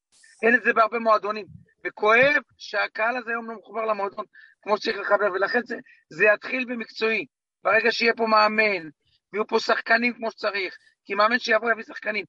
אין 0.42 0.54
את 0.54 0.62
זה 0.62 0.72
בהרבה 0.72 0.98
מועדונים. 0.98 1.46
וכואב 1.86 2.42
שהקהל 2.56 3.16
הזה 3.16 3.30
היום 3.30 3.50
לא 3.50 3.56
מחובר 3.56 3.84
למועדון 3.84 4.24
כמו 4.62 4.76
שצריך 4.76 4.98
לחבר, 4.98 5.32
ולכן 5.32 5.60
זה, 5.64 5.76
זה 6.10 6.24
יתחיל 6.24 6.64
במקצועי. 6.64 7.26
ברגע 7.64 7.92
שיהיה 7.92 8.12
פה 8.16 8.26
מאמן, 8.26 8.88
ויהיו 9.32 9.46
פה 9.46 9.60
שחקנים 9.60 10.14
כמו 10.14 10.30
שצריך, 10.30 10.76
כי 11.04 11.14
מאמן 11.14 11.38
שיבוא 11.38 11.70
יביא 11.70 11.84
שחקנים. 11.84 12.24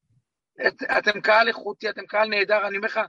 את, 0.67 0.84
אתם 0.98 1.22
קהל 1.22 1.48
איכותי, 1.48 1.89
אתם 1.89 2.06
קהל 2.06 2.30
נהדר, 2.30 2.67
אני 2.67 2.78
אומר 2.78 2.88
לך, 2.88 3.00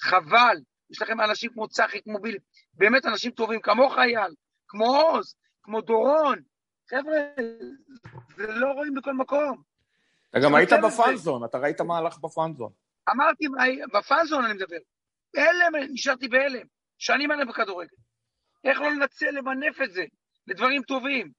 חבל, 0.00 0.56
יש 0.90 1.02
לכם 1.02 1.20
אנשים 1.20 1.50
כמו 1.52 1.68
צחי, 1.68 2.02
כמו 2.02 2.20
בילי, 2.20 2.38
באמת 2.74 3.06
אנשים 3.06 3.30
טובים, 3.30 3.60
כמוך 3.60 3.98
אייל, 3.98 4.34
כמו 4.68 4.86
עוז, 4.86 5.34
כמו 5.62 5.80
דורון, 5.80 6.38
חבר'ה, 6.90 7.18
זה 8.36 8.46
לא 8.46 8.72
רואים 8.72 8.94
בכל 8.94 9.14
מקום. 9.14 9.73
אתה 10.34 10.42
גם 10.42 10.54
היית. 10.54 10.70
בפאנזון, 10.72 11.44
אתה 11.44 11.58
ראית 11.58 11.80
מה 11.80 11.98
הלך 11.98 12.18
בפאנזון. 12.18 12.70
אמרתי, 13.10 13.44
בפאנזון 13.94 14.44
אני 14.44 14.54
מדבר, 14.54 14.76
בהלם, 15.34 15.88
נשארתי 15.92 16.28
בהלם, 16.28 16.66
שנים 16.98 17.30
האלה 17.30 17.44
בכדורגל. 17.44 17.96
איך 18.64 18.80
לא 18.80 18.90
לנצל, 18.90 19.30
למנף 19.30 19.82
את 19.82 19.92
זה, 19.92 20.04
לדברים 20.46 20.82
טובים. 20.82 21.30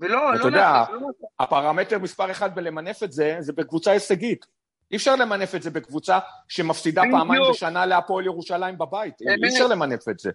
ולא, 0.00 0.34
אתה 0.34 0.38
לא 0.42 0.46
יודע, 0.46 0.72
נעשה, 0.72 0.92
לא. 0.92 1.08
הפרמטר 1.38 1.98
מספר 1.98 2.30
אחד 2.30 2.54
בלמנף 2.54 3.02
את 3.02 3.12
זה, 3.12 3.36
זה 3.40 3.52
בקבוצה 3.52 3.90
הישגית. 3.90 4.46
אי 4.90 4.96
אפשר 4.96 5.16
למנף 5.16 5.54
את 5.54 5.62
זה 5.62 5.70
בקבוצה 5.70 6.18
שמפסידה. 6.48 7.02
פעמיים 7.10 7.42
בשנה 7.50 7.86
להפועל 7.86 8.24
ירושלים 8.24 8.78
בבית. 8.78 9.14
אי. 9.20 9.48
אפשר 9.48 9.66
למנף 9.66 10.08
את 10.08 10.18
זה. 10.18 10.30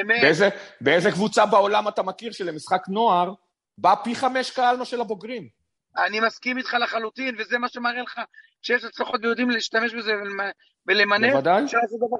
אמת. 0.00 0.22
באיזה, 0.22 0.48
באיזה 0.80 1.10
קבוצה 1.10 1.46
בעולם 1.46 1.88
אתה 1.88 2.02
מכיר 2.02 2.32
שלמשחק 2.32 2.82
נוער 2.88 3.34
בא 3.78 3.94
פי 4.04 4.14
חמש 4.14 4.50
קהל 4.50 4.76
מאשר 4.76 4.96
לבוגרים? 4.96 5.57
אני 6.06 6.20
מסכים 6.20 6.58
איתך 6.58 6.74
לחלוטין, 6.74 7.34
וזה 7.38 7.58
מה 7.58 7.68
שמראה 7.68 8.02
לך 8.02 8.20
שיש 8.62 8.84
הצלחות 8.84 9.20
ויודעים 9.24 9.50
להשתמש 9.50 9.94
בזה 9.94 10.12
ולמ- 10.12 10.52
ולמנף. 10.86 11.32
בוודאי. 11.32 11.62
לעשות 11.62 11.80
דבר 11.98 12.16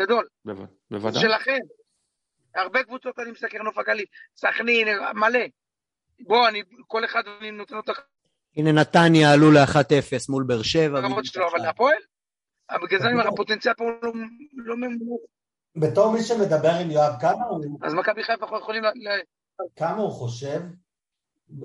גדול. 0.00 0.26
בו- 0.44 0.66
בוודאי. 0.90 1.20
שלכם. 1.22 1.58
הרבה 2.54 2.82
קבוצות 2.84 3.18
אני 3.18 3.30
מסתכל, 3.30 3.58
נוף 3.58 3.78
הגליל, 3.78 4.04
סכנין, 4.36 4.88
מלא. 5.14 5.40
בוא, 6.26 6.48
אני, 6.48 6.62
כל 6.86 7.04
אחד 7.04 7.22
אני 7.40 7.50
נותן 7.50 7.78
את 7.78 7.88
הנה 8.56 8.72
נתניה 8.72 9.32
עלו 9.32 9.50
ל-1-0 9.50 10.26
מול 10.28 10.44
באר 10.44 10.62
שבע. 10.62 10.98
הרמות 10.98 11.24
שלו, 11.24 11.48
אבל 11.50 11.58
להפועל? 11.58 11.96
אבל 12.70 12.86
בגלל 12.86 13.00
זה 13.00 13.06
אני 13.06 13.14
אומר, 13.14 13.28
הפוטנציאל 13.28 13.74
פה 13.74 13.84
הוא 13.84 13.92
לא- 14.02 14.12
לא 14.64 14.76
ממומש. 14.76 15.20
בתור 15.76 16.12
מי 16.12 16.22
שמדבר 16.22 16.70
עם 16.82 16.90
יואב, 16.90 17.12
כמה 17.20 17.44
הוא, 17.50 17.78
אז 17.82 17.94
מכבי 17.94 18.24
חיפה 18.24 18.46
יכולים 18.58 18.84
ל... 18.84 18.88
כמה 19.76 19.96
הוא 19.96 20.10
חושב, 20.12 20.60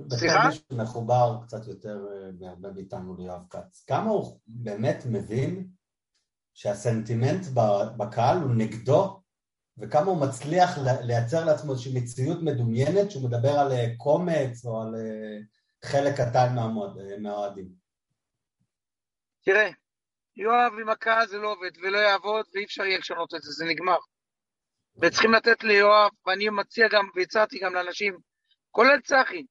סליחה? 0.09 0.47
מי 0.47 0.55
שמחובר 0.55 1.37
קצת 1.43 1.67
יותר 1.67 2.05
אה, 2.11 2.31
בהרבה 2.31 2.71
מאיתנו 2.71 3.15
ליואב 3.17 3.41
כץ, 3.49 3.83
כמה 3.87 4.09
הוא 4.09 4.39
באמת 4.47 5.03
מבין 5.11 5.67
שהסנטימנט 6.53 7.45
בקהל 7.97 8.37
הוא 8.37 8.55
נגדו, 8.55 9.21
וכמה 9.77 10.05
הוא 10.05 10.27
מצליח 10.27 10.69
לייצר 11.01 11.45
לעצמו 11.45 11.71
איזושהי 11.71 11.99
מציאות 11.99 12.37
מדומיינת 12.41 13.11
שהוא 13.11 13.29
מדבר 13.29 13.59
על 13.59 13.71
אה, 13.71 13.85
קומץ 13.97 14.65
או 14.65 14.81
על 14.81 14.95
אה, 14.95 15.37
חלק 15.89 16.13
קטן 16.13 16.57
אה, 16.57 16.67
מהאוהדים. 17.19 17.67
תראה, 19.45 19.69
יואב 20.35 20.71
עם 20.81 20.89
הקהל 20.89 21.27
זה 21.27 21.37
לא 21.37 21.51
עובד 21.51 21.77
ולא 21.77 21.97
יעבוד 21.97 22.45
ואי 22.53 22.63
אפשר 22.63 22.85
יהיה 22.85 22.97
לשנות 22.97 23.35
את 23.35 23.41
זה, 23.41 23.51
זה 23.51 23.65
נגמר. 23.65 23.97
וצריכים 25.01 25.33
לתת 25.33 25.63
ליואב, 25.63 26.11
ואני 26.25 26.49
מציע 26.49 26.87
גם, 26.87 27.09
והצעתי 27.15 27.59
גם 27.59 27.73
לאנשים, 27.73 28.17
כולל 28.71 29.01
צחי, 29.03 29.45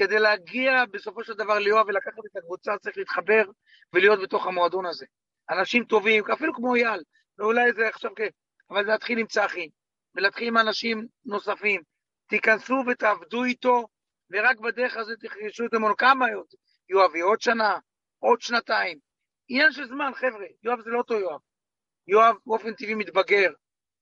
כדי 0.00 0.18
להגיע 0.18 0.84
בסופו 0.90 1.24
של 1.24 1.34
דבר 1.34 1.58
ליואב 1.58 1.86
ולקחת 1.88 2.18
את 2.32 2.36
הקבוצה 2.36 2.72
צריך 2.78 2.98
להתחבר 2.98 3.44
ולהיות 3.92 4.20
בתוך 4.22 4.46
המועדון 4.46 4.86
הזה. 4.86 5.06
אנשים 5.50 5.84
טובים, 5.84 6.24
אפילו 6.30 6.54
כמו 6.54 6.74
אייל, 6.74 7.02
ואולי 7.38 7.72
זה 7.72 7.88
עכשיו 7.88 8.10
כן, 8.16 8.28
אבל 8.70 8.84
זה 8.84 8.90
להתחיל 8.90 9.18
עם 9.18 9.26
צחי, 9.26 9.68
ולהתחיל 10.14 10.48
עם 10.48 10.58
אנשים 10.58 11.06
נוספים. 11.24 11.82
תיכנסו 12.28 12.74
ותעבדו 12.86 13.44
איתו, 13.44 13.86
ורק 14.30 14.58
בדרך 14.58 14.96
הזאת 14.96 15.18
תחשו 15.20 15.66
את 15.66 15.74
אמונו. 15.74 15.96
כמה 15.96 16.26
יואב 16.88 17.14
יהיה 17.14 17.24
עוד 17.24 17.40
שנה, 17.40 17.78
עוד 18.18 18.40
שנתיים. 18.40 18.98
עניין 19.48 19.72
של 19.72 19.86
זמן, 19.86 20.10
חבר'ה, 20.14 20.46
יואב 20.62 20.80
זה 20.80 20.90
לא 20.90 20.98
אותו 20.98 21.14
יואב. 21.14 21.40
יואב 22.06 22.36
באופן 22.46 22.74
טבעי 22.74 22.94
מתבגר, 22.94 23.52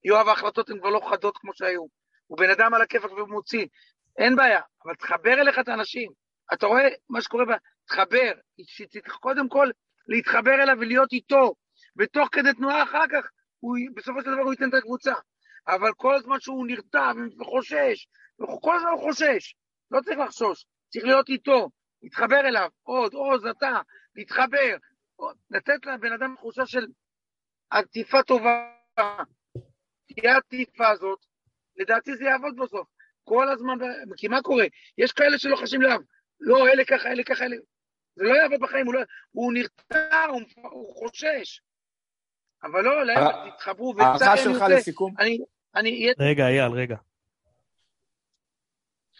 יואב 0.05 0.29
ההחלטות 0.29 0.71
הן 0.71 0.79
כבר 0.79 0.91
לא 0.91 1.01
חדות 1.11 1.39
כמו 1.39 1.55
שהיו. 1.55 1.87
הוא 2.27 2.39
בן 2.39 2.51
אדם 2.51 2.75
על 2.75 2.83
הכיפאק 2.83 3.13
והוא 3.13 3.29
מוציא, 3.29 3.67
אין 4.19 4.37
בעיה, 4.37 4.61
אבל 4.85 4.95
תחבר 4.95 5.33
אליך 5.33 5.59
את 5.59 5.69
האנשים. 5.69 6.13
אתה 6.53 6.67
רואה 6.67 6.89
מה 7.09 7.21
שקורה, 7.21 7.45
ב... 7.45 7.51
תחבר, 7.89 8.33
קודם 9.21 9.49
כל 9.49 9.71
להתחבר 10.09 10.63
אליו 10.63 10.77
ולהיות 10.81 11.13
איתו, 11.13 11.55
ותוך 11.99 12.29
כדי 12.33 12.53
תנועה 12.53 12.83
אחר 12.83 13.05
כך, 13.13 13.29
הוא, 13.61 13.77
בסופו 13.95 14.23
של 14.23 14.31
דבר 14.31 14.43
הוא 14.43 14.53
ייתן 14.53 14.69
את 14.69 14.75
הקבוצה. 14.75 15.15
אבל 15.69 15.93
כל 15.97 16.15
הזמן 16.15 16.41
שהוא 16.41 16.67
נרתע 16.67 17.13
וחושש, 17.41 18.09
כל 18.61 18.77
הזמן 18.77 18.91
הוא 18.91 19.01
חושש, 19.01 19.55
לא 19.91 20.01
צריך 20.01 20.19
לחשוש, 20.19 20.65
צריך 20.89 21.05
להיות 21.05 21.29
איתו, 21.29 21.71
להתחבר 22.03 22.41
אליו, 22.41 22.69
עוד, 22.83 23.15
עוז, 23.15 23.47
אתה, 23.47 23.81
להתחבר, 24.15 24.77
לתת 25.51 25.87
לבן 25.87 26.12
אדם 26.12 26.35
תחושה 26.37 26.66
של 26.66 26.87
עטיפה 27.71 28.23
טובה. 28.23 28.73
תהיה 30.09 30.35
העטיפה 30.35 30.89
הזאת, 30.89 31.19
לדעתי 31.77 32.16
זה 32.16 32.25
יעבוד 32.25 32.57
בסוף. 32.57 32.89
כל 33.29 33.49
הזמן, 33.49 33.79
כי 34.16 34.29
מה 34.29 34.43
קורה? 34.43 34.64
יש 34.99 35.12
כאלה 35.12 35.39
שלא 35.39 35.57
חשים 35.57 35.83
לאב, 35.83 36.01
לא, 36.41 36.68
אלה 36.68 36.85
ככה, 36.85 37.09
אלה 37.09 37.24
ככה, 37.24 37.45
אלה... 37.45 37.57
זה 38.16 38.24
לא 38.24 38.35
יעבוד 38.35 38.61
בחיים, 38.61 38.87
הוא, 38.87 38.95
לא... 38.95 39.01
הוא 39.31 39.53
נרתע, 39.53 40.24
הוא, 40.29 40.41
הוא 40.70 40.95
חושש. 40.95 41.61
אבל 42.62 42.81
לא, 42.83 43.07
להפך, 43.07 43.37
תתחברו, 43.55 43.95
הערכה 43.99 44.37
שלך 44.37 44.64
לסיכום? 44.70 45.14
אני, 45.18 45.39
אני... 45.74 46.12
רגע, 46.18 46.47
אייל, 46.47 46.72
רגע. 46.72 46.97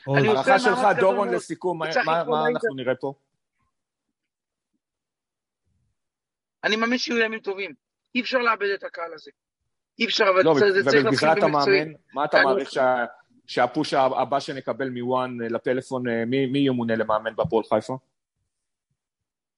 הערכה 0.06 0.59
שלך, 0.59 0.78
דורון, 1.00 1.34
לסיכום, 1.34 1.78
מה 1.78 1.86
אנחנו 2.48 2.74
נראה 2.76 2.94
פה? 2.94 3.14
אני 6.64 6.76
מאמין 6.76 6.98
שיהיו 6.98 7.18
ימים 7.18 7.40
טובים. 7.40 7.74
אי 8.14 8.20
אפשר 8.20 8.38
לאבד 8.38 8.68
את 8.74 8.84
הקהל 8.84 9.14
הזה. 9.14 9.30
אי 9.98 10.04
אפשר, 10.04 10.24
אבל 10.34 10.44
לא, 10.44 10.54
זה 10.54 10.61
צריך 10.61 10.76
להתחיל 10.76 11.09
ובגזרת 11.09 11.38
במקצועי. 11.42 11.80
המאמן, 11.80 11.92
מה 12.14 12.24
אתה 12.24 12.42
מעריך 12.42 12.70
שהפוש 13.49 13.94
הבא 13.94 14.40
שנקבל 14.40 14.88
מוואן 14.90 15.38
לפלאפון, 15.40 16.03
מי 16.26 16.46
מי 16.46 16.59
ימונה 16.59 16.96
למאמן 16.96 17.36
בהפועל 17.36 17.64
חיפה? 17.64 17.99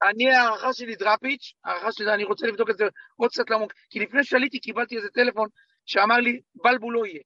אני, 0.03 0.31
ההערכה 0.31 0.73
שלי 0.73 0.97
דראפיץ', 0.97 1.55
ההערכה 1.65 1.93
שלי, 1.93 2.15
אני 2.15 2.25
רוצה 2.25 2.47
לבדוק 2.47 2.71
את 2.71 2.79
זה 2.79 2.85
עוד 3.17 3.31
קצת 3.31 3.51
לעמוק, 3.51 3.73
כי 3.91 4.01
לפני 4.01 4.25
שעליתי 4.25 4.59
קיבלתי 4.59 4.97
איזה 4.97 5.09
טלפון 5.09 5.49
שאמר 5.87 6.17
לי, 6.17 6.41
בלבול 6.55 6.95
לא 6.95 7.07
יהיה. 7.07 7.21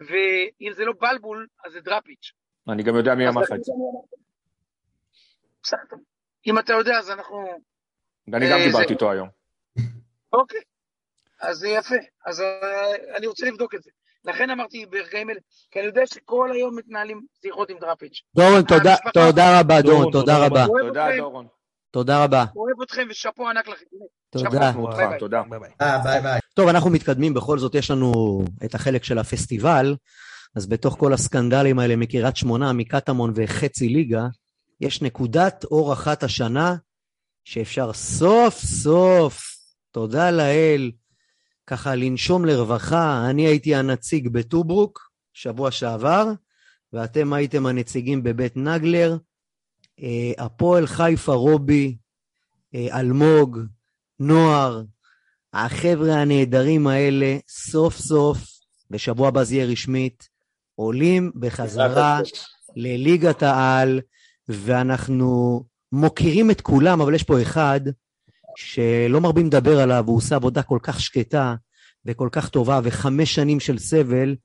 ואם 0.00 0.72
זה 0.72 0.84
לא 0.84 0.92
בלבול, 1.00 1.46
אז 1.64 1.72
זה 1.72 1.80
דראפיץ'. 1.80 2.32
אני 2.68 2.82
גם 2.82 2.96
יודע 2.96 3.14
מי 3.14 3.28
אמר 3.28 3.40
לך 3.40 3.52
את 3.52 3.64
זה. 3.64 3.72
בסדר. 5.62 5.96
אם 6.46 6.58
אתה 6.58 6.72
יודע, 6.72 6.98
אז 6.98 7.10
אנחנו... 7.10 7.46
ואני 8.32 8.46
גם 8.50 8.58
אה, 8.58 8.66
דיברתי 8.66 8.92
איתו 8.92 9.10
היום. 9.10 9.28
אוקיי. 10.32 10.60
אז 11.40 11.56
זה 11.56 11.68
יפה. 11.68 11.94
אז 12.26 12.40
אה, 12.40 13.16
אני 13.16 13.26
רוצה 13.26 13.46
לבדוק 13.46 13.74
את 13.74 13.82
זה. 13.82 13.90
לכן 14.24 14.50
אמרתי 14.50 14.86
ברגעים 14.86 15.30
אלה, 15.30 15.38
כי 15.70 15.78
אני 15.78 15.86
יודע 15.86 16.06
שכל 16.06 16.52
היום 16.52 16.76
מתנהלים 16.76 17.20
שיחות 17.42 17.70
עם 17.70 17.76
דראפיץ'. 17.80 18.22
דורון, 18.36 18.62
תודה- 18.62 19.60
רבה, 19.60 19.82
דורון, 19.82 20.12
תודה 20.12 20.34
תודה 20.34 20.46
רבה. 20.46 20.66
תודה, 20.82 21.06
דורון. 21.18 21.46
תודה 21.90 22.24
רבה. 22.24 22.44
אוהב 22.56 22.82
אתכם 22.82 23.06
ושאפו 23.10 23.48
ענק 23.48 23.68
לכם. 23.68 23.84
תודה. 25.18 25.42
אה, 25.80 25.98
ביי 25.98 26.20
ביי. 26.20 26.40
טוב, 26.54 26.68
אנחנו 26.68 26.90
מתקדמים, 26.90 27.34
בכל 27.34 27.58
זאת 27.58 27.74
יש 27.74 27.90
לנו 27.90 28.12
את 28.64 28.74
החלק 28.74 29.04
של 29.04 29.18
הפסטיבל, 29.18 29.96
אז 30.56 30.66
בתוך 30.66 30.96
כל 30.98 31.12
הסקנדלים 31.12 31.78
האלה 31.78 31.96
מקריית 31.96 32.36
שמונה, 32.36 32.72
מקטמון 32.72 33.32
וחצי 33.34 33.88
ליגה, 33.88 34.26
יש 34.80 35.02
נקודת 35.02 35.64
אור 35.64 35.92
אחת 35.92 36.22
השנה, 36.22 36.74
שאפשר 37.44 37.92
סוף 37.92 38.54
סוף, 38.58 39.42
תודה 39.92 40.30
לאל, 40.30 40.90
ככה 41.68 41.94
לנשום 41.94 42.44
לרווחה. 42.44 43.30
אני 43.30 43.46
הייתי 43.46 43.74
הנציג 43.74 44.28
בטוברוק 44.28 45.10
שבוע 45.32 45.70
שעבר, 45.70 46.32
ואתם 46.92 47.32
הייתם 47.32 47.66
הנציגים 47.66 48.22
בבית 48.22 48.56
נגלר. 48.56 49.16
אה, 50.00 50.32
הפועל 50.44 50.86
חיפה 50.86 51.32
רובי, 51.32 51.96
אה, 52.74 53.00
אלמוג, 53.00 53.58
נוער, 54.20 54.82
החבר'ה 55.52 56.14
הנהדרים 56.14 56.86
האלה, 56.86 57.36
סוף 57.48 57.96
סוף, 57.96 58.38
בשבוע 58.90 59.28
הבא 59.28 59.44
זה 59.44 59.54
יהיה 59.54 59.66
רשמית, 59.66 60.28
עולים 60.74 61.32
בחזרה 61.34 62.20
לליגת 62.76 63.42
העל, 63.42 64.00
ואנחנו 64.48 65.64
מוקירים 65.92 66.50
את 66.50 66.60
כולם, 66.60 67.00
אבל 67.00 67.14
יש 67.14 67.22
פה 67.22 67.42
אחד 67.42 67.80
שלא 68.60 69.20
מרבים 69.20 69.46
לדבר 69.46 69.80
עליו, 69.80 70.04
הוא 70.06 70.16
עושה 70.16 70.36
עבודה 70.36 70.62
כל 70.62 70.78
כך 70.82 71.00
שקטה 71.00 71.54
וכל 72.04 72.28
כך 72.32 72.48
טובה, 72.48 72.80
וחמש 72.84 73.34
שנים 73.34 73.60
של 73.60 73.78
סבל 73.78 74.36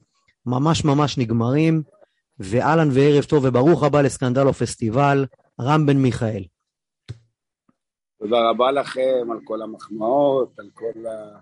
ממש 0.45 0.85
ממש 0.85 1.17
נגמרים, 1.17 1.83
ואהלן 2.39 2.89
וערב 2.91 3.23
טוב 3.23 3.45
וברוך 3.45 3.83
הבא 3.83 4.01
לסקנדלו 4.01 4.53
פסטיבל, 4.53 5.25
רם 5.61 5.85
בן 5.85 5.97
מיכאל. 5.97 6.43
תודה 8.19 8.49
רבה 8.49 8.71
לכם 8.71 9.31
על 9.31 9.39
כל 9.43 9.61
המחמאות, 9.61 10.59
על 10.59 10.69
כל 10.73 11.05
ה... 11.07 11.39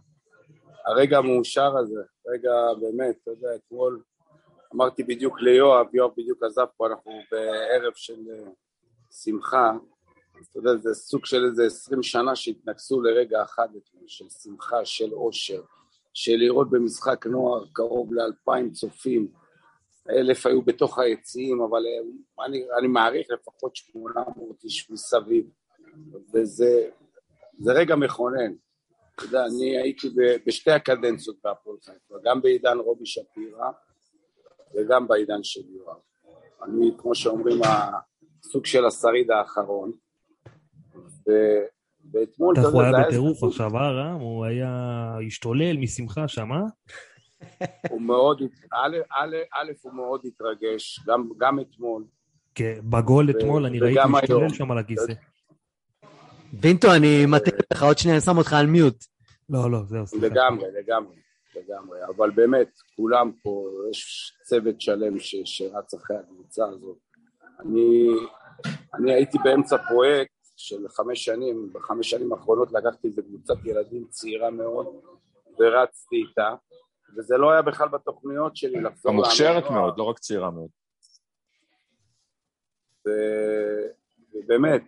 הרגע 0.85 1.17
המאושר 1.17 1.77
הזה, 1.77 2.01
רגע 2.27 2.51
באמת, 2.81 3.15
אתה 3.23 3.31
יודע, 3.31 3.49
אתמול 3.55 4.01
אמרתי 4.75 5.03
בדיוק 5.03 5.41
ליואב, 5.41 5.95
יואב 5.95 6.11
בדיוק 6.17 6.43
עזב 6.43 6.65
פה, 6.77 6.87
אנחנו 6.87 7.11
בערב 7.31 7.93
של 7.95 8.19
אה, 8.29 8.51
שמחה, 9.11 9.71
אתה 10.49 10.59
יודע, 10.59 10.75
זה 10.75 10.93
סוג 10.93 11.25
של 11.25 11.45
איזה 11.45 11.65
עשרים 11.65 12.03
שנה 12.03 12.35
שהתנקזו 12.35 13.01
לרגע 13.01 13.43
אחד 13.43 13.67
אתמול, 13.77 14.03
של 14.07 14.29
שמחה, 14.29 14.85
של 14.85 15.13
אושר, 15.13 15.61
של 16.13 16.35
לראות 16.35 16.69
במשחק 16.69 17.25
נוער 17.27 17.65
קרוב 17.73 18.13
לאלפיים 18.13 18.71
צופים, 18.71 19.27
אלף 20.09 20.45
היו 20.45 20.61
בתוך 20.61 20.99
היציעים, 20.99 21.61
אבל 21.61 21.83
אה, 21.85 22.45
אני, 22.45 22.65
אני 22.79 22.87
מעריך 22.87 23.27
לפחות 23.29 23.75
שמונה 23.75 24.21
מאות 24.35 24.63
איש 24.63 24.91
מסביב. 24.91 25.49
וזה 26.33 26.89
זה 27.59 27.73
רגע 27.73 27.95
מכונן. 27.95 28.53
אתה 29.15 29.23
יודע, 29.23 29.45
אני 29.45 29.77
הייתי 29.77 30.07
בשתי 30.45 30.71
הקדנציות 30.71 31.35
בהפועל 31.43 31.77
חיפה, 31.85 32.15
גם 32.23 32.41
בעידן 32.41 32.77
רובי 32.77 33.05
שפירא 33.05 33.71
וגם 34.75 35.07
בעידן 35.07 35.43
של 35.43 35.61
יואב. 35.69 35.97
אני, 36.63 36.91
כמו 36.97 37.15
שאומרים, 37.15 37.61
הסוג 37.63 38.65
של 38.65 38.85
השריד 38.85 39.31
האחרון. 39.31 39.91
ו- 41.27 41.65
ואתמול, 42.13 42.55
אתה 42.59 42.67
הוא 42.67 42.81
היה 42.81 42.97
היה 42.97 43.07
בטירוף 43.07 43.43
עכשיו, 43.43 43.77
אה, 43.77 43.91
רם? 43.91 44.19
הוא 44.19 44.45
היה 44.45 44.69
השתולל 45.27 45.77
משמחה 45.77 46.27
שם, 46.27 46.51
אה? 46.51 46.61
הוא 47.91 48.01
מאוד, 48.01 48.41
א', 48.73 48.97
א', 49.11 49.35
א', 49.53 49.71
הוא 49.81 49.93
מאוד 49.93 50.21
התרגש, 50.25 50.99
גם, 51.07 51.29
גם 51.37 51.59
אתמול. 51.59 52.03
כן, 52.55 52.79
בגול 52.83 53.29
אתמול 53.29 53.65
אני 53.65 53.79
ראיתי 53.79 53.99
משתולל. 54.09 54.49
שם 54.49 54.71
על 54.71 54.77
הכיסא. 54.77 55.13
בינטו, 56.53 56.95
אני 56.95 57.25
מטעה 57.25 57.59
לך, 57.73 57.83
עוד 57.83 57.97
שנייה 57.97 58.17
אני 58.17 58.21
שם 58.21 58.37
אותך 58.37 58.53
על 58.53 58.65
מיוט. 58.65 59.05
לא, 59.49 59.71
לא, 59.71 59.79
זהו, 59.87 60.07
סליחה. 60.07 60.25
לגמרי, 60.25 60.65
לגמרי, 60.79 61.15
לגמרי, 61.55 61.99
אבל 62.15 62.29
באמת, 62.29 62.69
כולם 62.95 63.31
פה, 63.43 63.69
יש 63.91 64.31
צוות 64.43 64.81
שלם 64.81 65.19
ש, 65.19 65.35
שרץ 65.45 65.93
אחרי 65.93 66.17
הקבוצה 66.17 66.65
הזאת. 66.65 66.97
אני, 67.59 68.07
אני 68.93 69.13
הייתי 69.13 69.37
באמצע 69.43 69.77
פרויקט 69.77 70.40
של 70.67 70.87
חמש 70.89 71.25
שנים, 71.25 71.73
בחמש 71.73 72.09
שנים 72.09 72.33
האחרונות 72.33 72.71
לקחתי 72.71 73.07
איזה 73.07 73.21
קבוצת 73.21 73.55
ילדים 73.65 74.05
צעירה 74.09 74.49
מאוד, 74.49 74.87
ורצתי 75.59 76.15
איתה, 76.15 76.55
וזה 77.17 77.37
לא 77.37 77.51
היה 77.51 77.61
בכלל 77.61 77.87
בתוכניות 77.87 78.55
שלי 78.55 78.81
לחזור 78.81 79.11
המוכשרת. 79.11 79.71
מאוד, 79.71 79.97
לא 79.97 80.03
רק 80.03 80.19
צעירה 80.19 80.51
מאוד. 80.51 80.69
ו- 83.07 83.87
ובאמת, 84.33 84.83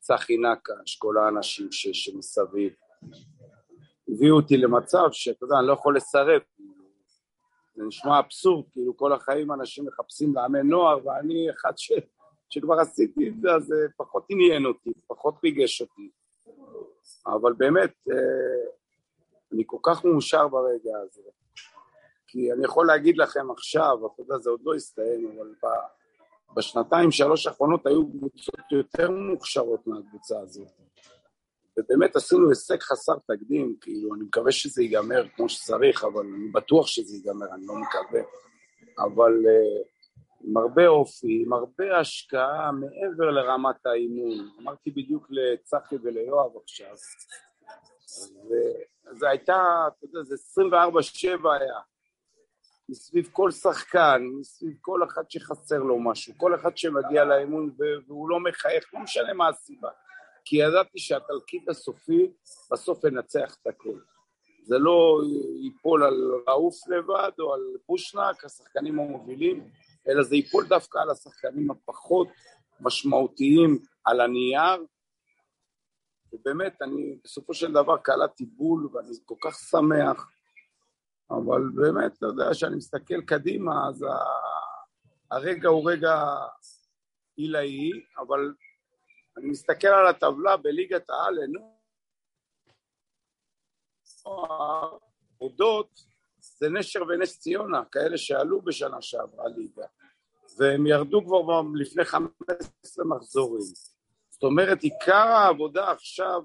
צחי 0.00 0.36
נקש, 0.36 0.96
כל 0.98 1.18
האנשים 1.18 1.72
ש- 1.72 2.04
שמסביב, 2.04 2.72
הביאו 4.08 4.36
אותי 4.36 4.56
למצב 4.56 5.08
שאתה 5.12 5.44
יודע, 5.44 5.58
אני 5.58 5.66
לא 5.66 5.72
יכול 5.72 5.96
לסרב. 5.96 6.40
זה 7.76 7.84
נשמע 7.84 8.18
אבסורד, 8.18 8.64
כאילו 8.72 8.96
כל 8.96 9.12
החיים 9.12 9.52
אנשים 9.52 9.86
מחפשים 9.86 10.34
לאמן 10.34 10.66
נוער, 10.66 11.06
ואני 11.06 11.50
אחד 11.50 11.72
ש... 11.76 11.92
שכבר 12.50 12.80
עשיתי 12.80 13.28
את 13.28 13.40
זה, 13.40 13.54
אז 13.54 13.64
זה 13.64 13.86
פחות 13.96 14.26
עניין 14.28 14.66
אותי, 14.66 14.92
פחות 15.06 15.34
ריגש 15.44 15.82
אותי. 15.82 16.10
אבל 17.26 17.52
באמת, 17.52 17.92
אה, 18.10 18.70
אני 19.52 19.62
כל 19.66 19.78
כך 19.82 20.04
מאושר 20.04 20.48
ברגע 20.48 20.98
הזה. 20.98 21.22
כי 22.26 22.52
אני 22.52 22.64
יכול 22.64 22.86
להגיד 22.86 23.18
לכם 23.18 23.50
עכשיו, 23.50 24.06
אתה 24.06 24.22
יודע, 24.22 24.38
זה 24.38 24.50
עוד 24.50 24.60
לא 24.64 24.74
הסתיים, 24.74 25.38
אבל 25.38 25.54
בשנתיים, 26.56 27.10
שלוש 27.10 27.46
האחרונות 27.46 27.86
היו 27.86 28.10
קבוצות 28.10 28.72
יותר 28.72 29.10
מוכשרות 29.10 29.86
מהקבוצה 29.86 30.40
הזאת. 30.40 30.68
ובאמת 31.78 32.16
עשינו 32.16 32.48
הישג 32.48 32.80
חסר 32.80 33.14
תקדים, 33.26 33.76
כאילו, 33.80 34.14
אני 34.14 34.24
מקווה 34.24 34.52
שזה 34.52 34.82
ייגמר 34.82 35.28
כמו 35.36 35.48
שצריך, 35.48 36.04
אבל 36.04 36.26
אני 36.26 36.48
בטוח 36.48 36.86
שזה 36.86 37.16
ייגמר, 37.16 37.54
אני 37.54 37.66
לא 37.66 37.74
מקווה. 37.74 38.20
אבל 38.98 39.32
uh, 39.32 39.95
עם 40.46 40.56
הרבה 40.56 40.86
אופי, 40.86 41.42
עם 41.46 41.52
הרבה 41.52 41.98
השקעה 41.98 42.70
מעבר 42.72 43.30
לרמת 43.30 43.86
האימון. 43.86 44.48
אמרתי 44.62 44.90
בדיוק 44.90 45.26
לצחי 45.30 45.96
וליואב 46.02 46.50
עכשיו, 46.62 46.94
וזה 49.10 49.28
הייתה, 49.28 49.88
אתה 49.88 50.06
יודע, 50.06 50.22
זה 50.22 50.34
24-7 51.44 51.48
היה. 51.60 51.78
מסביב 52.88 53.28
כל 53.32 53.50
שחקן, 53.50 54.22
מסביב 54.40 54.76
כל 54.80 55.04
אחד 55.04 55.22
שחסר 55.30 55.78
לו 55.78 55.98
משהו, 55.98 56.34
כל 56.36 56.54
אחד 56.54 56.76
שמגיע 56.76 57.24
לאימון 57.24 57.74
והוא 58.06 58.28
לא 58.28 58.40
מחייך, 58.40 58.94
לא 58.94 59.00
משנה 59.00 59.32
מה 59.34 59.48
הסיבה. 59.48 59.90
כי 60.44 60.56
ידעתי 60.56 60.98
שהתלקיט 60.98 61.68
הסופי 61.68 62.30
בסוף 62.72 63.04
ינצח 63.04 63.56
את 63.62 63.66
הכל. 63.66 63.98
זה 64.62 64.78
לא 64.78 65.20
ייפול 65.62 66.04
על 66.04 66.32
רעוף 66.48 66.88
לבד 66.88 67.30
או 67.38 67.54
על 67.54 67.60
בושנק, 67.88 68.44
השחקנים 68.44 68.98
המובילים, 68.98 69.70
אלא 70.08 70.22
זה 70.22 70.36
ייפול 70.36 70.66
דווקא 70.68 70.98
על 70.98 71.10
השחקנים 71.10 71.70
הפחות 71.70 72.28
משמעותיים 72.80 73.78
על 74.04 74.20
הנייר. 74.20 74.86
ובאמת, 76.32 76.82
אני 76.82 77.18
בסופו 77.24 77.54
של 77.54 77.72
דבר 77.72 77.96
קלטתי 77.96 78.46
בול 78.46 78.88
ואני 78.92 79.08
כל 79.24 79.34
כך 79.40 79.54
שמח. 79.54 80.30
אבל 81.30 81.62
באמת, 81.74 82.12
אתה 82.18 82.26
יודע, 82.26 82.44
כשאני 82.52 82.76
מסתכל 82.76 83.20
קדימה, 83.20 83.88
אז 83.88 84.04
הרגע 85.30 85.68
הוא 85.68 85.90
רגע 85.90 86.24
עילאי, 87.36 87.90
אבל 88.18 88.54
אני 89.36 89.46
מסתכל 89.46 89.88
על 89.88 90.06
הטבלה 90.06 90.56
בליגת 90.56 91.10
העל, 91.10 91.38
עודות 95.38 96.15
זה 96.58 96.68
נשר 96.68 97.02
ונס 97.08 97.38
ציונה, 97.38 97.82
כאלה 97.92 98.18
שעלו 98.18 98.62
בשנה 98.62 99.02
שעברה 99.02 99.48
ליגה, 99.48 99.86
והם 100.58 100.86
ירדו 100.86 101.24
כבר 101.24 101.62
לפני 101.74 102.04
15 102.04 103.04
מחזורים. 103.04 103.62
זאת 104.30 104.42
אומרת, 104.42 104.82
עיקר 104.82 105.12
העבודה 105.12 105.90
עכשיו 105.90 106.42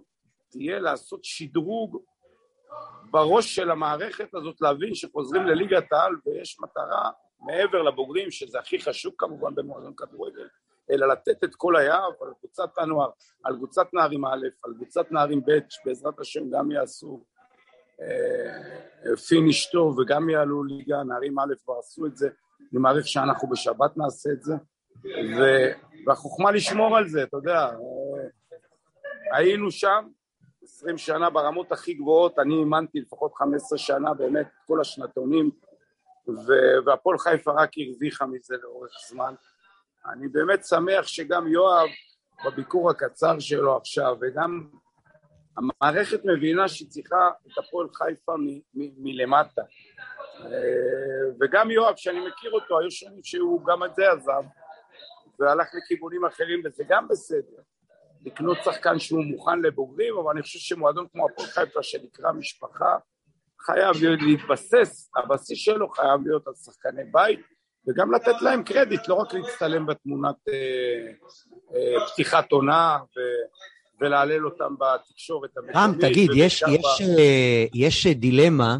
תהיה 0.49 0.79
לעשות 0.79 1.23
שדרוג 1.23 2.03
בראש 3.11 3.55
של 3.55 3.71
המערכת 3.71 4.35
הזאת 4.35 4.61
להבין 4.61 4.95
שחוזרים 4.95 5.45
לליגת 5.47 5.93
העל 5.93 6.15
ויש 6.25 6.59
מטרה 6.59 7.11
מעבר 7.39 7.81
לבוגרים, 7.81 8.31
שזה 8.31 8.59
הכי 8.59 8.79
חשוב 8.79 9.13
כמובן 9.17 9.55
במועדון 9.55 9.93
כדורגל, 9.95 10.47
אלא 10.91 11.07
לתת 11.07 11.43
את 11.43 11.55
כל 11.55 11.75
היער 11.75 12.09
על 12.21 12.33
קבוצת 12.39 12.77
הנוער, 12.77 13.09
על 13.43 13.55
קבוצת 13.55 13.87
נערים 13.93 14.25
א', 14.25 14.47
על 14.63 14.73
קבוצת 14.75 15.11
נערים 15.11 15.41
ב', 15.45 15.59
שבעזרת 15.69 16.19
השם 16.19 16.49
גם 16.49 16.71
יעשו 16.71 17.23
פיניש 19.27 19.71
טוב 19.71 19.99
וגם 19.99 20.29
יעלו 20.29 20.63
ליגה, 20.63 21.03
נערים 21.03 21.39
א' 21.39 21.53
כבר 21.63 21.73
עשו 21.79 22.05
את 22.05 22.17
זה, 22.17 22.29
אני 22.71 22.79
מעריך 22.79 23.07
שאנחנו 23.07 23.49
בשבת 23.49 23.97
נעשה 23.97 24.29
את 24.31 24.41
זה, 24.41 24.53
ו... 25.05 25.41
והחוכמה 26.05 26.51
לשמור 26.51 26.97
על 26.97 27.07
זה, 27.07 27.23
אתה 27.23 27.37
יודע, 27.37 27.59
אה, 27.59 29.37
היינו 29.37 29.71
שם, 29.71 30.07
20 30.63 30.97
שנה 30.97 31.29
ברמות 31.29 31.71
הכי 31.71 31.93
גבוהות, 31.93 32.39
אני 32.39 32.53
אימנתי 32.53 32.99
לפחות 32.99 33.35
15 33.35 33.77
שנה, 33.77 34.13
באמת, 34.13 34.47
כל 34.67 34.81
השנתונים, 34.81 35.51
ו- 36.27 36.85
והפועל 36.85 37.17
חיפה 37.17 37.51
רק 37.51 37.69
הרוויחה 37.77 38.25
מזה 38.25 38.55
לאורך 38.63 38.91
זמן. 39.09 39.33
אני 40.05 40.27
באמת 40.27 40.65
שמח 40.65 41.07
שגם 41.07 41.47
יואב, 41.47 41.87
בביקור 42.45 42.89
הקצר 42.89 43.39
שלו 43.39 43.77
עכשיו, 43.77 44.17
וגם 44.21 44.67
המערכת 45.57 46.19
מבינה 46.25 46.67
שהיא 46.67 46.89
צריכה 46.89 47.29
את 47.47 47.57
הפועל 47.57 47.87
חיפה 47.93 48.37
מ- 48.37 48.61
מ- 48.73 49.03
מלמטה. 49.03 49.61
אה, 50.39 50.47
וגם 51.41 51.71
יואב, 51.71 51.93
שאני 51.97 52.19
מכיר 52.27 52.51
אותו, 52.51 52.79
היו 52.79 52.91
שנים 52.91 53.23
שהוא 53.23 53.65
גם 53.65 53.83
את 53.83 53.95
זה 53.95 54.11
עזב, 54.11 54.43
והלך 55.39 55.67
לכיוונים 55.73 56.25
אחרים, 56.25 56.61
וזה 56.65 56.83
גם 56.89 57.07
בסדר. 57.07 57.61
לקנות 58.25 58.57
שחקן 58.63 58.99
שהוא 58.99 59.23
מוכן 59.23 59.59
לבוגרים, 59.61 60.17
אבל 60.17 60.31
אני 60.31 60.41
חושב 60.41 60.59
שמועדון 60.59 61.07
כמו 61.11 61.25
הפועל 61.29 61.47
חיפה 61.47 61.83
שנקרא 61.83 62.31
משפחה, 62.31 62.97
חייב 63.61 63.95
להתבסס, 64.21 65.11
הבסיס 65.15 65.57
שלו 65.57 65.89
חייב 65.89 66.21
להיות 66.25 66.47
על 66.47 66.53
שחקני 66.53 67.03
בית, 67.03 67.39
וגם 67.87 68.13
לתת 68.13 68.41
להם 68.41 68.63
קרדיט, 68.63 69.07
לא 69.07 69.13
רק 69.13 69.33
להצטלם 69.33 69.85
בתמונת 69.85 70.35
אה, 70.49 71.11
אה, 71.75 72.07
פתיחת 72.13 72.51
עונה 72.51 72.97
ולהלל 74.01 74.45
אותם 74.45 74.75
בתקשורת 74.79 75.49
המקומית. 75.57 75.75
רם, 75.75 75.93
תגיד, 76.01 76.31
יש, 76.35 76.63
יש, 76.67 77.01
אה, 77.19 77.65
יש 77.73 78.07
דילמה 78.07 78.77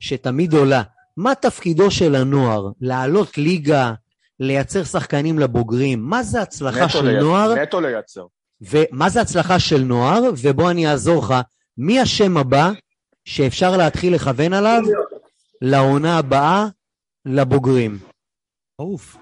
שתמיד 0.00 0.52
עולה. 0.54 0.82
מה 1.16 1.34
תפקידו 1.34 1.90
של 1.90 2.14
הנוער? 2.14 2.68
לעלות 2.80 3.38
ליגה, 3.38 3.92
לייצר 4.40 4.84
שחקנים 4.84 5.38
לבוגרים? 5.38 6.00
מה 6.02 6.22
זה 6.22 6.42
הצלחה 6.42 6.88
של 6.88 7.04
לייצר- 7.04 7.20
נוער? 7.24 7.54
נטו 7.54 7.80
לייצר. 7.80 8.26
ומה 8.60 9.08
זה 9.08 9.20
הצלחה 9.20 9.58
של 9.58 9.82
נוער? 9.82 10.22
ובוא 10.42 10.70
אני 10.70 10.90
אעזור 10.90 11.24
לך. 11.24 11.34
מי 11.78 12.00
השם 12.00 12.36
הבא 12.36 12.70
שאפשר 13.24 13.76
להתחיל 13.76 14.14
לכוון 14.14 14.52
עליו 14.52 14.80
לעונה 15.62 16.18
הבאה 16.18 16.66
לבוגרים? 17.26 17.98
עוף. 18.76 19.16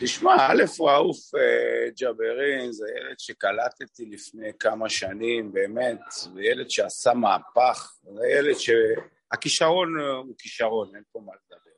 תשמע, 0.00 0.36
א', 0.38 0.62
ראוף 0.80 1.34
אה, 1.34 1.90
ג'בארין 2.00 2.72
זה 2.72 2.86
ילד 2.98 3.18
שקלטתי 3.18 4.06
לפני 4.06 4.50
כמה 4.58 4.88
שנים, 4.88 5.52
באמת, 5.52 6.00
זה 6.10 6.42
ילד 6.42 6.70
שעשה 6.70 7.14
מהפך, 7.14 7.96
זה 8.02 8.26
ילד 8.26 8.54
שהכישרון 8.54 10.00
אה, 10.00 10.10
הוא 10.10 10.34
כישרון, 10.38 10.94
אין 10.94 11.02
פה 11.12 11.20
מה 11.26 11.32
לדבר. 11.32 11.70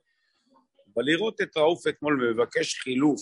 אבל 0.95 1.05
לראות 1.05 1.41
את 1.41 1.57
ראוף 1.57 1.87
אתמול 1.87 2.31
מבקש 2.31 2.75
חילוף 2.75 3.21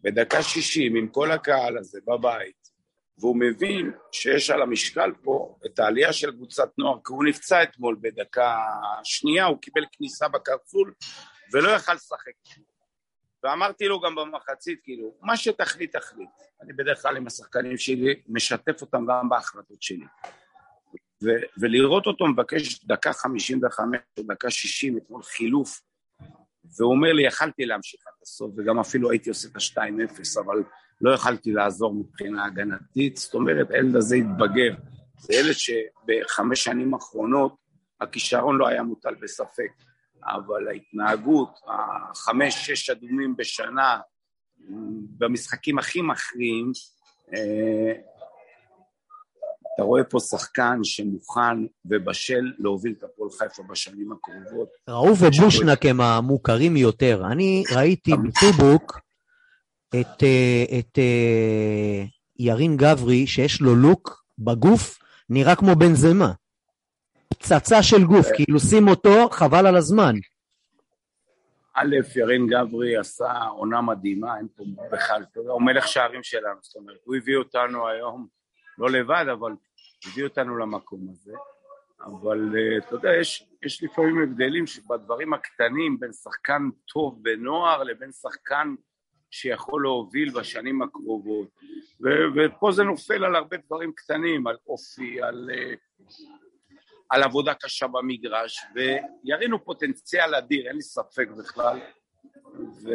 בדקה 0.00 0.42
שישים 0.42 0.96
עם 0.96 1.08
כל 1.08 1.30
הקהל 1.30 1.78
הזה 1.78 1.98
בבית, 2.06 2.68
והוא 3.18 3.36
מבין 3.36 3.92
שיש 4.12 4.50
על 4.50 4.62
המשקל 4.62 5.12
פה 5.22 5.56
את 5.66 5.78
העלייה 5.78 6.12
של 6.12 6.30
קבוצת 6.30 6.68
נוער, 6.78 6.96
כי 7.04 7.12
הוא 7.12 7.24
נפצע 7.24 7.62
אתמול 7.62 7.96
בדקה 8.00 8.56
שנייה, 9.04 9.44
הוא 9.44 9.58
קיבל 9.58 9.82
כניסה 9.92 10.28
בקרסול 10.28 10.94
ולא 11.52 11.70
יכל 11.70 11.94
לשחק. 11.94 12.64
ואמרתי 13.44 13.88
לו 13.88 14.00
גם 14.00 14.14
במחצית, 14.14 14.80
כאילו, 14.82 15.14
מה 15.22 15.36
שתחליט, 15.36 15.96
תחליט. 15.96 16.28
אני 16.62 16.72
בדרך 16.72 17.02
כלל 17.02 17.16
עם 17.16 17.26
השחקנים 17.26 17.78
שלי, 17.78 18.14
משתף 18.28 18.80
אותם 18.80 19.06
גם 19.06 19.28
בהחלטות 19.28 19.82
שלי. 19.82 20.04
ו- 21.24 21.44
ולראות 21.60 22.06
אותו 22.06 22.26
מבקש 22.26 22.84
דקה 22.84 23.12
55 23.12 23.98
או 24.18 24.22
דקה 24.22 24.50
60, 24.50 24.96
אתמול 24.96 25.22
חילוף, 25.22 25.80
והוא 26.78 26.92
אומר 26.92 27.12
לי, 27.12 27.26
יכלתי 27.26 27.64
להמשיך 27.64 28.00
עד 28.06 28.12
הסוף, 28.22 28.52
וגם 28.56 28.78
אפילו 28.78 29.10
הייתי 29.10 29.28
עושה 29.28 29.48
את 29.48 29.56
ה-2-0, 29.56 30.40
אבל 30.44 30.62
לא 31.00 31.14
יכלתי 31.14 31.52
לעזור 31.52 31.94
מבחינה 31.94 32.44
הגנתית, 32.44 33.16
זאת 33.16 33.34
אומרת, 33.34 33.70
הילד 33.70 33.96
הזה 33.96 34.16
התבגר. 34.16 34.74
זה 35.18 35.34
ילד 35.34 35.54
שבחמש 35.54 36.64
שנים 36.64 36.94
האחרונות, 36.94 37.56
הכישרון 38.00 38.56
לא 38.56 38.68
היה 38.68 38.82
מוטל 38.82 39.14
בספק. 39.14 39.70
אבל 40.26 40.68
ההתנהגות, 40.68 41.60
החמש-שש 41.66 42.90
אדומים 42.90 43.36
בשנה, 43.36 43.98
במשחקים 45.18 45.78
הכי 45.78 46.02
מכריעים, 46.02 46.72
אה, 47.34 47.92
אתה 49.74 49.82
רואה 49.82 50.04
פה 50.04 50.20
שחקן 50.20 50.78
שמוכן 50.82 51.66
ובשל 51.84 52.52
להוביל 52.58 52.94
את 52.98 53.04
הפועל 53.04 53.30
חיפה 53.30 53.62
בשנים 53.62 54.12
הקרובות. 54.12 54.68
ראוף 54.88 55.18
ובושנק 55.22 55.86
הם 55.86 56.00
המוכרים 56.00 56.76
יותר. 56.76 57.22
אני 57.32 57.64
ראיתי 57.76 58.10
בטובוק 58.12 59.00
את, 59.88 60.22
אה, 60.22 60.78
את 60.78 60.98
אה, 60.98 62.04
ירין 62.38 62.76
גברי, 62.76 63.26
שיש 63.26 63.60
לו 63.60 63.74
לוק 63.74 64.24
בגוף, 64.38 64.98
נראה 65.28 65.56
כמו 65.56 65.76
בן 65.76 65.94
זמה. 65.94 66.32
פצצה 67.34 67.82
של 67.82 68.04
גוף, 68.04 68.26
כאילו 68.34 68.60
שים 68.60 68.88
אותו, 68.88 69.28
חבל 69.30 69.66
על 69.66 69.76
הזמן. 69.76 70.14
א', 71.74 71.96
ירין 72.16 72.46
גברי 72.46 72.96
עשה 72.96 73.32
עונה 73.32 73.80
מדהימה, 73.80 74.38
אין 74.38 74.48
פה 74.56 74.64
בכלל, 74.92 75.24
הוא 75.36 75.62
מלך 75.62 75.88
שערים 75.88 76.22
שלנו, 76.22 76.58
זאת 76.62 76.76
אומרת, 76.76 76.98
הוא 77.04 77.16
הביא 77.16 77.36
אותנו 77.36 77.88
היום, 77.88 78.26
לא 78.78 78.90
לבד, 78.90 79.24
אבל 79.32 79.52
הביא 80.06 80.24
אותנו 80.24 80.56
למקום 80.56 81.00
הזה. 81.10 81.32
אבל 82.04 82.54
אה, 82.56 82.78
אתה 82.78 82.94
יודע, 82.94 83.10
יש, 83.20 83.48
יש 83.62 83.82
לפעמים 83.82 84.22
הבדלים 84.22 84.64
בדברים 84.90 85.34
הקטנים 85.34 86.00
בין 86.00 86.12
שחקן 86.12 86.62
טוב 86.92 87.18
בנוער 87.22 87.82
לבין 87.82 88.12
שחקן 88.12 88.74
שיכול 89.30 89.82
להוביל 89.82 90.30
בשנים 90.30 90.82
הקרובות. 90.82 91.48
ו- 92.00 92.26
ופה 92.34 92.72
זה 92.72 92.84
נופל 92.84 93.24
על 93.24 93.36
הרבה 93.36 93.56
דברים 93.56 93.92
קטנים, 93.92 94.46
על 94.46 94.56
אופי, 94.66 95.22
על, 95.22 95.50
אה, 95.54 95.74
על 97.10 97.22
עבודה 97.22 97.54
קשה 97.54 97.86
במגרש, 97.86 98.64
וירין 98.74 99.52
הוא 99.52 99.60
פוטנציאל 99.64 100.34
אדיר, 100.34 100.66
אין 100.66 100.76
לי 100.76 100.82
ספק 100.82 101.28
בכלל, 101.38 101.80
ו... 102.54 102.88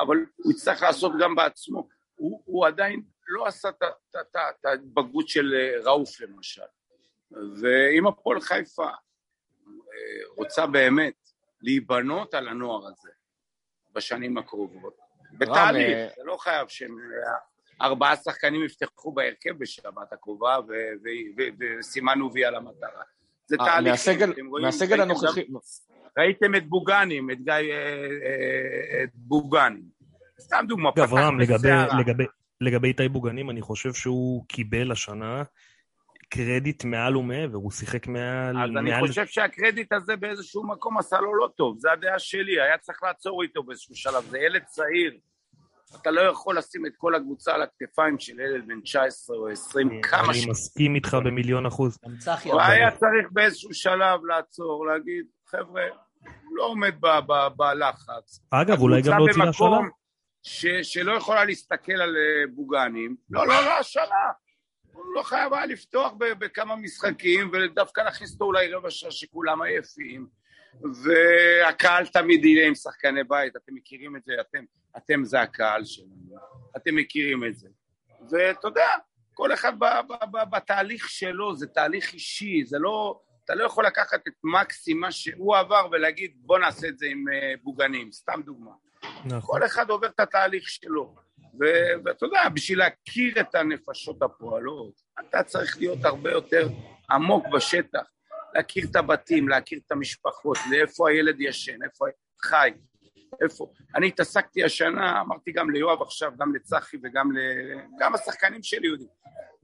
אבל 0.00 0.16
הוא 0.36 0.52
יצטרך 0.52 0.82
לעשות 0.82 1.12
גם 1.20 1.34
בעצמו. 1.34 1.88
הוא, 2.14 2.42
הוא 2.44 2.66
עדיין 2.66 3.02
לא 3.28 3.46
עשה 3.46 3.68
את 4.20 4.64
ההתבגרות 4.64 5.28
של 5.28 5.54
אה, 5.54 5.80
ראוף 5.84 6.20
למשל. 6.20 6.62
ואם 7.30 8.06
הפועל 8.06 8.40
חיפה 8.40 8.86
אה, 8.86 8.90
רוצה 10.36 10.66
באמת 10.66 11.30
להיבנות 11.60 12.34
על 12.34 12.48
הנוער 12.48 12.86
הזה 12.86 13.10
בשנים 13.92 14.38
הקרובות, 14.38 14.96
בתהליך, 15.38 15.96
אה, 15.96 16.08
זה 16.16 16.22
לא 16.24 16.36
חייב 16.36 16.68
שהם 16.68 16.98
ארבעה 17.82 18.16
שחקנים 18.16 18.64
יפתחו 18.64 19.12
בהרכב 19.12 19.58
בשבת 19.58 20.12
הקרובה 20.12 20.56
וסימנו 21.80 22.32
וי 22.32 22.44
על 22.44 22.54
המטרה. 22.54 23.02
זה 23.46 23.56
אה, 23.60 23.64
תהליכים. 23.64 23.90
מהסגל- 23.92 24.30
אתם 24.30 24.46
רואים, 24.46 24.64
מהסגל 24.64 25.00
ראיתם 25.00 25.02
הנוכחי, 25.02 25.44
ראיתם 26.18 26.54
את 26.54 26.68
בוגנים, 26.68 27.30
את 27.30 27.38
גיא... 27.40 27.52
אה, 27.52 27.68
אה, 27.72 29.04
את 29.04 29.10
בוגנים. 29.14 29.82
סתם 30.40 30.64
דוגמא, 30.68 30.88
אגב, 30.88 31.06
פתח 31.06 31.54
בסערה. 31.54 32.00
לגבי, 32.00 32.24
לגבי 32.60 32.88
איתי 32.88 33.08
בוגנים, 33.08 33.50
אני 33.50 33.62
חושב 33.62 33.92
שהוא 33.92 34.44
קיבל 34.48 34.92
השנה 34.92 35.42
קרדיט 36.28 36.84
מעל 36.84 37.16
ומעבר, 37.16 37.56
הוא 37.56 37.70
שיחק 37.70 38.06
מעל... 38.06 38.56
אז 38.64 38.70
אני. 38.78 39.00
חושב 39.00 39.26
שהקרדיט 39.26 39.92
הזה 39.92 40.16
באיזשהו 40.16 40.66
מקום 40.68 40.98
עשה 40.98 41.20
לו 41.20 41.34
לא 41.34 41.48
טוב, 41.56 41.78
זו 41.78 41.90
הדעה 41.90 42.18
שלי, 42.18 42.60
היה 42.60 42.78
צריך 42.78 43.02
לעצור 43.02 43.42
איתו 43.42 43.62
באיזשהו 43.62 43.94
שלב, 43.94 44.24
זה 44.24 44.38
ילד 44.38 44.62
צעיר. 44.64 45.18
אתה 46.00 46.10
לא 46.10 46.20
יכול 46.20 46.58
לשים 46.58 46.86
את 46.86 46.92
כל 46.96 47.14
הקבוצה 47.14 47.54
על 47.54 47.62
הכתפיים 47.62 48.18
של 48.18 48.40
ילד 48.40 48.66
בן 48.66 48.80
19 48.80 49.36
או 49.36 49.48
20, 49.48 50.02
כמה 50.02 50.24
אני 50.24 50.34
ש... 50.34 50.46
מסכים 50.48 50.94
איתך 50.94 51.16
במיליון 51.24 51.66
אחוז. 51.66 51.98
הוא. 52.44 52.60
היה 52.60 52.90
צריך 52.90 53.26
באיזשהו 53.32 53.74
שלב 53.74 54.24
לעצור, 54.24 54.86
להגיד, 54.86 55.26
חבר'ה, 55.46 55.82
הוא 56.22 56.56
לא 56.56 56.64
עומד 56.64 56.94
ב- 57.00 57.18
ב- 57.26 57.48
בלחץ. 57.56 58.40
אגב, 58.50 58.80
אולי 58.80 59.02
גם 59.02 59.18
להוציא 59.18 59.42
ש, 60.42 60.66
שלא 60.82 61.12
יכולה 61.12 61.44
להסתכל 61.44 61.92
על 61.92 62.16
אה, 62.16 62.46
בוגנים, 62.54 63.16
לא, 63.30 63.46
לא, 63.46 63.54
לא 63.64 63.78
השנה. 63.78 64.04
הוא 64.92 65.14
לא 65.14 65.22
חייב 65.22 65.54
היה 65.54 65.66
לפתוח 65.66 66.12
ב- 66.18 66.38
בכמה 66.38 66.76
משחקים 66.76 67.50
ודווקא 67.52 68.00
להכניס 68.00 68.32
אותו 68.32 68.44
אולי 68.44 68.72
רבע 68.72 68.90
שעה 68.90 69.10
שכולם 69.10 69.62
עייפים. 69.62 70.26
והקהל 71.04 72.06
תמיד 72.06 72.44
יהיה 72.44 72.66
עם 72.66 72.74
שחקני 72.74 73.24
בית, 73.24 73.56
אתם 73.56 73.74
מכירים 73.74 74.16
את 74.16 74.24
זה, 74.24 74.32
אתם, 74.40 74.64
אתם 74.96 75.24
זה 75.24 75.40
הקהל 75.40 75.84
שלנו, 75.84 76.36
אתם 76.76 76.96
מכירים 76.96 77.44
את 77.44 77.56
זה. 77.56 77.68
ואתה 78.30 78.68
יודע, 78.68 78.88
כל 79.34 79.52
אחד 79.52 79.78
ב, 79.78 79.84
ב, 79.84 80.12
ב, 80.30 80.50
בתהליך 80.50 81.08
שלו, 81.08 81.56
זה 81.56 81.66
תהליך 81.66 82.12
אישי, 82.12 82.64
זה 82.64 82.78
לא, 82.78 83.20
אתה 83.44 83.54
לא 83.54 83.64
יכול 83.64 83.86
לקחת 83.86 84.28
את 84.28 84.32
מקסים 84.44 85.00
מה 85.00 85.12
שהוא 85.12 85.56
עבר 85.56 85.88
ולהגיד 85.92 86.32
בוא 86.36 86.58
נעשה 86.58 86.88
את 86.88 86.98
זה 86.98 87.06
עם 87.06 87.24
אה, 87.32 87.52
בוגנים, 87.62 88.12
סתם 88.12 88.40
דוגמה. 88.44 88.70
נכון. 89.24 89.60
כל 89.60 89.66
אחד 89.66 89.90
עובר 89.90 90.06
את 90.06 90.20
התהליך 90.20 90.68
שלו. 90.68 91.14
ו- 91.60 92.04
ואתה 92.04 92.26
יודע, 92.26 92.48
בשביל 92.48 92.78
להכיר 92.78 93.40
את 93.40 93.54
הנפשות 93.54 94.22
הפועלות, 94.22 95.00
אתה 95.20 95.42
צריך 95.42 95.78
להיות 95.78 96.04
הרבה 96.04 96.30
יותר 96.30 96.68
עמוק 97.10 97.46
בשטח, 97.52 98.06
להכיר 98.54 98.86
את 98.90 98.96
הבתים, 98.96 99.48
להכיר 99.48 99.80
את 99.86 99.92
המשפחות, 99.92 100.58
לאיפה 100.70 101.10
הילד 101.10 101.40
ישן, 101.40 101.82
איפה 101.82 102.04
חי, 102.42 102.70
איפה. 103.42 103.72
אני 103.94 104.06
התעסקתי 104.06 104.64
השנה, 104.64 105.20
אמרתי 105.20 105.52
גם 105.52 105.70
ליואב 105.70 106.02
עכשיו, 106.02 106.32
גם 106.38 106.54
לצחי 106.54 106.96
וגם 107.02 107.32
ל... 107.32 107.38
גם 107.98 108.14
השחקנים 108.14 108.62
שלי 108.62 108.88
יודעים. 108.88 109.10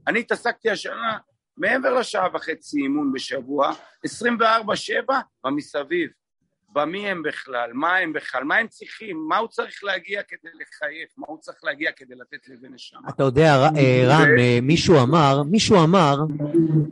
אני 0.06 0.20
התעסקתי 0.20 0.70
השנה, 0.70 1.18
מעבר 1.56 1.94
לשעה 1.94 2.28
וחצי 2.34 2.80
אימון 2.82 3.12
בשבוע, 3.12 3.72
24-7 4.06 5.12
במסביב. 5.44 6.10
במי 6.72 7.08
הם 7.08 7.22
בכלל, 7.22 7.70
מה 7.74 7.96
הם 7.96 8.12
בכלל, 8.12 8.44
מה 8.44 8.56
הם 8.56 8.68
צריכים, 8.68 9.24
מה 9.28 9.38
הוא 9.38 9.48
צריך 9.48 9.84
להגיע 9.84 10.22
כדי 10.28 10.50
לחייך, 10.54 11.08
מה 11.18 11.26
הוא 11.28 11.38
צריך 11.40 11.58
להגיע 11.64 11.90
כדי 11.96 12.14
לתת 12.14 12.48
לבן 12.48 12.74
נשמה. 12.74 13.00
אתה 13.08 13.22
יודע, 13.22 13.54
אה, 13.76 14.04
רם, 14.06 14.28
אה, 14.38 14.58
מישהו 14.62 15.02
אמר, 15.02 15.42
מישהו 15.42 15.84
אמר, 15.84 16.18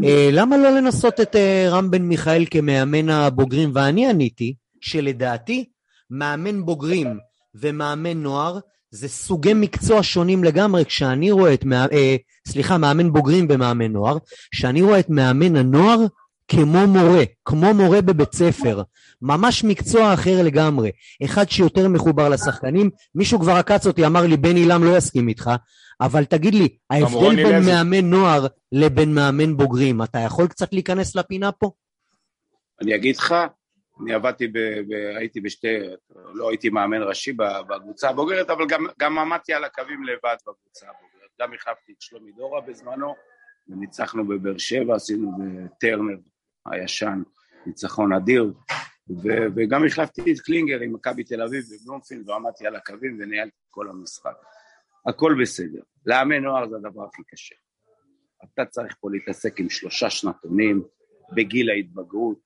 אה, 0.04 0.28
למה 0.32 0.56
לא 0.56 0.70
לנסות 0.70 1.20
את 1.20 1.36
רם 1.70 1.90
בן 1.90 2.02
מיכאל 2.02 2.44
כמאמן 2.50 3.08
הבוגרים? 3.08 3.70
ואני 3.74 4.08
עניתי 4.08 4.54
שלדעתי, 4.80 5.68
מאמן 6.10 6.64
בוגרים 6.64 7.18
ומאמן 7.54 8.22
נוער 8.22 8.58
זה 8.90 9.08
סוגי 9.08 9.54
מקצוע 9.54 10.02
שונים 10.02 10.44
לגמרי. 10.44 10.84
כשאני 10.84 11.30
רואה 11.30 11.54
את, 11.54 11.64
סליחה, 12.48 12.78
מאמן 12.78 13.12
בוגרים 13.12 13.46
ומאמן 13.50 13.92
נוער, 13.92 14.16
כשאני 14.50 14.82
רואה 14.82 14.98
את 14.98 15.10
מאמן 15.10 15.56
הנוער 15.56 15.98
כמו 16.48 16.86
מורה, 16.86 17.22
כמו 17.44 17.74
מורה 17.74 18.00
בבית 18.02 18.32
ספר, 18.32 18.82
ממש 19.22 19.64
מקצוע 19.64 20.14
אחר 20.14 20.42
לגמרי, 20.44 20.90
אחד 21.24 21.48
שיותר 21.48 21.88
מחובר 21.88 22.28
לשחקנים, 22.28 22.90
מישהו 23.14 23.40
כבר 23.40 23.52
עקץ 23.52 23.86
אותי, 23.86 24.06
אמר 24.06 24.22
לי 24.26 24.36
בן 24.36 24.56
עילם 24.56 24.84
לא 24.84 24.96
יסכים 24.96 25.28
איתך, 25.28 25.50
אבל 26.00 26.24
תגיד 26.24 26.54
לי, 26.54 26.68
ההבדל 26.90 27.36
בין 27.36 27.62
לוי. 27.62 27.72
מאמן 27.74 28.10
נוער 28.10 28.46
לבין 28.72 29.14
מאמן 29.14 29.56
בוגרים, 29.56 30.02
אתה 30.02 30.18
יכול 30.18 30.46
קצת 30.48 30.72
להיכנס 30.72 31.16
לפינה 31.16 31.52
פה? 31.52 31.70
אני 32.80 32.94
אגיד 32.94 33.16
לך, 33.16 33.34
אני 34.02 34.14
עבדתי, 34.14 34.46
ב, 34.46 34.58
ב, 34.58 35.16
הייתי 35.18 35.40
בשתי, 35.40 35.76
לא 36.34 36.48
הייתי 36.50 36.68
מאמן 36.68 37.02
ראשי 37.02 37.32
ב- 37.32 37.60
בקבוצה 37.68 38.08
הבוגרת, 38.08 38.50
אבל 38.50 38.66
גם, 38.68 38.86
גם 38.98 39.18
עמדתי 39.18 39.52
על 39.52 39.64
הקווים 39.64 40.04
לבד 40.04 40.36
בקבוצה 40.48 40.86
הבוגרת. 40.86 41.30
גם 41.40 41.54
החלפתי 41.54 41.92
את 41.92 42.00
שלומי 42.00 42.32
דורה 42.36 42.60
בזמנו, 42.60 43.14
וניצחנו 43.68 44.28
בבאר 44.28 44.58
שבע, 44.58 44.94
עשינו 44.94 45.32
בטרנר 45.38 46.16
הישן, 46.66 47.22
ניצחון 47.66 48.12
אדיר, 48.12 48.52
ו, 49.10 49.28
וגם 49.56 49.86
החלפתי 49.86 50.32
את 50.32 50.40
קלינגר 50.40 50.80
עם 50.80 50.92
מכבי 50.92 51.24
תל 51.24 51.42
אביב 51.42 51.64
בבלומפילד, 51.72 52.28
ועמדתי 52.28 52.66
על 52.66 52.76
הקווים 52.76 53.18
וניהלתי 53.20 53.56
את 53.62 53.70
כל 53.70 53.90
המשחק. 53.90 54.34
הכל 55.06 55.34
בסדר. 55.42 55.80
לאמן 56.06 56.42
נוער 56.42 56.68
זה 56.68 56.76
הדבר 56.76 57.04
הכי 57.04 57.22
קשה. 57.26 57.54
אתה 58.44 58.64
צריך 58.64 58.96
פה 59.00 59.10
להתעסק 59.10 59.60
עם 59.60 59.70
שלושה 59.70 60.10
שנתונים 60.10 60.82
בגיל 61.32 61.70
ההתבגרות, 61.70 62.38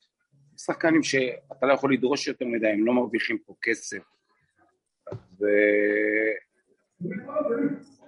שחקנים 0.57 1.03
שאתה 1.03 1.67
לא 1.67 1.73
יכול 1.73 1.93
לדרוש 1.93 2.29
יותר 2.29 2.45
מדי, 2.45 2.69
הם 2.69 2.87
לא 2.87 2.95
מרוויחים 2.95 3.39
פה 3.47 3.55
כסף. 3.63 4.03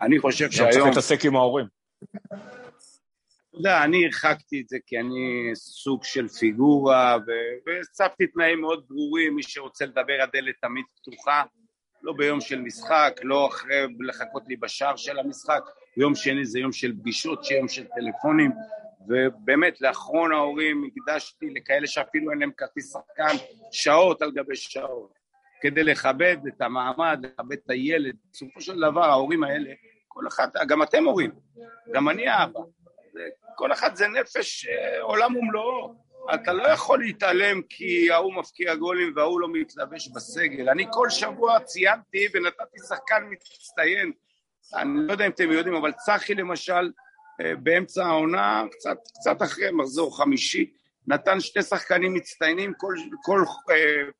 ואני 0.00 0.18
חושב 0.18 0.44
גם 0.44 0.50
צריך 0.50 0.72
שהיום, 0.72 0.88
להתעסק 0.88 1.24
עם 1.24 1.36
ההורים. 1.36 1.66
אתה 3.54 3.60
יודע, 3.60 3.84
אני 3.84 4.04
הרחקתי 4.04 4.60
את 4.60 4.68
זה 4.68 4.76
כי 4.86 4.98
אני 4.98 5.50
סוג 5.54 6.04
של 6.04 6.28
פיגורה, 6.28 7.16
ו- 7.26 7.30
והצבתי 7.70 8.26
תנאים 8.26 8.60
מאוד 8.60 8.84
ברורים, 8.88 9.36
מי 9.36 9.42
שרוצה 9.42 9.84
לדבר 9.86 10.18
הדלת 10.22 10.54
תמיד 10.62 10.84
פתוחה, 11.00 11.42
לא 12.02 12.12
ביום 12.12 12.40
של 12.40 12.60
משחק, 12.60 13.20
לא 13.22 13.46
אחרי 13.48 13.76
לחכות 14.00 14.42
לי 14.48 14.56
בשער 14.56 14.96
של 14.96 15.18
המשחק, 15.18 15.60
יום 15.96 16.14
שני 16.14 16.44
זה 16.46 16.58
יום 16.58 16.72
של 16.72 16.92
פגישות, 16.92 17.50
יום 17.50 17.68
של 17.68 17.86
טלפונים, 17.94 18.50
ובאמת 19.08 19.80
לאחרון 19.80 20.32
ההורים 20.32 20.84
הקדשתי 20.86 21.46
לכאלה 21.50 21.86
שאפילו 21.86 22.30
אין 22.30 22.38
להם 22.38 22.50
כרטיס 22.56 22.92
שחקן 22.92 23.36
שעות 23.72 24.22
על 24.22 24.30
גבי 24.30 24.56
שעות, 24.56 25.12
כדי 25.62 25.84
לכבד 25.84 26.36
את 26.48 26.60
המעמד, 26.60 27.18
לכבד 27.22 27.56
את 27.64 27.70
הילד, 27.70 28.14
בסופו 28.32 28.60
של 28.60 28.76
דבר 28.76 29.04
ההורים 29.04 29.44
האלה, 29.44 29.70
כל 30.08 30.28
אחד, 30.28 30.48
גם 30.68 30.82
אתם 30.82 31.04
הורים, 31.04 31.30
גם 31.94 32.08
אני 32.08 32.24
אבא, 32.44 32.60
זה- 33.12 33.28
כל 33.56 33.72
אחד 33.72 33.96
זה 33.96 34.08
נפש 34.08 34.66
אה, 34.66 35.02
עולם 35.02 35.36
ומלואו. 35.36 36.04
אתה 36.34 36.52
לא 36.52 36.68
יכול 36.68 36.98
להתעלם 36.98 37.62
כי 37.68 38.10
ההוא 38.10 38.34
מפקיע 38.34 38.74
גולים 38.74 39.12
וההוא 39.16 39.40
לא 39.40 39.48
מתלבש 39.52 40.08
בסגל. 40.08 40.68
אני 40.68 40.86
כל 40.92 41.10
שבוע 41.10 41.60
ציינתי 41.60 42.26
ונתתי 42.34 42.78
שחקן 42.88 43.22
מצטיין. 43.30 44.12
אני 44.74 45.06
לא 45.06 45.12
יודע 45.12 45.26
אם 45.26 45.30
אתם 45.30 45.50
יודעים, 45.50 45.74
אבל 45.76 45.92
צחי 45.92 46.34
למשל, 46.34 46.90
אה, 47.40 47.56
באמצע 47.56 48.06
העונה, 48.06 48.64
קצת, 48.70 48.98
קצת 49.14 49.42
אחרי 49.42 49.70
מחזור 49.72 50.18
חמישי, 50.18 50.72
נתן 51.06 51.40
שתי 51.40 51.62
שחקנים 51.62 52.14
מצטיינים, 52.14 52.72
כל, 52.76 52.94
כל 53.22 53.40
אה, 53.70 54.10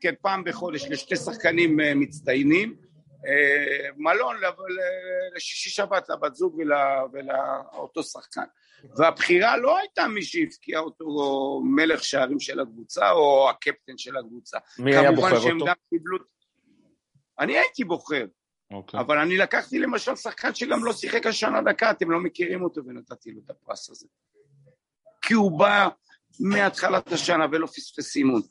כן, 0.00 0.14
פעם 0.22 0.44
בחודש 0.44 0.84
לשתי 0.90 1.16
שחקנים 1.16 1.76
מצטיינים. 1.94 2.87
אה, 3.26 3.90
מלון 3.96 4.36
לשישי 5.36 5.70
שבת 5.70 6.08
לבת 6.08 6.34
זוג 6.34 6.60
ולאותו 7.12 8.02
שחקן. 8.02 8.44
והבחירה 8.96 9.56
לא 9.56 9.78
הייתה 9.78 10.08
מי 10.08 10.22
שהבקיע 10.22 10.78
אותו 10.78 11.04
או 11.04 11.62
מלך 11.64 12.04
שערים 12.04 12.40
של 12.40 12.60
הקבוצה 12.60 13.10
או 13.10 13.50
הקפטן 13.50 13.98
של 13.98 14.16
הקבוצה. 14.16 14.58
מי 14.78 14.96
היה 14.96 15.08
כמובן 15.08 15.30
בוחר 15.30 15.40
שהם 15.40 15.54
אותו? 15.54 15.66
גם 15.66 15.74
קיבלו... 15.90 16.18
אני 17.38 17.58
הייתי 17.58 17.84
בוחר, 17.84 18.26
אוקיי. 18.72 19.00
אבל 19.00 19.18
אני 19.18 19.36
לקחתי 19.36 19.78
למשל 19.78 20.16
שחקן 20.16 20.54
שגם 20.54 20.84
לא 20.84 20.92
שיחק 20.92 21.26
השנה 21.26 21.62
דקה, 21.62 21.90
אתם 21.90 22.10
לא 22.10 22.20
מכירים 22.20 22.62
אותו 22.62 22.80
ונתתי 22.86 23.30
לו 23.30 23.40
את 23.44 23.50
הפרס 23.50 23.90
הזה. 23.90 24.06
כי 25.22 25.34
הוא 25.34 25.58
בא 25.58 25.88
מהתחלת 26.40 27.12
השנה 27.12 27.46
ולא 27.52 27.66
פספס 27.66 28.16
אימון, 28.16 28.42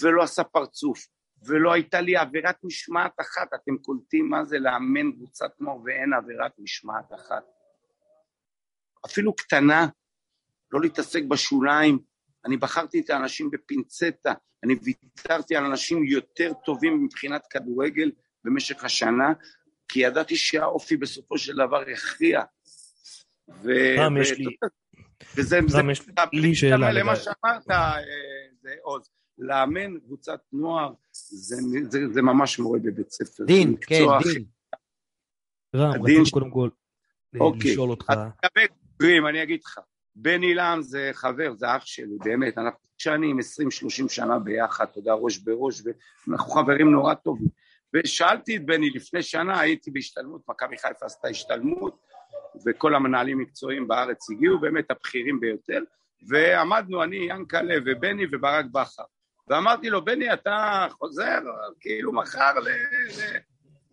ולא 0.00 0.22
עשה 0.22 0.44
פרצוף, 0.44 1.06
ולא 1.46 1.72
הייתה 1.72 2.00
לי 2.00 2.16
עבירת 2.16 2.56
משמעת 2.64 3.12
אחת. 3.20 3.48
אתם 3.54 3.76
קולטים 3.82 4.28
מה 4.30 4.44
זה 4.44 4.58
לאמן 4.58 5.12
קבוצת 5.12 5.50
נוער 5.60 5.76
ואין 5.84 6.12
עבירת 6.12 6.52
משמעת 6.58 7.12
אחת. 7.14 7.44
אפילו 9.06 9.36
קטנה, 9.36 9.86
לא 10.72 10.80
להתעסק 10.80 11.22
בשוליים. 11.28 11.98
אני 12.44 12.56
בחרתי 12.56 13.00
את 13.00 13.10
האנשים 13.10 13.50
בפינצטה, 13.50 14.32
אני 14.64 14.74
ויתרתי 14.82 15.56
על 15.56 15.64
אנשים 15.64 16.04
יותר 16.04 16.52
טובים 16.64 17.04
מבחינת 17.04 17.46
כדורגל 17.50 18.10
במשך 18.44 18.84
השנה, 18.84 19.32
כי 19.88 20.00
ידעתי 20.00 20.36
שהאופי 20.36 20.96
בסופו 20.96 21.38
של 21.38 21.52
דבר 21.56 21.88
יכריע. 21.90 22.42
ו- 23.48 23.96
רם, 23.98 24.16
יש 24.16 24.30
ו- 24.30 24.34
לי- 24.34 24.56
וזה 25.36 25.60
זה, 25.66 25.78
רם, 25.78 25.90
יש 25.90 26.02
לי 26.32 26.54
שאלה 26.54 26.92
למה 26.92 27.16
שאמרת, 27.16 27.70
אה, 27.70 27.94
זה 28.60 28.74
עוז, 28.82 29.08
לאמן 29.38 29.98
קבוצת 30.00 30.40
נוער, 30.52 30.92
זה, 31.12 31.56
זה, 31.88 32.00
זה 32.12 32.22
ממש 32.22 32.58
מורה 32.58 32.78
בבית 32.78 33.10
ספר. 33.10 33.44
דין, 33.44 33.76
כן, 33.80 34.02
הכי- 34.18 34.32
דין. 34.34 34.44
רם, 35.76 36.02
רציתי 36.02 36.30
קודם 36.30 36.50
כל 36.50 36.68
אה, 37.34 37.40
אוקיי. 37.40 37.70
לשאול 37.72 37.90
אותך, 37.90 38.10
לגבי 38.10 38.66
בוגרים, 38.98 39.26
אני 39.26 39.42
אגיד 39.42 39.60
לך, 39.64 39.80
בן 40.16 40.42
עילם 40.42 40.78
זה 40.82 41.10
חבר, 41.12 41.54
זה 41.56 41.76
אח 41.76 41.86
שלי, 41.86 42.16
באמת, 42.24 42.58
אנחנו 42.58 42.78
שנים, 42.98 43.38
20-30 43.38 43.42
שנה 44.08 44.38
ביחד, 44.38 44.84
אתה 44.90 44.98
יודע, 44.98 45.12
ראש 45.12 45.38
בראש, 45.38 45.82
ואנחנו 46.26 46.50
חברים 46.52 46.90
נורא 46.90 47.14
טובים. 47.14 47.48
ושאלתי 47.94 48.56
את 48.56 48.66
בני 48.66 48.90
לפני 48.90 49.22
שנה, 49.22 49.60
הייתי 49.60 49.90
בהשתלמות, 49.90 50.42
מכבי 50.48 50.78
חיפה 50.78 51.06
עשתה 51.06 51.28
השתלמות, 51.28 51.98
וכל 52.66 52.94
המנהלים 52.94 53.38
מקצועיים 53.38 53.88
בארץ 53.88 54.30
הגיעו, 54.30 54.60
באמת 54.60 54.90
הבכירים 54.90 55.40
ביותר, 55.40 55.80
ועמדנו 56.28 57.02
אני, 57.02 57.16
ינקלה 57.16 57.74
ובני 57.86 58.24
וברק 58.32 58.64
בכר. 58.72 59.02
ואמרתי 59.48 59.90
לו, 59.90 60.04
בני, 60.04 60.32
אתה 60.32 60.86
חוזר 60.90 61.38
כאילו 61.80 62.12
מחר 62.12 62.58
ל... 62.58 62.68
ל... 62.68 63.38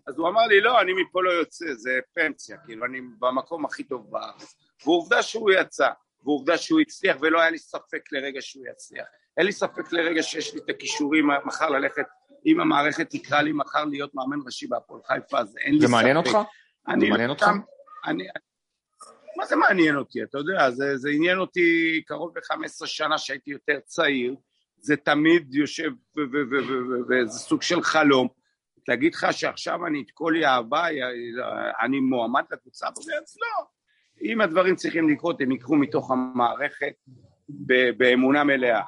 אז 0.08 0.20
הוא 0.20 0.28
אמר 0.28 0.47
לי, 0.47 0.62
לא, 0.62 0.82
אני 0.82 0.93
מפה 0.93 1.24
לא 1.24 1.32
יוצא, 1.32 1.66
זה 1.74 2.00
פנסיה, 2.14 2.58
כאילו, 2.66 2.86
אני 2.86 3.02
במקום 3.20 3.66
הכי 3.66 3.84
טוב 3.84 4.12
בארץ. 4.12 4.56
ועובדה 4.86 5.24
שהוא 5.24 5.52
יצא, 5.52 5.89
ועובדה 6.24 6.58
שהוא 6.58 6.80
הצליח, 6.80 7.18
ולא 7.22 7.41
היה 7.41 7.50
לי 7.50 7.58
ספק 7.58 8.12
לרגע 8.12 8.41
שהוא 8.41 8.66
יצליח. 8.72 9.06
אין 9.38 9.45
לי 9.45 9.52
ספק 9.52 9.93
לרגע 9.93 10.24
שיש 10.24 10.54
לי 10.54 10.60
את 10.60 10.70
הכישורים 10.70 11.28
מחר 11.45 11.70
ללכת, 11.70 12.06
אם 12.45 12.60
המערכת 12.60 13.10
תקרא 13.10 13.41
לי 13.41 13.52
מחר 13.52 13.86
להיות 13.86 14.16
מאמן 14.16 14.38
ראשי 14.45 14.68
בהפועל 14.68 15.02
חיפה, 15.06 15.39
אז 15.39 15.58
אין 15.58 15.74
לי 15.74 15.80
זה 15.80 15.88
ספק. 15.88 15.95
מעניין 15.95 16.18
אותך? 16.18 16.38
אני 16.88 17.06
זה 17.06 17.10
מעניין 17.10 17.30
אותך? 17.30 17.45
אני, 18.06 18.28
מה 19.38 19.45
זה 19.45 19.56
מעניין 19.56 19.95
אותי? 19.95 20.24
אתה 20.24 20.38
יודע, 20.38 20.72
זה, 20.72 20.97
זה 20.97 21.10
עניין 21.10 21.38
אותי 21.38 22.02
קרוב 22.06 22.38
ל-15 22.38 22.86
שנה 22.86 23.18
שהייתי 23.18 23.52
יותר 23.52 23.80
צעיר, 23.86 24.36
זה 24.82 24.95
תמיד 24.95 25.55
יושב, 25.55 25.91
וזה 27.09 27.32
סוג 27.32 27.61
של 27.61 27.82
חלום. 27.82 28.27
להגיד 28.88 29.15
לך 29.15 29.27
שעכשיו 29.32 29.86
אני 29.86 30.01
את 30.05 30.11
כל 30.13 30.34
יהביי, 30.41 30.99
אני 31.82 31.99
מועמד 31.99 32.43
לקבוצה 32.51 32.88
הבוגרת? 32.88 33.23
לא. 33.41 33.65
אם 34.21 34.41
הדברים 34.41 34.75
צריכים 34.75 35.09
לקרות, 35.09 35.41
הם 35.41 35.51
יקרו 35.51 35.75
מתוך 35.75 36.11
המערכת 36.11 36.93
באמונה 37.97 38.43
מלאה. 38.43 38.82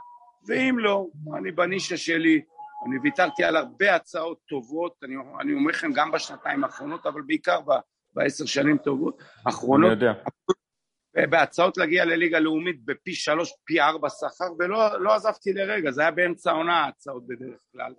ואם 0.47 0.79
לא, 0.79 1.07
אני 1.37 1.51
בנישה 1.51 1.97
שלי, 1.97 2.41
אני 2.87 2.99
ויתרתי 3.03 3.43
על 3.43 3.55
הרבה 3.55 3.95
הצעות 3.95 4.39
טובות, 4.49 4.95
אני, 5.03 5.15
אני 5.39 5.53
אומר 5.53 5.71
לכם 5.71 5.93
גם 5.93 6.11
בשנתיים 6.11 6.63
האחרונות, 6.63 7.05
אבל 7.05 7.21
בעיקר 7.21 7.61
ב, 7.61 7.71
בעשר 8.13 8.45
שנים 8.45 8.77
טובות, 8.77 9.19
אני 9.19 9.27
האחרונות, 9.45 9.91
יודע. 9.91 10.13
בהצעות 11.15 11.77
להגיע 11.77 12.05
לליגה 12.05 12.39
לאומית 12.39 12.85
בפי 12.85 13.13
שלוש, 13.13 13.53
פי 13.63 13.81
ארבע 13.81 14.09
שכר, 14.09 14.45
ולא 14.59 15.01
לא 15.01 15.13
עזבתי 15.13 15.53
לרגע, 15.53 15.91
זה 15.91 16.01
היה 16.01 16.11
באמצע 16.11 16.51
העונה 16.51 16.73
ההצעות 16.73 17.27
בדרך 17.27 17.59
כלל. 17.71 17.93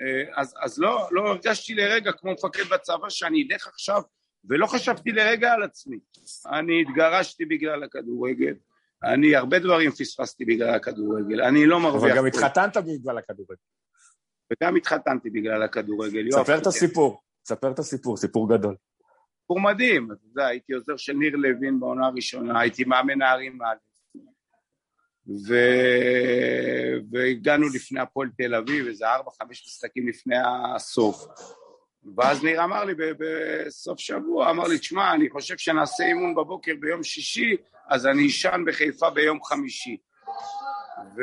אה, 0.00 0.40
אז, 0.40 0.54
אז 0.60 0.78
לא, 0.78 1.08
לא 1.10 1.28
הרגשתי 1.28 1.74
לרגע 1.74 2.12
כמו 2.12 2.32
מפקד 2.32 2.64
בצבא 2.64 3.08
שאני 3.08 3.48
אלך 3.50 3.66
עכשיו, 3.66 4.02
ולא 4.44 4.66
חשבתי 4.66 5.10
לרגע 5.10 5.52
על 5.52 5.62
עצמי. 5.62 5.98
אני 6.46 6.82
התגרשתי 6.82 7.44
בגלל 7.44 7.82
הכדורגל, 7.82 8.54
אני 9.04 9.36
הרבה 9.36 9.58
דברים 9.58 9.90
פספסתי 9.90 10.44
בגלל 10.44 10.74
הכדורגל, 10.74 11.40
אני 11.40 11.66
לא 11.66 11.80
מרוויח... 11.80 12.12
אבל 12.12 12.18
גם. 12.18 12.26
התחתנת 12.26 12.76
בגלל 12.76 13.18
הכדורגל. 13.18 13.54
וגם 14.52 14.76
התחתנתי 14.76 15.30
בגלל 15.30 15.62
הכדורגל. 15.62 16.30
ספר 16.30 16.58
את. 16.58 16.66
הסיפור, 16.66 17.22
ספר 17.44 17.70
את 17.70 17.78
הסיפור, 17.78 18.16
סיפור 18.16 18.48
גדול. 18.56 18.76
סיפור 19.42 19.60
מדהים, 19.60 20.12
אתה 20.12 20.20
יודע, 20.30 20.46
הייתי 20.46 20.72
עוזר 20.72 20.96
של 20.96 21.12
ניר 21.12 21.36
לוין 21.36 21.80
בעונה 21.80 22.06
הראשונה, 22.06 22.60
הייתי 22.60 22.84
מאמן 22.84 23.18
נערים 23.18 23.62
א', 23.62 23.76
ו... 25.48 25.54
והגענו 27.12 27.66
לפני 27.74 28.00
הפועל 28.00 28.28
תל 28.36 28.54
אביב, 28.54 28.86
איזה 28.86 29.08
ארבע, 29.08 29.30
חמש 29.42 29.62
משחקים 29.66 30.08
לפני 30.08 30.36
הסוף. 30.74 31.26
ואז 32.16 32.44
ניר 32.44 32.64
אמר 32.64 32.84
לי 32.84 32.94
בסוף 33.18 33.98
שבוע, 33.98 34.50
אמר 34.50 34.68
לי, 34.68 34.78
תשמע, 34.78 35.14
אני 35.14 35.30
חושב 35.30 35.58
שנעשה 35.58 36.04
אימון 36.04 36.34
בבוקר 36.34 36.72
ביום 36.80 37.02
שישי, 37.02 37.56
אז 37.88 38.06
אני 38.06 38.26
אשן 38.26 38.64
בחיפה 38.66 39.10
ביום 39.10 39.42
חמישי. 39.42 39.96
ו... 41.16 41.20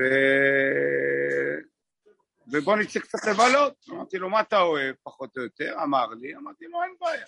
ובוא 2.51 2.75
נצא 2.75 2.99
קצת 2.99 3.19
לבלות. 3.27 3.85
אמרתי 3.89 4.17
לו, 4.17 4.29
מה 4.29 4.41
אתה 4.41 4.59
אוהב, 4.59 4.95
פחות 5.03 5.37
או 5.37 5.43
יותר? 5.43 5.75
אמר 5.83 6.07
לי, 6.07 6.35
אמרתי 6.35 6.65
לו, 6.65 6.83
אין 6.83 6.91
בעיה. 7.01 7.25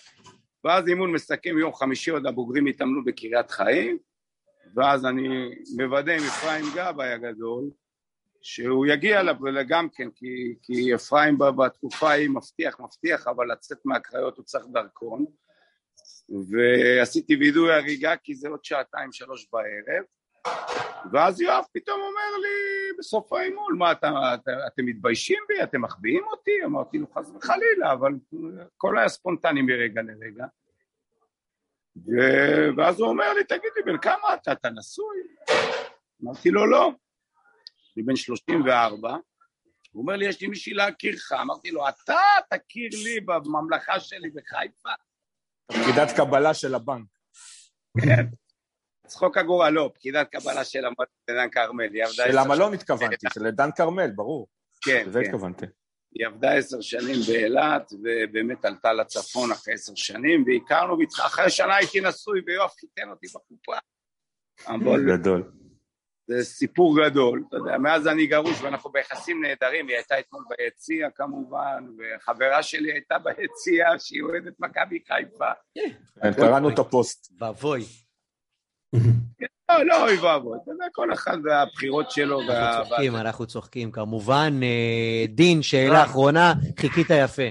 ואז 0.64 0.88
אימון 0.88 1.12
מסכם 1.12 1.58
יום 1.58 1.74
חמישי, 1.74 2.10
עוד 2.10 2.26
הבוגרים 2.26 2.66
התאמנו 2.66 3.04
בקריית 3.04 3.50
חיים, 3.50 3.98
ואז 4.74 5.06
אני 5.06 5.54
מוודא 5.76 6.12
עם 6.12 6.22
אפרים 6.22 6.64
גבאי 6.74 7.12
הגדול, 7.12 7.70
שהוא 8.42 8.86
יגיע 8.86 9.20
אליו 9.20 9.36
גם 9.68 9.88
כן, 9.88 10.10
כי, 10.10 10.54
כי 10.62 10.94
אפרים 10.94 11.38
ב- 11.38 11.44
בתקופה 11.44 12.10
ההיא 12.10 12.28
מבטיח, 12.28 12.80
מבטיח, 12.80 13.26
אבל 13.26 13.52
לצאת 13.52 13.78
מהקריות 13.84 14.36
הוא 14.36 14.44
צריך 14.44 14.64
דרכון. 14.72 15.24
ועשיתי 16.28 17.36
וידוי 17.36 17.72
הריגה 17.72 18.16
כי 18.16 18.34
זה 18.34 18.48
עוד 18.48 18.64
שעתיים, 18.64 19.12
שלוש 19.12 19.48
בערב. 19.52 20.04
ואז 21.12 21.40
יואב 21.40 21.64
פתאום 21.72 22.00
אומר 22.00 22.36
לי 22.42 22.96
בסוף 22.98 23.32
האימון, 23.32 23.78
מה 23.78 23.92
אתה, 23.92 24.34
אתה, 24.34 24.50
אתם 24.66 24.86
מתביישים 24.86 25.38
בי? 25.48 25.62
אתם 25.62 25.82
מחביאים 25.82 26.24
אותי? 26.24 26.64
אמרתי 26.64 26.98
לו 26.98 27.06
חס 27.14 27.30
וחלילה, 27.36 27.92
אבל 27.92 28.12
הכל 28.76 28.98
היה 28.98 29.08
ספונטני 29.08 29.62
מרגע 29.62 30.02
לרגע. 30.02 30.46
ו... 31.96 32.10
ואז 32.76 33.00
הוא 33.00 33.08
אומר 33.08 33.32
לי, 33.32 33.44
תגיד 33.44 33.70
לי, 33.76 33.82
בן 33.82 33.98
כמה 33.98 34.34
אתה? 34.34 34.52
אתה 34.52 34.70
נשוי? 34.70 35.16
אמרתי 36.24 36.50
לו, 36.50 36.66
לא. 36.66 36.92
אני 37.96 38.04
בן 38.04 38.16
34. 38.16 39.16
הוא 39.92 40.02
אומר 40.02 40.16
לי, 40.16 40.26
יש 40.26 40.40
לי 40.40 40.46
מישהי 40.46 40.74
להכיר 40.74 41.14
לך. 41.14 41.32
אמרתי 41.42 41.70
לו, 41.70 41.88
אתה 41.88 42.18
תכיר 42.50 42.88
לי 43.04 43.20
בממלכה 43.20 44.00
שלי 44.00 44.30
בחיפה? 44.30 44.90
פקידת 45.66 46.16
קבלה 46.16 46.54
של 46.54 46.74
הבנק. 46.74 47.06
כן. 48.00 48.26
צחוק 49.12 49.38
הגורל, 49.38 49.70
לא, 49.70 49.90
פקידת 49.94 50.28
קבלה 50.28 50.64
של 50.64 50.78
המלון 50.78 51.06
בדן 51.30 51.50
כרמל. 51.50 51.92
היא 51.92 52.04
עבדה 52.04 52.32
של 52.32 52.38
המלון 52.38 52.74
התכוונתי, 52.74 53.26
של 53.34 53.50
דן 53.50 53.70
כרמל, 53.76 54.10
ברור. 54.10 54.48
כן, 54.84 55.04
לזה 55.06 55.20
כן. 55.20 55.24
התכוונתי. 55.24 55.66
היא 56.14 56.26
עבדה 56.26 56.52
עשר 56.52 56.80
שנים 56.80 57.16
באילת, 57.26 57.92
ובאמת 57.92 58.64
עלתה 58.64 58.92
לצפון 58.92 59.52
אחרי 59.52 59.74
עשר 59.74 59.92
שנים, 59.96 60.44
והכרנו, 60.46 60.96
אחרי 61.26 61.50
שנה 61.50 61.76
הייתי 61.76 62.00
נשוי, 62.00 62.40
ויואב 62.46 62.70
חיתן 62.80 63.10
אותי 63.10 63.26
בחופה. 63.26 63.76
אבל 64.66 65.16
גדול. 65.16 65.52
זה 66.26 66.44
סיפור 66.44 67.04
גדול, 67.04 67.44
אתה 67.48 67.56
יודע, 67.56 67.78
מאז 67.78 68.08
אני 68.08 68.26
גרוש 68.26 68.62
ואנחנו 68.62 68.90
ביחסים 68.90 69.42
נהדרים, 69.44 69.88
היא 69.88 69.96
הייתה 69.96 70.18
אתמול 70.18 70.44
ביציע 70.48 71.10
כמובן, 71.10 71.84
וחברה 71.98 72.62
שלי 72.62 72.92
הייתה 72.92 73.18
ביציע, 73.18 73.86
שהיא 73.98 74.22
אוהדת 74.22 74.60
מכבי 74.60 75.02
חיפה. 75.08 75.50
כן, 75.74 76.32
קראנו 76.32 76.68
את 76.68 76.78
הפוסט. 76.78 77.32
ואבוי. 77.38 77.84
לא, 79.70 79.86
לא 79.86 80.04
אוי 80.04 80.18
ואבוי, 80.18 80.58
אתה 80.62 80.70
יודע, 80.70 80.84
כל 80.92 81.12
אחד 81.12 81.38
והבחירות 81.44 82.10
שלו, 82.10 82.38
וה... 82.48 82.78
אנחנו 82.78 82.88
צוחקים, 82.88 83.16
אנחנו 83.16 83.46
צוחקים. 83.46 83.92
כמובן, 83.92 84.60
אה, 84.62 85.24
דין, 85.28 85.62
שאלה 85.62 86.04
אחרונה, 86.04 86.54
חיכית 86.80 87.06
יפה. 87.10 87.48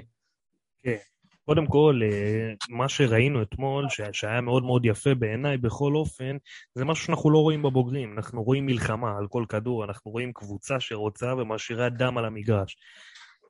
קודם 1.45 1.67
כל, 1.67 1.99
אה, 2.03 2.53
מה 2.69 2.89
שראינו 2.89 3.41
אתמול, 3.41 3.85
שהיה 4.11 4.41
מאוד 4.41 4.63
מאוד 4.63 4.85
יפה 4.85 5.15
בעיניי 5.15 5.57
בכל 5.57 5.95
אופן, 5.95 6.37
זה 6.75 6.85
משהו 6.85 7.05
שאנחנו 7.05 7.31
לא 7.31 7.37
רואים 7.37 7.61
בבוגרים. 7.61 8.13
אנחנו 8.17 8.43
רואים 8.43 8.65
מלחמה 8.65 9.17
על 9.17 9.27
כל 9.27 9.45
כדור, 9.49 9.85
אנחנו 9.85 10.11
רואים 10.11 10.33
קבוצה 10.33 10.79
שרוצה 10.79 11.35
ומשאירה 11.35 11.89
דם 11.89 12.17
על 12.17 12.25
המגרש. 12.25 12.77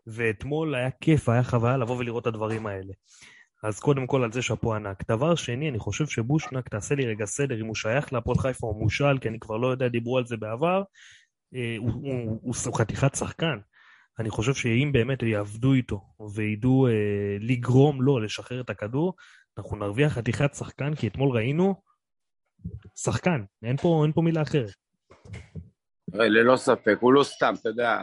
ואתמול 0.07 0.75
היה 0.75 0.91
כיף, 0.91 1.29
היה 1.29 1.43
חוויה 1.43 1.77
לבוא 1.77 1.97
ולראות 1.97 2.21
את 2.21 2.27
הדברים 2.27 2.67
האלה. 2.67 2.93
אז 3.63 3.79
קודם 3.79 4.07
כל 4.07 4.23
על 4.23 4.31
זה 4.31 4.41
שאפו 4.41 4.75
ענק. 4.75 5.11
דבר 5.11 5.35
שני, 5.35 5.69
אני 5.69 5.79
חושב 5.79 6.07
שבושנק, 6.07 6.69
תעשה 6.69 6.95
לי 6.95 7.05
רגע 7.05 7.25
סדר, 7.25 7.61
אם 7.61 7.65
הוא 7.65 7.75
שייך 7.75 8.13
להפועל 8.13 8.37
חיפה 8.37 8.67
או 8.67 8.73
מושל, 8.73 9.17
כי 9.21 9.29
אני 9.29 9.39
כבר 9.39 9.57
לא 9.57 9.67
יודע, 9.67 9.87
דיברו 9.87 10.17
על 10.17 10.25
זה 10.25 10.37
בעבר, 10.37 10.83
אה, 11.55 11.75
הוא, 11.77 11.91
הוא, 11.91 12.39
הוא, 12.41 12.53
הוא 12.65 12.75
חתיכת 12.75 13.15
שחקן. 13.15 13.57
אני 14.19 14.29
חושב 14.29 14.53
שאם 14.53 14.89
באמת 14.93 15.23
יעבדו 15.23 15.73
איתו 15.73 16.01
וידעו 16.35 16.87
אה, 16.87 17.37
לגרום 17.39 18.01
לו 18.01 18.19
לשחרר 18.19 18.61
את 18.61 18.69
הכדור, 18.69 19.13
אנחנו 19.57 19.77
נרוויח 19.77 20.13
חתיכת 20.13 20.53
שחקן, 20.53 20.95
כי 20.95 21.07
אתמול 21.07 21.37
ראינו 21.37 21.81
שחקן, 22.95 23.43
אין 23.63 23.77
פה, 23.77 24.01
אין 24.03 24.11
פה 24.13 24.21
מילה 24.21 24.41
אחרת. 24.41 24.71
ללא 26.13 26.55
ספק, 26.55 26.97
הוא 26.99 27.13
לא 27.13 27.23
סתם, 27.23 27.53
אתה 27.61 27.69
יודע, 27.69 28.01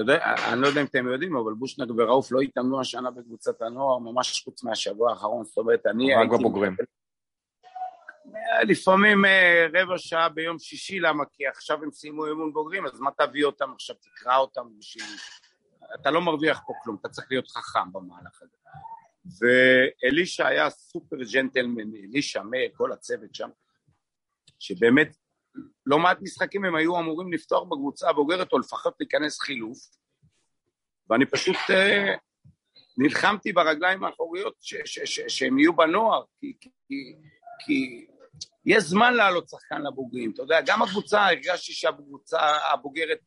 אתה 0.00 0.12
יודע, 0.12 0.34
אני 0.52 0.60
לא 0.60 0.66
יודע 0.66 0.80
אם 0.80 0.86
אתם 0.86 1.08
יודעים, 1.08 1.36
אבל 1.36 1.52
בושנק 1.52 1.88
וראוף 1.96 2.32
לא 2.32 2.40
התאמנו 2.40 2.80
השנה 2.80 3.10
בקבוצת 3.10 3.62
הנוער, 3.62 3.98
ממש 3.98 4.42
חוץ 4.44 4.64
מהשבוע 4.64 5.10
האחרון, 5.10 5.44
זאת 5.44 5.56
אומרת, 5.56 5.86
אני 5.86 6.14
רק 6.14 6.28
בבוגרים. 6.28 6.76
לפעמים 8.62 9.24
אה, 9.24 9.66
רבע 9.74 9.98
שעה 9.98 10.28
ביום 10.28 10.58
שישי, 10.58 11.00
למה? 11.00 11.24
כי 11.32 11.46
עכשיו 11.46 11.82
הם 11.82 11.90
סיימו 11.90 12.26
אימון 12.26 12.52
בוגרים, 12.52 12.86
אז 12.86 13.00
מה 13.00 13.10
תביא 13.18 13.44
אותם 13.44 13.72
עכשיו, 13.72 13.96
תקרא 13.96 14.36
אותם 14.36 14.62
בשביל... 14.78 15.04
אתה 16.00 16.10
לא 16.10 16.20
מרוויח 16.20 16.60
פה 16.66 16.72
כלום, 16.82 16.96
אתה 17.00 17.08
צריך 17.08 17.26
להיות 17.30 17.48
חכם 17.48 17.92
במהלך 17.92 18.42
הזה. 18.42 18.56
ואלישע 19.40 20.46
היה 20.46 20.70
סופר 20.70 21.16
ג'נטלמן, 21.32 21.94
אלישע, 21.94 22.42
מאיר, 22.42 22.70
כל 22.76 22.92
הצוות 22.92 23.34
שם, 23.34 23.48
שבאמת 24.58 25.16
לא 25.86 25.98
מעט 25.98 26.18
משחקים 26.20 26.64
הם 26.64 26.74
היו 26.74 26.98
אמורים 26.98 27.32
לפתוח 27.32 27.62
בקבוצה 27.62 28.10
הבוגרת, 28.10 28.52
או 28.52 28.58
לפחות 28.58 28.94
להיכנס 29.00 29.40
חילוף, 29.40 29.78
ואני 31.10 31.26
פשוט 31.26 31.56
אה, 31.70 32.14
נלחמתי 32.98 33.52
ברגליים 33.52 34.04
האחוריות 34.04 34.54
ש- 34.60 34.74
ש- 34.84 35.00
ש- 35.04 35.38
שהם 35.38 35.58
יהיו 35.58 35.76
בנוער, 35.76 36.22
כי, 36.40 36.52
כי, 36.88 37.14
כי 37.66 38.06
יש 38.66 38.82
זמן 38.82 39.14
לעלות 39.14 39.48
שחקן 39.48 39.82
לבוגרים, 39.82 40.30
אתה 40.34 40.42
יודע, 40.42 40.60
גם 40.66 40.82
הקבוצה, 40.82 41.26
הרגשתי 41.26 41.72
שהקבוצה 41.72 42.40
הבוגרת 42.72 43.18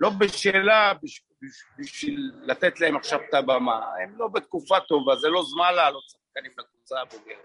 לא 0.00 0.10
בשלה 0.18 0.92
בש- 1.02 1.24
בש- 1.42 1.64
בשביל 1.78 2.32
לתת 2.42 2.80
להם 2.80 2.96
עכשיו 2.96 3.20
את 3.28 3.34
הבמה, 3.34 3.94
הם 4.02 4.18
לא 4.18 4.28
בתקופה 4.28 4.80
טובה, 4.80 5.16
זה 5.16 5.28
לא 5.28 5.42
זמן 5.44 5.74
לעלות 5.74 6.04
שחקנים 6.08 6.52
לקבוצה 6.58 7.00
הבוגרת, 7.00 7.44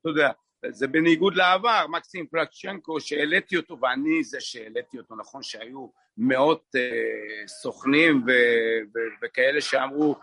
אתה 0.00 0.08
יודע, 0.08 0.30
זה 0.68 0.86
בניגוד 0.86 1.36
לעבר, 1.36 1.86
מקסים 1.88 2.26
פלצ'נקו 2.26 3.00
שהעליתי 3.00 3.56
אותו 3.56 3.78
ואני 3.80 4.24
זה 4.24 4.40
שהעליתי 4.40 4.98
אותו, 4.98 5.16
נכון 5.16 5.42
שהיו 5.42 5.88
מאות 6.18 6.64
אה, 6.76 7.46
סוכנים 7.46 8.22
ו- 8.26 8.80
ו- 8.94 9.14
וכאלה 9.22 9.60
שאמרו, 9.60 10.16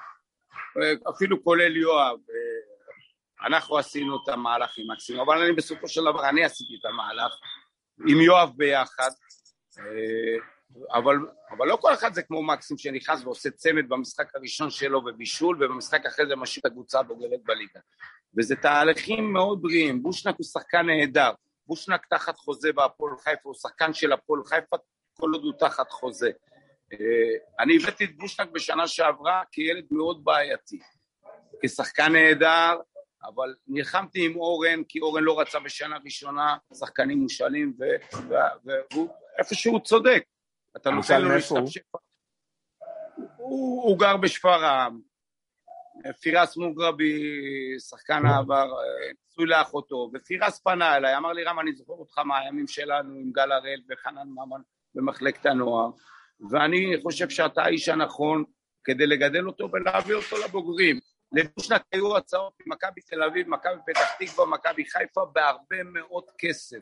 אה, 0.81 0.93
אפילו 1.09 1.43
כולל 1.43 1.77
יואב, 1.77 2.17
אה, 2.29 3.47
אנחנו 3.47 3.77
עשינו 3.77 4.15
את 4.23 4.29
המהלך 4.29 4.77
עם 4.77 4.91
מקסים, 4.91 5.19
אבל 5.19 5.41
אני 5.41 5.53
בסופו 5.53 5.87
של 5.87 6.01
דבר, 6.01 6.29
אני 6.29 6.43
עשיתי 6.43 6.75
את 6.79 6.85
המהלך 6.85 7.33
עם 8.07 8.21
יואב 8.21 8.51
ביחד, 8.55 9.09
אה, 9.79 10.37
אבל, 10.93 11.15
אבל 11.51 11.67
לא 11.67 11.75
כל 11.75 11.93
אחד 11.93 12.13
זה 12.13 12.21
כמו 12.21 12.43
מקסים 12.43 12.77
שנכנס 12.77 13.23
ועושה 13.23 13.49
צמד 13.51 13.89
במשחק 13.89 14.35
הראשון 14.35 14.69
שלו 14.69 15.01
ובישול, 15.05 15.63
ובמשחק 15.63 16.05
אחרי 16.05 16.25
זה 16.27 16.35
משאיר 16.35 16.61
את 16.61 16.65
הקבוצה 16.65 16.99
הבוגרת 16.99 17.39
בליגה. 17.43 17.79
וזה 18.37 18.55
תהליכים 18.55 19.33
מאוד 19.33 19.61
בריאים, 19.61 20.03
בושנק 20.03 20.35
הוא 20.37 20.45
שחקן 20.45 20.85
נהדר, 20.85 21.31
בושנק 21.67 22.05
תחת 22.05 22.37
חוזה 22.37 22.73
בהפועל 22.73 23.13
חיפה, 23.17 23.41
הוא 23.43 23.53
שחקן 23.53 23.93
של 23.93 24.11
הפועל 24.11 24.43
חיפה 24.45 24.77
כל 25.13 25.31
עוד 25.33 25.43
הוא 25.43 25.53
תחת 25.59 25.91
חוזה. 25.91 26.31
אה, 26.93 26.97
אני 27.59 27.77
הבאתי 27.77 28.03
את 28.03 28.17
בושנק 28.17 28.49
בשנה 28.49 28.87
שעברה 28.87 29.43
כילד 29.51 29.85
מאוד 29.91 30.23
בעייתי, 30.23 30.79
כשחקן 31.63 32.11
נהדר, 32.11 32.79
אבל 33.23 33.55
נלחמתי 33.67 34.25
עם 34.25 34.35
אורן, 34.35 34.83
כי 34.83 34.99
אורן 34.99 35.23
לא 35.23 35.39
רצה 35.39 35.59
בשנה 35.59 35.97
ראשונה 36.05 36.57
שחקנים 36.73 37.17
מושאלים, 37.17 37.73
ו- 37.79 38.17
ו- 38.29 38.69
והוא 38.91 39.09
איפשהו 39.39 39.83
צודק. 39.83 40.23
אתה 40.77 40.91
נותן 40.91 41.21
לו 41.21 41.29
מאיפה 41.29 41.59
הוא? 41.59 41.69
הוא, 43.37 43.99
גר 43.99 44.17
בשפרעם, 44.17 45.01
פירס 46.21 46.57
מוגרבי, 46.57 47.13
שחקן 47.79 48.25
העבר, 48.25 48.63
אה, 48.63 49.11
נשוי 49.31 49.45
לאחותו, 49.45 50.11
ופירס 50.13 50.59
פנה 50.59 50.95
אליי, 50.95 51.17
אמר 51.17 51.31
לי 51.31 51.43
רם, 51.43 51.59
אני 51.59 51.73
זוכר 51.73 51.93
אותך 51.93 52.17
מהימים 52.17 52.67
שלנו 52.67 53.15
עם 53.15 53.31
גל 53.31 53.51
הראל 53.51 53.81
וחנן 53.89 54.27
ממן 54.27 54.61
במחלקת 54.95 55.45
הנוער, 55.45 55.89
ואני 56.51 56.95
חושב 57.03 57.29
שאתה 57.29 57.63
האיש 57.63 57.89
הנכון 57.89 58.43
כדי 58.83 59.07
לגדל 59.07 59.47
אותו 59.47 59.69
ולהביא 59.73 60.15
אותו 60.15 60.35
לבוגרים. 60.45 60.99
לבושנק 61.31 61.81
היו 61.91 62.17
הצעות 62.17 62.53
ממכבי 62.65 63.01
תל 63.01 63.23
אביב, 63.23 63.49
מכבי 63.49 63.79
פתח 63.85 64.13
תקווה, 64.19 64.45
מכבי 64.45 64.85
חיפה, 64.85 65.25
בהרבה 65.33 65.83
מאוד 65.83 66.23
כסף. 66.37 66.79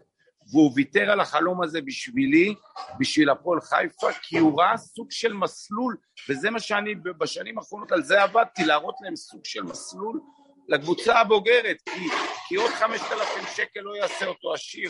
והוא 0.51 0.71
ויתר 0.75 1.11
על 1.11 1.19
החלום 1.19 1.63
הזה 1.63 1.81
בשבילי, 1.81 2.55
בשביל 2.99 3.29
הפועל 3.29 3.61
חיפה, 3.61 4.07
כי 4.21 4.37
הוא 4.37 4.61
ראה 4.61 4.77
סוג 4.77 5.07
של 5.11 5.33
מסלול, 5.33 5.97
וזה 6.29 6.49
מה 6.49 6.59
שאני 6.59 6.95
בשנים 6.95 7.57
האחרונות, 7.57 7.91
על 7.91 8.03
זה 8.03 8.23
עבדתי, 8.23 8.65
להראות 8.65 8.95
להם 9.01 9.15
סוג 9.15 9.41
של 9.45 9.63
מסלול 9.63 10.19
לקבוצה 10.67 11.19
הבוגרת, 11.19 11.77
כי, 11.85 12.09
כי 12.47 12.55
עוד 12.55 12.71
חמשת 12.71 13.11
אלפים 13.11 13.43
שקל 13.55 13.79
לא 13.79 13.95
יעשה 13.95 14.25
אותו 14.25 14.53
עשיר, 14.53 14.89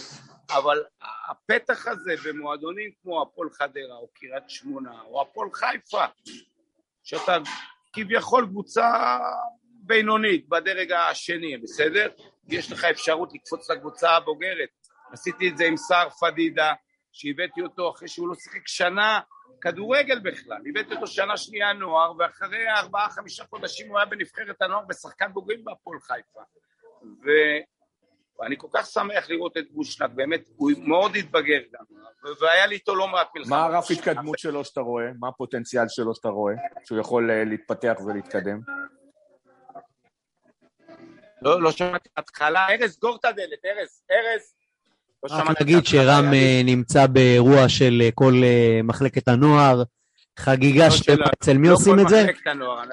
אבל 0.49 0.83
הפתח 1.29 1.87
הזה 1.87 2.15
במועדונים 2.25 2.91
כמו 3.01 3.21
הפועל 3.21 3.49
חדרה, 3.49 3.95
או 3.95 4.07
קריית 4.13 4.49
שמונה, 4.49 5.01
או 5.01 5.21
הפועל 5.21 5.49
חיפה, 5.53 6.05
שאתה 7.03 7.37
כביכול 7.93 8.45
קבוצה 8.45 9.17
בינונית 9.63 10.49
בדרג 10.49 10.91
השני, 10.91 11.57
בסדר? 11.57 12.09
יש 12.49 12.71
לך 12.71 12.83
אפשרות 12.83 13.33
לקפוץ 13.33 13.69
לקבוצה 13.69 14.11
הבוגרת. 14.11 14.69
עשיתי 15.11 15.49
את 15.49 15.57
זה 15.57 15.65
עם 15.65 15.77
סער 15.77 16.09
פדידה, 16.09 16.73
שהבאתי 17.11 17.61
אותו 17.61 17.91
אחרי 17.91 18.07
שהוא 18.07 18.27
לא 18.27 18.35
שיחק 18.35 18.67
שנה 18.67 19.19
כדורגל 19.61 20.19
בכלל, 20.19 20.61
הבאתי 20.69 20.93
אותו 20.93 21.07
שנה 21.07 21.37
שנייה 21.37 21.73
נוער, 21.73 22.13
ואחרי 22.19 22.69
ארבעה 22.69 23.09
חמישה 23.09 23.43
חודשים 23.45 23.89
הוא 23.89 23.97
היה 23.97 24.05
בנבחרת 24.05 24.61
הנוער 24.61 24.85
בשחקן 24.89 25.33
בוגרים 25.33 25.65
בהפועל 25.65 25.99
חיפה. 25.99 26.41
ו... 27.03 27.29
ואני 28.39 28.55
כל 28.57 28.67
כך 28.73 28.85
שמח 28.85 29.29
לראות 29.29 29.57
את 29.57 29.71
בושנק, 29.71 30.09
באמת, 30.15 30.41
הוא 30.55 30.71
מאוד 30.77 31.15
התבגר 31.15 31.59
גם, 31.73 31.83
והיה 32.41 32.65
לי 32.65 32.75
איתו 32.75 32.95
לא 32.95 33.07
מעט 33.07 33.27
מלחמה. 33.35 33.57
מה 33.57 33.65
הרף 33.65 33.91
התקדמות 33.91 34.39
שלו 34.39 34.65
שאתה 34.65 34.81
רואה? 34.81 35.05
מה 35.19 35.27
הפוטנציאל 35.27 35.85
שלו 35.87 36.15
שאתה 36.15 36.29
רואה? 36.29 36.53
שהוא 36.85 36.99
יכול 36.99 37.31
אה, 37.31 37.43
להתפתח 37.43 37.97
ולהתקדם? 38.05 38.59
לא, 41.41 41.61
לא 41.61 41.71
שמעתי 41.71 42.09
בהתחלה, 42.17 42.67
ארז, 42.69 42.91
סגור 42.91 43.15
את 43.15 43.25
הדלת, 43.25 43.65
ארז, 43.65 44.03
ארז. 44.11 44.53
לא 45.23 45.35
רק 45.35 45.61
נגיד 45.61 45.85
שרם 45.85 46.33
אה, 46.33 46.61
נמצא 46.65 47.07
באירוע 47.07 47.69
של 47.69 48.01
אה, 48.05 48.09
כל 48.15 48.33
אה, 48.43 48.79
מחלקת 48.83 49.27
הנוער, 49.27 49.83
חגיגה 50.39 50.83
לא 50.85 50.89
שלמה, 50.89 51.25
של- 51.25 51.31
אצל 51.43 51.57
מי 51.57 51.67
לא 51.67 51.73
עושים 51.73 51.93
כל 51.95 52.01
את 52.01 52.07
זה? 52.09 52.23
מחלקת 52.23 52.47
הנוער, 52.47 52.83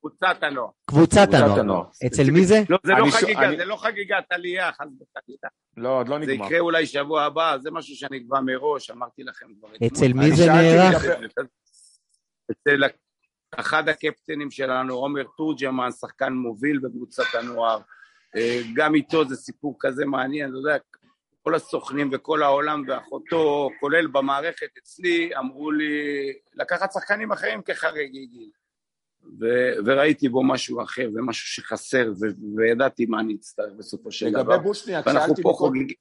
קבוצת 0.00 0.36
הנוער. 0.42 0.68
קבוצת 0.86 1.28
הנוער. 1.32 1.84
אצל 2.06 2.30
מי 2.30 2.44
זה? 2.46 2.62
לא, 2.70 2.78
זה 2.86 2.92
לא 2.92 3.06
חגיגה, 3.10 3.50
זה 3.56 3.64
לא 3.64 3.76
חגיגת 3.76 4.24
עלייה, 4.30 4.72
חס 4.72 4.78
וחלילה. 4.80 5.48
לא, 5.76 5.98
עוד 5.98 6.08
לא 6.08 6.18
זה 6.24 6.32
נגמר. 6.32 6.46
יקרה 6.46 6.58
אולי 6.58 6.86
שבוע 6.86 7.22
הבא, 7.22 7.56
זה 7.62 7.70
משהו 7.70 7.94
שנקבע 7.96 8.40
מראש, 8.40 8.90
אמרתי 8.90 9.22
לכם 9.22 9.46
כבר. 9.58 9.68
אתמול. 9.74 9.88
אצל 9.92 10.12
מי 10.12 10.32
זה 10.36 10.46
נערך? 10.46 11.04
אצל 12.50 12.82
אחד 13.56 13.88
הקפטנים 13.88 14.50
שלנו, 14.50 14.94
עומר 14.94 15.22
תורג'מן, 15.36 15.90
שחקן 15.90 16.32
מוביל 16.32 16.78
בקבוצת 16.78 17.34
הנוער. 17.34 17.78
גם 18.74 18.94
איתו 18.94 19.28
זה 19.28 19.36
סיפור 19.36 19.76
כזה 19.80 20.06
מעניין, 20.06 20.48
אתה 20.50 20.58
יודע, 20.58 20.76
כל 21.46 21.54
הסוכנים 21.54 22.10
וכל 22.12 22.42
העולם 22.42 22.82
ואחותו, 22.88 23.70
כולל 23.80 24.06
במערכת 24.06 24.66
אצלי, 24.78 25.36
אמרו 25.38 25.70
לי 25.70 26.32
לקחת 26.54 26.92
שחקנים 26.92 27.32
אחרים 27.32 27.62
כחריגים. 27.62 28.50
ו- 29.40 29.72
וראיתי 29.86 30.28
בו 30.28 30.42
משהו 30.44 30.82
אחר, 30.82 31.10
זה 31.12 31.20
משהו 31.22 31.46
שחסר, 31.46 32.12
ו- 32.20 32.56
וידעתי 32.56 33.06
מה 33.06 33.20
אני 33.20 33.34
אצטרך 33.34 33.72
בסופו 33.78 34.12
של 34.12 34.30
דבר. 34.30 34.40
לגבי 34.40 34.64
מושניאק, 34.64 35.06
ואנחנו 35.06 35.26
שאלתי 35.26 35.42
פה 35.42 35.52
חוגגים. 35.56 35.96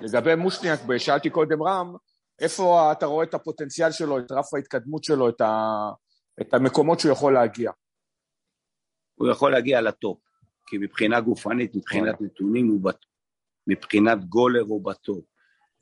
לגבי 0.00 0.34
מושניאק, 0.34 0.80
שאלתי 0.98 1.30
קודם 1.30 1.62
רם, 1.62 1.96
איפה 2.38 2.92
אתה 2.92 3.06
רואה 3.06 3.24
את 3.24 3.34
הפוטנציאל 3.34 3.92
שלו, 3.92 4.18
את 4.18 4.32
רף 4.32 4.54
ההתקדמות 4.54 5.04
שלו, 5.04 5.28
את, 5.28 5.40
ה... 5.40 5.70
את 6.40 6.54
המקומות 6.54 7.00
שהוא 7.00 7.12
יכול 7.12 7.34
להגיע? 7.34 7.70
הוא 9.14 9.28
יכול 9.28 9.52
להגיע 9.52 9.80
לטופ, 9.80 10.18
כי 10.66 10.78
מבחינה 10.78 11.20
גופנית, 11.20 11.74
מבחינת 11.74 12.20
נתונים 12.20 12.68
הוא 12.68 12.80
בטופ, 12.84 13.15
מבחינת 13.66 14.24
גולר 14.24 14.62
הוא 14.62 14.84
בטופ. 14.84 15.24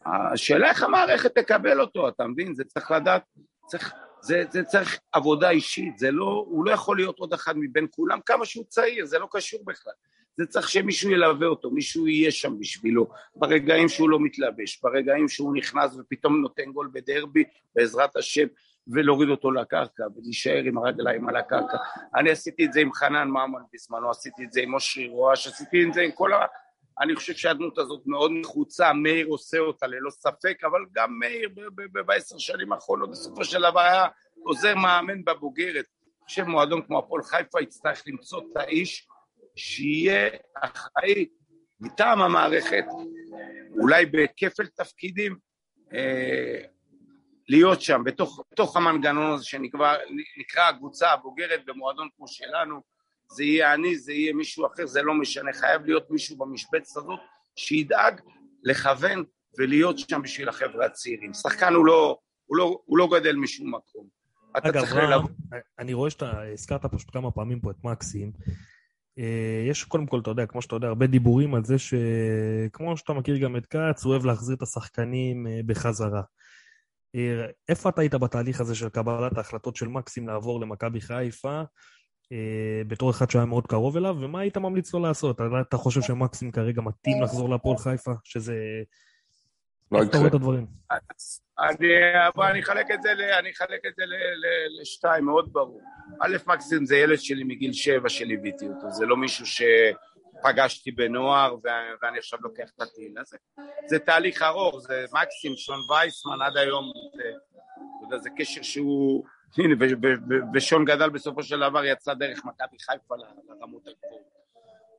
השאלה 0.07 0.69
איך 0.69 0.83
המערכת 0.83 1.39
תקבל 1.39 1.81
אותו, 1.81 2.09
אתה 2.09 2.27
מבין? 2.27 2.55
זה 2.55 2.65
צריך 2.65 2.91
לדעת, 2.91 3.23
צריך, 3.67 3.93
זה, 4.23 4.43
זה 4.51 4.65
צריך 4.65 4.99
עבודה 5.13 5.51
אישית, 5.51 5.99
זה 5.99 6.11
לא, 6.11 6.45
הוא 6.49 6.65
לא 6.65 6.71
יכול 6.71 6.97
להיות 6.97 7.19
עוד 7.19 7.33
אחד 7.33 7.55
מבין 7.57 7.87
כולם, 7.91 8.19
כמה 8.27 8.45
שהוא 8.45 8.65
צעיר, 8.69 9.07
זה 9.07 9.19
לא 9.19 9.29
קשור 9.31 9.61
בכלל. 9.65 9.93
זה 10.37 10.47
צריך 10.47 10.69
שמישהו 10.69 11.11
ילווה 11.11 11.47
אותו, 11.47 11.71
מישהו 11.71 12.09
יהיה 12.09 12.31
שם 12.31 12.59
בשבילו, 12.59 13.09
ברגעים 13.37 13.89
שהוא 13.89 14.11
לא 14.11 14.21
מתלבש, 14.21 14.81
ברגעים 14.83 15.29
שהוא 15.29 15.57
נכנס 15.57 15.97
ופתאום 15.99 16.41
נותן 16.41 16.73
גול 16.73 16.91
בדרבי, 16.93 17.45
בעזרת 17.77 18.17
השם, 18.17 18.47
ולהוריד 18.89 19.29
אותו 19.29 19.51
לקרקע, 19.51 20.05
ולהישאר 20.17 20.63
עם 20.65 20.79
הרגליים 20.79 21.29
על 21.29 21.37
הקרקע. 21.37 21.77
אני 22.17 22.31
עשיתי 22.31 22.65
את 22.65 22.73
זה 22.73 22.81
עם 22.81 22.93
חנן 22.93 23.29
ממן 23.29 23.63
בזמנו, 23.73 24.11
עשיתי 24.11 24.45
את 24.45 24.53
זה 24.53 24.61
עם 24.61 24.75
אושרי 24.75 25.09
רואש, 25.09 25.47
עשיתי 25.47 25.85
את 25.89 25.95
זה 25.95 26.01
עם 26.01 26.11
כל. 26.11 26.31
אני 27.01 27.17
חושב 27.17 27.35
שהדמות 27.35 27.79
הזאת 27.79 28.03
מאוד 28.07 28.31
נחוצה, 28.35 28.93
מאיר 28.93 29.27
עושה 29.27 29.59
אותה 29.59 29.87
ללא 29.87 30.11
ספק, 30.11 30.59
אבל 30.65 30.81
גם 30.93 31.19
מאיר 31.19 31.49
בעשר 32.07 32.39
שנים 32.39 32.73
האחרונות 32.73 33.11
בסופו 33.11 33.45
של 33.45 33.61
דבר 33.71 33.81
היה 33.81 34.07
עוזר 34.43 34.75
מאמן 34.75 35.25
בבוגרת. 35.25 35.85
אני 35.85 36.29
חושב 36.29 36.45
מועדון 36.45 36.83
כמו 36.87 36.99
הפועל 36.99 37.23
חיפה 37.23 37.61
יצטרך 37.63 38.03
למצוא 38.07 38.41
את 38.41 38.57
האיש 38.57 39.09
שיהיה 39.57 40.29
אחראי 40.55 41.29
מטעם 41.81 42.21
המערכת, 42.21 42.85
אולי 43.81 44.07
בכפל 44.07 44.67
תפקידים, 44.67 45.37
אה, 45.95 46.61
להיות 47.49 47.81
שם, 47.81 48.03
בתוך, 48.05 48.45
בתוך 48.53 48.77
המנגנון 48.77 49.33
הזה 49.33 49.45
שנקרא 49.45 49.95
נקרא 50.39 50.63
הקבוצה 50.63 51.13
הבוגרת 51.13 51.65
במועדון 51.65 52.09
כמו 52.17 52.29
שלנו, 52.29 52.94
זה 53.35 53.45
יהיה 53.45 53.75
אני, 53.75 53.99
זה 53.99 54.13
יהיה 54.13 54.33
מישהו 54.33 54.67
אחר, 54.67 54.87
זה 54.87 55.03
לא 55.03 55.15
משנה, 55.15 55.53
חייב 55.53 55.85
להיות 55.85 56.11
מישהו 56.11 56.37
במשבצת 56.37 56.97
הזאת 56.97 57.21
שידאג 57.57 58.21
לכוון 58.65 59.25
ולהיות 59.59 59.99
שם 59.99 60.23
בשביל 60.23 60.49
החבר'ה 60.49 60.87
הצעירים. 60.87 61.35
שחקן 61.35 61.75
הוא 61.75 61.87
לא, 61.87 62.19
הוא 62.47 62.57
לא, 62.57 62.79
הוא 62.85 62.99
לא 62.99 63.09
גדל 63.13 63.37
משום 63.37 63.75
מקום. 63.75 64.07
אתה 64.59 64.69
אגב, 64.69 64.81
צריך 64.81 64.95
ללוות. 64.95 65.31
אני 65.79 65.93
רואה 65.93 66.11
שאתה 66.11 66.43
הזכרת 66.53 66.87
פשוט 66.87 67.11
כמה 67.13 67.31
פעמים 67.31 67.61
פה 67.61 67.71
את 67.71 67.85
מקסים. 67.85 68.33
אה, 69.19 69.65
יש 69.71 69.85
קודם 69.85 70.07
כל, 70.07 70.21
אתה 70.21 70.31
יודע, 70.31 70.47
כמו 70.47 70.63
שאתה 70.63 70.77
יודע, 70.77 70.89
הרבה 70.89 71.07
דיבורים 71.07 71.55
על 71.55 71.65
זה 71.65 71.77
שכמו 71.79 72.97
שאתה 72.97 73.13
מכיר 73.13 73.37
גם 73.37 73.57
את 73.57 73.67
כץ, 73.67 74.05
הוא 74.05 74.13
אוהב 74.13 74.25
להחזיר 74.25 74.57
את 74.57 74.63
השחקנים 74.63 75.47
אה, 75.47 75.61
בחזרה. 75.67 76.23
אה, 77.15 77.47
איפה 77.69 77.89
אתה 77.89 78.01
היית 78.01 78.15
בתהליך 78.15 78.61
הזה 78.61 78.75
של 78.75 78.89
קבלת 78.89 79.39
ההחלטות 79.39 79.77
של 79.77 79.89
מקסים 79.89 80.29
לעבור 80.29 80.61
למכבי 80.61 81.01
חיפה, 81.01 81.63
בתור 82.87 83.11
אחד 83.11 83.31
שהיה 83.31 83.45
מאוד 83.45 83.67
קרוב 83.67 83.97
אליו, 83.97 84.17
ומה 84.21 84.41
היית 84.41 84.57
ממליץ 84.57 84.95
לו 84.95 85.01
לעשות? 85.01 85.41
אתה, 85.61 85.77
חושב 85.77 86.03
שמקסים 86.03 86.51
כרגע 86.51 86.83
מתאים 86.83 87.23
לחזור 87.23 87.49
להפועל 87.49 87.77
חיפה? 87.79 88.13
שזה... 88.25 88.55
לא 89.93 90.05
יקרה. 90.05 90.27
את 90.27 90.35
הדברים? 90.35 90.67
אני, 91.59 92.61
אחלק 92.61 92.91
את 92.95 93.03
זה, 93.03 93.13
אני 93.39 93.51
אחלק 93.51 93.81
את 93.87 93.93
זה 93.97 94.03
ל- 94.07 94.15
ל- 94.15 94.81
לשתיים, 94.81 95.25
מאוד 95.25 95.53
ברור. 95.53 95.81
א', 96.21 96.37
מקסים 96.47 96.87
זה 96.87 96.97
ילד 96.97 97.19
שלי 97.19 97.45
מגיל 97.45 97.73
שבע 97.73 98.09
שליוויתי 98.09 98.67
אותו, 98.69 98.91
זה 98.91 99.07
לא 99.07 99.17
מישהו 99.17 99.47
שפגשתי 99.47 100.91
בנוער 100.91 101.55
ו- 101.55 101.95
ואני 102.03 102.19
עכשיו 102.19 102.39
לוקח 102.43 102.69
את 102.77 102.83
הטיל 102.83 103.19
הזה. 103.19 103.37
זה 103.87 103.99
תהליך 103.99 104.43
ארוך, 104.43 104.81
זה 104.81 105.05
מקסים, 105.13 105.57
שון 105.57 105.79
וייסמן 105.91 106.43
עד 106.43 106.57
היום, 106.57 106.93
זה, 107.17 107.23
אתה 107.23 108.07
יודע, 108.07 108.19
זה 108.23 108.31
קשר 108.37 108.63
שהוא... 108.63 109.25
הנה, 109.59 109.75
ושון 110.55 110.85
גדל 110.85 111.11
בסופו 111.11 111.43
של 111.43 111.61
דבר, 111.61 111.85
יצא 111.85 112.15
דרך 112.15 112.45
מכבי 112.45 112.79
חיפה 112.79 113.15
לרמות 113.17 113.83
הגבוהות. 113.87 114.35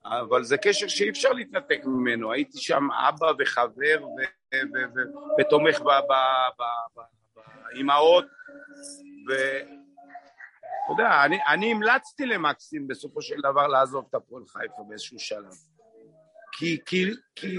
אבל 0.06 0.44
זה 0.44 0.58
קשר 0.58 0.88
שאי 0.88 1.10
אפשר 1.10 1.32
להתנתק 1.32 1.82
ממנו, 1.86 2.32
הייתי 2.32 2.58
שם 2.58 2.88
אבא 2.92 3.32
וחבר 3.40 4.06
ותומך 5.40 5.82
באימהות, 7.72 8.26
ואתה 9.28 9.72
יודע, 10.90 11.26
אני, 11.26 11.40
אני 11.48 11.72
המלצתי 11.72 12.26
למקסים 12.26 12.88
בסופו 12.88 13.22
של 13.22 13.36
דבר 13.40 13.68
לעזוב 13.68 14.06
את 14.10 14.16
הפועל 14.16 14.44
חיפה 14.48 14.84
באיזשהו 14.88 15.20
שלב. 15.20 15.54
כי, 16.52 16.80
כי, 16.86 17.12
כי, 17.36 17.58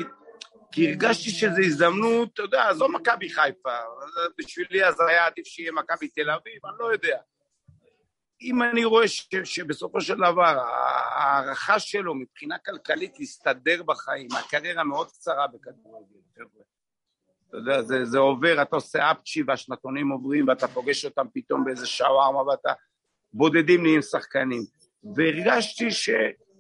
כי 0.76 0.88
הרגשתי 0.88 1.30
שזו 1.30 1.62
הזדמנות, 1.64 2.32
אתה 2.34 2.42
יודע, 2.42 2.68
עזוב 2.68 2.90
מכבי 2.90 3.30
חיפה, 3.30 3.76
בשבילי 4.38 4.84
אז 4.84 5.00
היה 5.00 5.26
עדיף 5.26 5.46
שיהיה 5.46 5.72
מכבי 5.72 6.08
תל 6.08 6.30
אביב, 6.30 6.66
אני 6.66 6.74
לא 6.78 6.92
יודע. 6.92 7.18
אם 8.42 8.62
אני 8.62 8.84
רואה 8.84 9.08
ש, 9.08 9.28
שבסופו 9.44 10.00
של 10.00 10.14
דבר 10.14 10.58
ההערכה 11.14 11.78
שלו 11.78 12.14
מבחינה 12.14 12.58
כלכלית 12.58 13.18
להסתדר 13.18 13.82
בחיים, 13.82 14.28
הקריירה 14.38 14.84
מאוד 14.84 15.08
קצרה 15.10 15.46
בכדורגל, 15.46 16.20
חבר'ה. 16.34 16.64
אתה 17.48 17.56
יודע, 17.56 17.82
זה, 17.82 18.04
זה 18.04 18.18
עובר, 18.18 18.62
אתה 18.62 18.76
עושה 18.76 19.10
אפצ'י 19.10 19.42
והשנתונים 19.46 20.08
עוברים 20.08 20.48
ואתה 20.48 20.68
פוגש 20.68 21.04
אותם 21.04 21.26
פתאום 21.34 21.64
באיזה 21.64 21.86
שווארמה 21.86 22.42
ואתה 22.42 22.72
בודדים 23.32 23.82
נהיים 23.82 24.02
שחקנים. 24.02 24.62
והרגשתי 25.16 25.90
ש, 25.90 26.10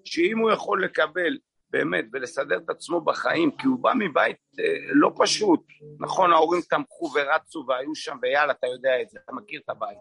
שאם 0.04 0.38
הוא 0.38 0.50
יכול 0.50 0.84
לקבל 0.84 1.38
באמת 1.70 2.04
ולסדר 2.12 2.56
את 2.56 2.70
עצמו 2.70 3.00
בחיים, 3.00 3.50
כי 3.50 3.66
הוא 3.66 3.78
בא 3.78 3.92
מבית 3.98 4.36
אה, 4.60 4.64
לא 4.92 5.12
פשוט, 5.18 5.60
נכון 6.00 6.32
ההורים 6.32 6.62
תמכו 6.62 7.10
ורצו 7.14 7.64
והיו 7.68 7.94
שם 7.94 8.16
ויאללה 8.22 8.52
אתה 8.52 8.66
יודע 8.66 9.02
את 9.02 9.08
זה, 9.08 9.18
אתה 9.24 9.32
מכיר 9.32 9.60
את 9.64 9.70
הבית, 9.70 9.98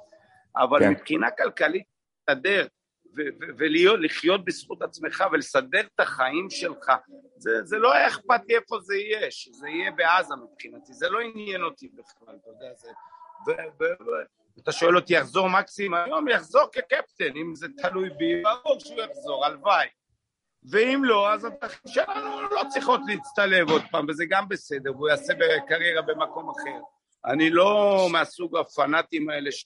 אבל 0.58 0.80
כן. 0.80 0.90
מבחינה 0.90 1.32
כלכלית 1.32 1.84
לסדר 2.30 2.68
ולחיות 3.58 4.46
בזכות 4.46 4.82
עצמך 4.82 5.24
ולסדר 5.32 5.82
את 5.96 6.00
החיים 6.00 6.50
שלך, 6.50 6.92
זה, 7.38 7.64
זה 7.64 7.78
לא 7.78 7.94
היה 7.94 8.08
אכפת 8.08 8.42
לי 8.48 8.56
איפה 8.56 8.80
זה 8.80 8.96
יהיה, 8.96 9.32
שזה 9.32 9.70
יהיה 9.70 9.92
בעזה 9.92 10.36
מבחינתי, 10.36 10.94
זה 10.94 11.10
לא 11.10 11.20
עניין 11.20 11.64
אותי 11.64 11.88
בכלל, 11.88 12.36
אתה 12.42 12.50
יודע, 12.50 12.74
זה... 12.74 12.90
ו- 13.48 13.84
ו- 13.84 14.04
ו- 14.04 14.36
אתה 14.60 14.72
שואל 14.72 14.96
אותי, 14.96 15.14
יחזור 15.14 15.50
מקסים 15.50 15.94
היום? 15.94 16.28
יחזור 16.28 16.68
כקפטן, 16.72 17.36
אם 17.36 17.56
זה 17.56 17.68
תלוי 17.78 18.10
בי, 18.10 18.42
ברור 18.42 18.80
שהוא 18.80 19.02
יחזור, 19.02 19.46
הלוואי. 19.46 19.88
ואם 20.70 21.02
לא, 21.04 21.34
אז 21.34 21.46
הדרכים 21.46 21.82
שלנו 21.88 22.42
לא 22.42 22.62
צריכות 22.70 23.02
להצטלב 23.08 23.70
עוד 23.70 23.82
פעם, 23.92 24.06
וזה 24.10 24.26
גם 24.30 24.50
בסדר, 24.50 24.92
והוא 24.96 25.10
יעשה 25.10 25.34
קריירה 25.68 26.02
במקום 26.02 26.50
אחר. 26.50 26.80
אני 27.26 27.50
לא 27.50 28.08
מהסוג 28.12 28.58
הפנאטים 28.58 29.30
האלה 29.30 29.52
ש... 29.52 29.66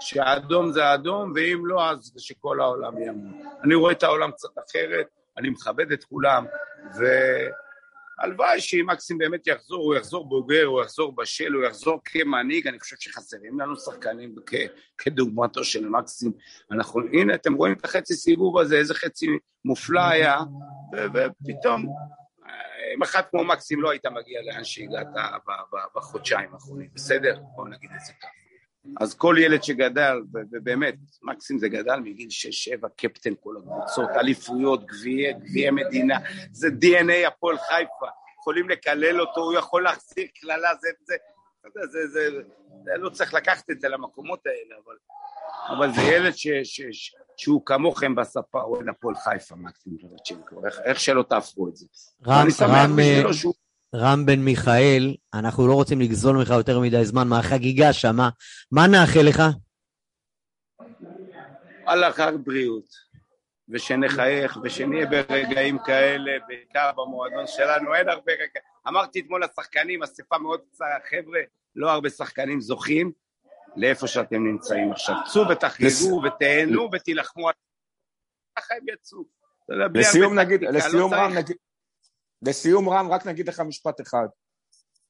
שהאדום 0.00 0.72
זה 0.72 0.84
האדום, 0.84 1.32
ואם 1.34 1.66
לא, 1.66 1.90
אז 1.90 2.12
שכל 2.18 2.60
העולם 2.60 3.02
ימות. 3.02 3.34
אני 3.64 3.74
רואה 3.74 3.92
את 3.92 4.02
העולם 4.02 4.30
קצת 4.30 4.48
אחרת, 4.70 5.06
אני 5.38 5.50
מכבד 5.50 5.92
את 5.92 6.04
כולם, 6.04 6.46
והלוואי 8.18 8.60
שאם 8.60 8.86
מקסים 8.90 9.18
באמת 9.18 9.46
יחזור, 9.46 9.84
הוא 9.84 9.94
יחזור 9.94 10.28
בוגר, 10.28 10.64
הוא 10.64 10.82
יחזור 10.82 11.14
בשל, 11.16 11.52
הוא 11.52 11.64
יחזור 11.64 12.00
כמנהיג, 12.04 12.66
אני 12.66 12.80
חושב 12.80 12.96
שחסרים 13.00 13.60
לנו 13.60 13.76
שחקנים 13.76 14.34
כ... 14.46 14.54
כדוגמתו 14.98 15.64
של 15.64 15.88
מקסים. 15.88 16.32
אנחנו, 16.70 17.00
הנה, 17.12 17.34
אתם 17.34 17.54
רואים 17.54 17.74
את 17.74 17.84
החצי 17.84 18.14
סיבוב 18.14 18.58
הזה, 18.58 18.76
איזה 18.76 18.94
חצי 18.94 19.26
מופלא 19.64 20.00
היה, 20.00 20.38
ו... 20.94 20.96
ופתאום, 21.14 21.86
אם 22.94 23.02
אחד 23.02 23.22
כמו 23.30 23.44
מקסים 23.44 23.82
לא 23.82 23.90
היית 23.90 24.06
מגיע 24.06 24.40
לאן 24.42 24.64
שהגעת 24.64 25.06
בחודשיים 25.96 26.54
האחרונים, 26.54 26.88
בסדר? 26.94 27.38
בואו 27.54 27.68
נגיד 27.68 27.90
את 27.94 28.00
זה 28.00 28.12
ככה. 28.12 28.35
אז 29.00 29.14
כל 29.14 29.36
ילד 29.38 29.62
שגדל, 29.62 30.16
ובאמת, 30.32 30.94
מקסים 31.22 31.58
זה 31.58 31.68
גדל 31.68 31.96
מגיל 31.96 32.28
6-7, 32.82 32.88
קפטן 32.96 33.34
כל 33.40 33.54
הקבוצות, 33.56 34.08
אליפויות, 34.10 34.86
גביעי, 34.86 35.32
גביעי 35.32 35.70
מדינה, 35.70 36.18
זה 36.52 36.68
DNA 36.68 37.28
הפועל 37.28 37.58
חיפה, 37.58 38.06
יכולים 38.40 38.68
לקלל 38.68 39.20
אותו, 39.20 39.40
הוא 39.40 39.54
יכול 39.54 39.82
להחזיר 39.82 40.26
קללה, 40.40 40.68
זה, 40.80 40.88
זה, 41.04 41.14
יודע, 41.66 41.86
זה, 41.86 42.08
זה, 42.08 42.30
זה, 42.84 42.90
לא 42.98 43.08
צריך 43.08 43.34
לקחת 43.34 43.70
את 43.70 43.80
זה 43.80 43.88
למקומות 43.88 44.46
האלה, 44.46 44.80
אבל, 44.84 44.96
אבל 45.76 45.94
זה 45.94 46.02
ילד 46.02 46.34
ש, 46.36 46.48
ש, 46.48 46.80
ש, 46.92 47.14
שהוא 47.36 47.66
כמוכם 47.66 48.14
בספה, 48.14 48.60
הוא 48.60 48.76
אוהד 48.76 48.88
הפועל 48.88 49.14
חיפה, 49.14 49.56
מקסים 49.56 49.96
איך, 50.66 50.80
איך 50.84 51.00
שלא 51.00 51.22
תהפכו 51.22 51.68
את 51.68 51.76
זה. 51.76 51.86
רם, 52.26 52.46
רם, 52.60 52.98
אה, 52.98 53.32
שהוא... 53.32 53.54
רם 53.96 54.26
בן 54.26 54.40
מיכאל, 54.40 55.14
אנחנו 55.34 55.68
לא 55.68 55.74
רוצים 55.74 56.00
לגזול 56.00 56.36
ממך 56.36 56.50
יותר 56.50 56.80
מדי 56.80 57.04
זמן 57.04 57.28
מהחגיגה 57.28 57.92
שמה. 57.92 58.28
מה 58.72 58.86
נאחל 58.86 59.20
לך? 59.28 59.42
וואלה, 61.84 62.08
רק 62.08 62.34
בריאות, 62.44 62.84
ושנחייך, 63.68 64.58
ושנהיה 64.62 65.06
ברגעים 65.06 65.78
כאלה, 65.78 66.32
בעיקר 66.48 66.90
במועדון 66.92 67.46
שלנו, 67.46 67.94
אין 67.94 68.08
הרבה 68.08 68.32
רגעים. 68.32 68.64
אמרתי 68.88 69.20
אתמול 69.20 69.44
לשחקנים, 69.44 70.02
אספה 70.02 70.38
מאוד 70.38 70.60
קצרה, 70.70 70.98
חבר'ה, 71.10 71.40
לא 71.76 71.90
הרבה 71.90 72.10
שחקנים 72.10 72.60
זוכים 72.60 73.12
לאיפה 73.76 74.06
שאתם 74.06 74.46
נמצאים 74.46 74.92
עכשיו. 74.92 75.14
צאו 75.32 75.48
ותחגגו 75.48 76.22
ותהנו 76.22 76.88
ותילחמו 76.92 77.48
על... 77.48 77.54
ככה 78.58 78.74
הם 78.74 78.88
יצאו. 78.92 79.24
לסיום 79.94 80.38
נגיד, 80.38 80.62
לא 80.62 80.70
לסיום 80.70 81.14
רם 81.14 81.32
נגיד, 81.32 81.56
לסיום 82.42 82.88
רם 82.88 83.08
רק 83.10 83.26
נגיד 83.26 83.48
לך 83.48 83.60
משפט 83.60 84.00
אחד. 84.00 84.26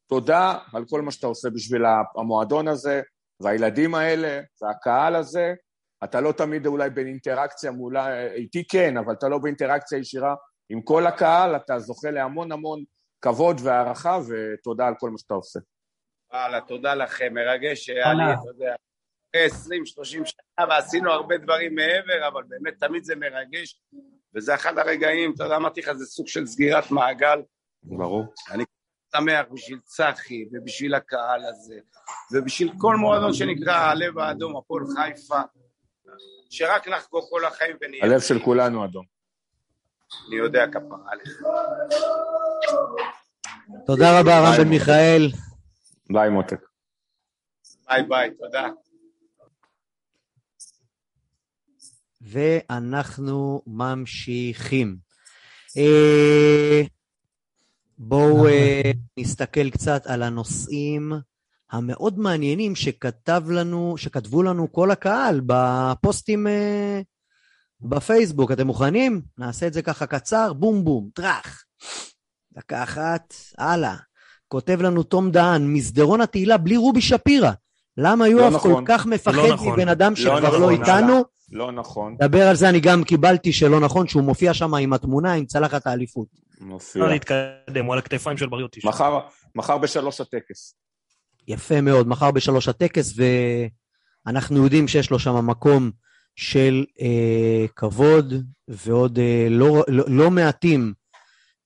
תודה 0.09 0.59
על 0.75 0.85
כל 0.89 1.03
מה 1.03 1.11
שאתה 1.11 1.27
עושה 1.27 1.49
בשביל 1.51 1.83
המועדון 2.17 2.69
הזה, 2.69 3.03
והילדים 3.41 3.95
האלה, 3.95 4.41
והקהל 4.63 5.17
הזה. 5.17 5.55
אתה 6.05 6.21
לא 6.21 6.33
תמיד 6.33 6.67
אולי 6.67 6.91
באינטראקציה 6.91 7.71
מול... 7.71 7.97
איתי 8.35 8.67
כן, 8.69 8.97
אבל 8.97 9.13
אתה 9.13 9.29
לא 9.29 9.39
באינטראקציה 9.39 9.99
ישירה 9.99 10.35
עם 10.69 10.83
כל 10.83 11.07
הקהל, 11.07 11.57
אתה 11.57 11.79
זוכה 11.79 12.11
להמון 12.11 12.53
המון 12.53 12.85
כבוד 13.23 13.61
והערכה, 13.65 14.19
ותודה 14.29 14.87
על 14.87 14.95
כל 14.99 15.11
מה 15.11 15.19
שאתה 15.19 15.35
עושה. 15.35 15.61
וואלה, 16.33 16.61
תודה 16.61 16.95
לכם, 16.95 17.35
מרגש 17.35 17.87
שהיה 17.87 18.15
לי, 18.15 18.23
אתה 18.23 18.49
יודע, 18.49 18.75
אחרי 19.31 19.47
20-30 19.47 20.05
שנה, 20.05 20.67
ועשינו 20.69 21.13
הרבה 21.13 21.39
דברים 21.39 21.75
מעבר, 21.75 22.29
אבל 22.29 22.43
באמת 22.49 22.75
תמיד 22.81 23.05
זה 23.05 23.17
מרגש, 23.17 23.83
וזה 24.35 24.55
אחד 24.55 24.79
הרגעים, 24.79 25.33
אתה 25.35 25.45
יודע, 25.45 25.57
אמרתי 25.57 25.81
לך, 25.81 25.93
זה 25.93 26.07
סוג 26.07 26.29
של 26.29 26.47
סגירת 26.47 26.91
מעגל. 26.91 27.43
ברור. 27.83 28.35
אני 28.51 28.65
שמח 29.17 29.45
בשביל 29.53 29.79
צחי, 29.85 30.45
ובשביל 30.53 30.95
הקהל 30.95 31.45
הזה, 31.45 31.79
ובשביל 32.33 32.73
כל 32.79 32.97
מועדון 32.97 33.33
שנקרא 33.33 33.73
הלב 33.75 34.19
האדום, 34.19 34.57
הפועל 34.57 34.85
חיפה, 34.97 35.41
שרק 36.51 36.89
נחגוג 36.89 37.25
כל 37.31 37.45
החיים 37.45 37.77
ונהיה... 37.81 38.05
הלב 38.05 38.21
של 38.21 38.39
כולנו 38.45 38.85
אדום. 38.85 39.05
אני 40.29 40.37
יודע 40.37 40.67
כפרה 40.73 40.99
עליך. 41.07 41.43
תודה 43.87 44.21
רבה, 44.21 44.41
רם 44.41 44.57
בן 44.57 44.69
מיכאל. 44.69 45.29
ביי 46.13 46.31
מותק. 46.31 46.61
ביי 47.89 48.03
ביי, 48.03 48.31
תודה. 48.39 48.69
ואנחנו 52.27 53.63
ממשיכים. 53.67 54.97
אה, 55.77 56.83
בואו 57.99 58.47
אה, 58.47 58.91
נסתכל 59.17 59.71
קצת 59.71 60.07
על 60.07 60.23
הנושאים 60.23 61.13
המאוד 61.71 62.19
מעניינים 62.19 62.75
שכתב 62.75 63.43
לנו, 63.49 63.95
שכתבו 63.97 64.43
לנו 64.43 64.73
כל 64.73 64.91
הקהל 64.91 65.41
בפוסטים 65.47 66.47
אה, 66.47 67.01
בפייסבוק. 67.81 68.53
אתם 68.53 68.67
מוכנים? 68.67 69.23
נעשה 69.39 69.67
את 69.67 69.73
זה 69.73 69.83
ככה 69.83 70.07
קצר, 70.07 70.53
בום 70.53 70.85
בום, 70.85 71.09
טראח. 71.15 71.65
דקה 72.53 72.83
אחת, 72.83 73.35
הלאה. 73.59 73.97
כותב 74.49 74.83
לנו 74.83 75.03
תום 75.03 75.31
דהן, 75.31 75.67
מסדרון 75.73 76.21
התהילה 76.21 76.57
בלי 76.57 76.77
רובי 76.77 77.01
שפירא. 77.01 77.51
למה 77.97 78.29
יואב 78.29 78.55
נכון. 78.55 78.75
כל 78.75 78.83
כך 78.87 79.07
מפחד 79.07 79.35
לא 79.35 79.55
נכון. 79.55 79.73
מבן 79.73 79.89
אדם 79.89 80.11
לא 80.11 80.17
שכבר 80.17 80.41
נכון, 80.41 80.61
לא 80.61 80.71
איתנו? 80.71 81.36
לא 81.53 81.73
נכון. 81.73 82.17
דבר 82.17 82.43
על 82.49 82.57
זה, 82.57 82.69
אני 82.69 82.81
גם 82.81 83.05
קיבלתי 83.05 83.53
שלא 83.53 83.81
נכון, 83.81 84.09
שהוא 84.09 84.23
מופיע 84.23 84.55
שם 84.55 84.75
עם 84.75 84.93
התמונה 84.93 85.33
עם 85.33 85.47
צלחת 85.47 85.87
האליפות. 85.87 86.29
מופיע. 86.61 87.03
אפשר 87.03 87.13
להתקדם, 87.13 87.85
הוא 87.85 87.93
על 87.93 87.99
הכתפיים 87.99 88.37
של 88.37 88.47
בריוטי. 88.47 88.81
מחר, 88.85 89.19
מחר 89.55 89.79
בשלוש 89.79 90.21
הטקס. 90.21 90.75
יפה 91.49 91.81
מאוד, 91.81 92.09
מחר 92.09 92.31
בשלוש 92.31 92.69
הטקס, 92.69 93.15
ואנחנו 94.27 94.65
יודעים 94.65 94.89
שיש 94.89 95.11
לו 95.11 95.19
שם 95.19 95.47
מקום 95.47 95.91
של 96.37 96.85
אה, 97.01 97.67
כבוד, 97.77 98.35
ועוד 98.69 99.19
אה, 99.19 99.47
לא, 99.51 99.85
לא, 99.89 100.05
לא 100.09 100.31
מעטים. 100.31 100.93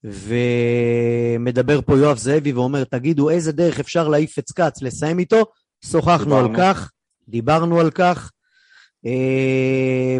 ומדבר 0.04 1.80
פה 1.80 1.98
יואב 1.98 2.16
זאבי 2.16 2.52
ואומר, 2.52 2.84
תגידו, 2.84 3.30
איזה 3.30 3.52
דרך 3.52 3.80
אפשר 3.80 4.08
להעיף 4.08 4.38
את 4.38 4.50
כץ, 4.50 4.82
לסיים 4.82 5.18
איתו? 5.18 5.44
שוחחנו 5.84 6.36
על 6.36 6.46
דיברנו. 6.46 6.58
כך, 6.58 6.90
דיברנו 7.28 7.80
על 7.80 7.90
כך. 7.90 8.30
אה, 9.06 10.18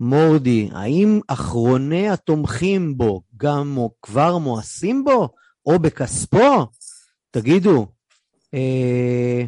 מורדי, 0.00 0.68
האם 0.72 1.20
אחרוני 1.28 2.08
התומכים 2.08 2.96
בו 2.96 3.22
גם 3.36 3.76
או 3.76 3.94
כבר 4.02 4.38
מואסים 4.38 5.04
בו, 5.04 5.28
או 5.66 5.78
בכספו? 5.78 6.66
תגידו, 7.30 7.86
אה, 8.54 9.44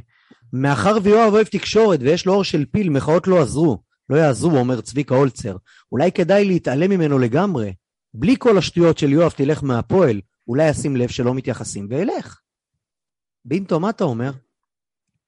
מאחר 0.53 0.97
ויואב 1.03 1.33
אוהב 1.33 1.47
תקשורת 1.47 2.01
ויש 2.01 2.27
לו 2.27 2.33
אור 2.33 2.45
של 2.45 2.65
פיל, 2.73 2.91
מחאות 2.91 3.27
לא 3.27 3.43
עזרו, 3.43 3.79
לא 4.11 4.17
יעזרו, 4.17 4.59
אומר 4.59 4.81
צביקה 4.81 5.15
הולצר. 5.15 5.57
אולי 5.93 6.13
כדאי 6.13 6.45
להתעלם 6.45 6.91
ממנו 6.91 7.19
לגמרי. 7.19 7.75
בלי 8.15 8.35
כל 8.39 8.59
השטויות 8.59 8.99
של 8.99 9.13
יואב 9.13 9.31
תלך 9.31 9.63
מהפועל, 9.63 10.21
אולי 10.49 10.69
ישים 10.69 10.97
לב 10.97 11.09
שלא 11.09 11.35
מתייחסים 11.35 11.87
וילך. 11.91 12.41
בינטו, 13.45 13.81
מה 13.81 13.91
אתה 13.91 14.05
אומר? 14.05 14.31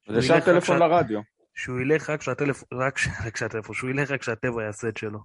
ישר 0.09 0.17
ילך 0.19 0.31
רק 0.31 0.45
טלפון 0.45 0.79
לרדיו. 0.79 1.21
שהוא 1.59 1.81
ילך 1.81 2.11
רק 2.11 2.21
כשהטלפון, 2.21 2.69
רק 2.73 2.95
כש- 2.95 3.09
רק 3.27 3.35
כשהטלפון, 3.35 3.75
שהוא 3.75 3.91
ילך 3.91 4.11
רק 4.11 4.21
כשהטבע 4.21 4.63
יעשה 4.65 4.89
את 4.89 4.97
שלו. 4.97 5.19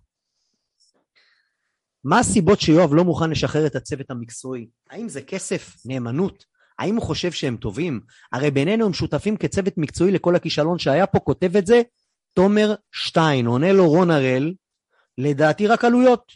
מה 2.04 2.20
הסיבות 2.20 2.62
שיואב 2.62 2.94
לא 2.94 3.04
מוכן 3.04 3.30
לשחרר 3.30 3.66
את 3.68 3.76
הצוות 3.76 4.12
המקצועי? 4.12 4.68
האם 4.90 5.10
זה 5.10 5.22
כסף? 5.22 5.76
נאמנות? 5.86 6.46
האם 6.80 6.96
הוא 6.96 7.04
חושב 7.04 7.32
שהם 7.32 7.58
טובים? 7.58 8.02
הרי 8.32 8.52
בינינו 8.52 8.86
הם 8.86 8.94
שותפים 8.94 9.38
כצוות 9.38 9.74
מקצועי 9.78 10.12
לכל 10.12 10.36
הכישלון 10.36 10.80
שהיה 10.80 11.08
פה, 11.08 11.20
כותב 11.20 11.58
את 11.58 11.68
זה 11.68 11.82
תומר 12.34 12.74
שטיין, 12.92 13.46
עונה 13.46 13.74
לו 13.74 13.90
רון 13.90 14.12
הראל, 14.12 14.54
לדעתי 15.18 15.68
רק 15.68 15.86
עלויות. 15.86 16.32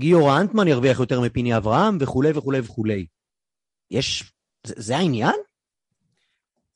גיורא 0.00 0.40
אנטמן 0.40 0.68
ירוויח 0.68 1.00
יותר 1.00 1.20
מפיני 1.20 1.56
אברהם 1.56 1.98
וכולי 2.00 2.30
וכולי 2.34 2.60
וכולי. 2.60 3.06
יש... 3.90 4.32
זה, 4.66 4.74
זה 4.76 4.96
העניין? 4.96 5.34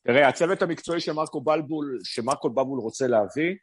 תראה, 0.07 0.29
הצוות 0.29 0.63
המקצועי 0.63 1.01
שמרקו 1.01 1.41
בלבול, 1.41 1.99
שמרקו 2.05 2.51
בלבול 2.51 2.81
רוצה 2.81 3.07
להביא, 3.07 3.55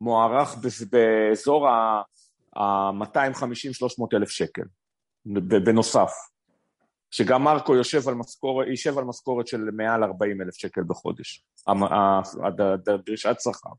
מוערך 0.00 0.56
באזור 0.90 1.68
ה-250-300 1.68 4.04
אלף 4.14 4.28
שקל, 4.28 4.62
בנוסף. 5.64 6.12
שגם 7.10 7.42
מרקו 7.42 7.76
יושב 7.76 8.08
על 8.08 8.14
משכורת, 8.14 8.66
יישב 8.66 8.98
על 8.98 9.04
משכורת 9.04 9.46
של 9.46 9.60
מעל 9.72 10.04
40 10.04 10.42
אלף 10.42 10.54
שקל 10.54 10.80
בחודש, 10.86 11.44
המ- 11.66 11.82
ה- 11.82 12.20
הד- 12.46 12.60
הד- 12.60 12.90
דרישת 13.06 13.36
שכר. 13.40 13.70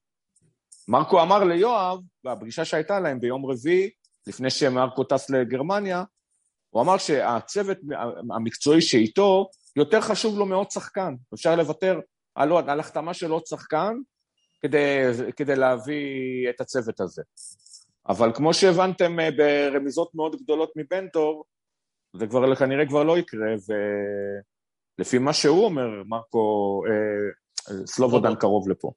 מרקו 0.88 1.22
אמר 1.22 1.44
ליואב, 1.44 2.00
בפגישה 2.24 2.66
שהייתה 2.66 3.00
להם 3.00 3.20
ביום 3.20 3.46
רביעי, 3.46 3.90
לפני 4.28 4.50
שמרקו 4.50 5.04
טס 5.04 5.30
לגרמניה, 5.30 6.04
הוא 6.70 6.82
אמר 6.82 6.98
שהצוות 6.98 7.78
המקצועי 8.36 8.82
שאיתו, 8.82 9.50
יותר 9.76 10.02
חשוב 10.02 10.40
לו 10.40 10.46
מעוד 10.46 10.72
שחקן. 10.72 11.16
אפשר 11.34 11.56
לוותר 11.56 12.00
על, 12.36 12.52
על 12.52 12.80
החתמה 12.80 13.14
של 13.14 13.32
עוד 13.32 13.46
שחקן 13.46 13.94
כדי, 14.62 15.02
כדי 15.36 15.56
להביא 15.56 16.50
את 16.50 16.62
הצוות 16.62 17.00
הזה. 17.00 17.24
אבל 18.10 18.32
כמו 18.34 18.54
שהבנתם 18.54 19.20
אה, 19.20 19.30
ברמיזות 19.32 20.16
מאוד 20.16 20.36
גדולות 20.36 20.72
מבנטור, 20.76 21.46
זה 22.16 22.28
כבר 22.28 22.56
כנראה 22.56 22.88
כבר 22.88 23.04
לא 23.04 23.18
יקרה, 23.18 23.48
ולפי 25.00 25.18
מה 25.18 25.34
שהוא 25.34 25.66
אומר, 25.66 26.04
מרקו, 26.06 26.82
אה, 26.88 27.86
סלובודן 27.86 28.36
קרוב 28.36 28.70
לפה. 28.70 28.92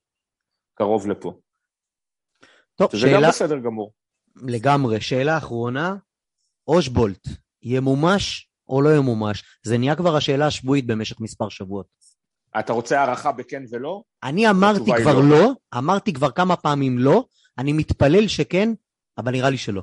קרוב 0.75 1.07
לפה. 1.07 1.41
טוב, 2.75 2.91
שזה 2.93 3.07
גם 3.07 3.13
שאלה 3.13 3.29
בסדר 3.29 3.59
גמור. 3.59 3.93
לגמרי. 4.37 5.01
שאלה 5.01 5.39
אחרונה, 5.39 5.97
אושבולט, 6.69 7.29
ימומש 7.63 8.52
או 8.73 8.83
לא 8.83 8.97
ימומש? 8.97 9.45
זה 9.63 9.79
נהיה 9.79 9.97
כבר 9.97 10.17
השאלה 10.17 10.47
השבועית 10.47 10.87
במשך 10.87 11.21
מספר 11.21 11.49
שבועות. 11.49 11.87
אתה 12.59 12.73
רוצה 12.73 13.01
הערכה 13.01 13.33
בכן 13.33 13.63
ולא? 13.71 14.03
אני 14.23 14.51
אמרתי 14.51 14.91
כבר 15.03 15.19
לא. 15.19 15.31
לא, 15.31 15.53
אמרתי 15.79 16.13
כבר 16.13 16.31
כמה 16.31 16.57
פעמים 16.57 16.99
לא, 16.99 17.25
אני 17.59 17.73
מתפלל 17.73 18.29
שכן, 18.29 18.69
אבל 19.19 19.33
נראה 19.33 19.51
לי 19.51 19.57
שלא. 19.59 19.83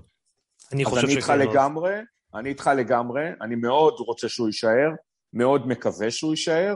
אני 0.73 0.85
אז 0.85 0.89
חושב 0.89 1.07
אני 1.07 1.15
איתך 1.15 1.29
לא. 1.29 1.35
לגמרי, 1.35 1.93
אני 2.35 2.49
איתך 2.49 2.69
לגמרי, 2.77 3.21
אני 3.41 3.55
מאוד 3.55 3.93
רוצה 3.93 4.29
שהוא 4.29 4.47
יישאר, 4.47 4.89
מאוד 5.33 5.67
מקווה 5.67 6.11
שהוא 6.11 6.31
יישאר, 6.31 6.75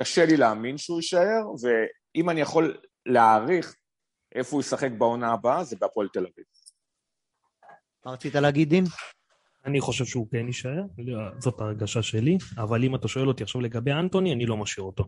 קשה 0.00 0.26
לי 0.26 0.36
להאמין 0.36 0.78
שהוא 0.78 0.96
יישאר, 0.96 1.42
ואם 1.62 2.30
אני 2.30 2.40
יכול 2.40 2.76
להעריך 3.06 3.76
איפה 4.34 4.56
הוא 4.56 4.60
ישחק 4.60 4.90
בעונה 4.98 5.32
הבאה, 5.32 5.64
זה 5.64 5.76
בהפועל 5.80 6.08
תל 6.12 6.18
אביב. 6.18 6.44
מה 8.06 8.12
רצית 8.12 8.34
להגיד, 8.34 8.68
דין? 8.68 8.84
אני 9.64 9.80
חושב 9.80 10.04
שהוא 10.04 10.26
כן 10.30 10.46
יישאר, 10.46 10.82
זאת 11.38 11.60
ההרגשה 11.60 12.02
שלי, 12.02 12.38
אבל 12.58 12.84
אם 12.84 12.94
אתה 12.94 13.08
שואל 13.08 13.28
אותי 13.28 13.42
עכשיו 13.42 13.60
לגבי 13.60 13.92
אנטוני, 13.92 14.32
אני 14.32 14.46
לא 14.46 14.56
משאיר 14.56 14.86
אותו. 14.86 15.04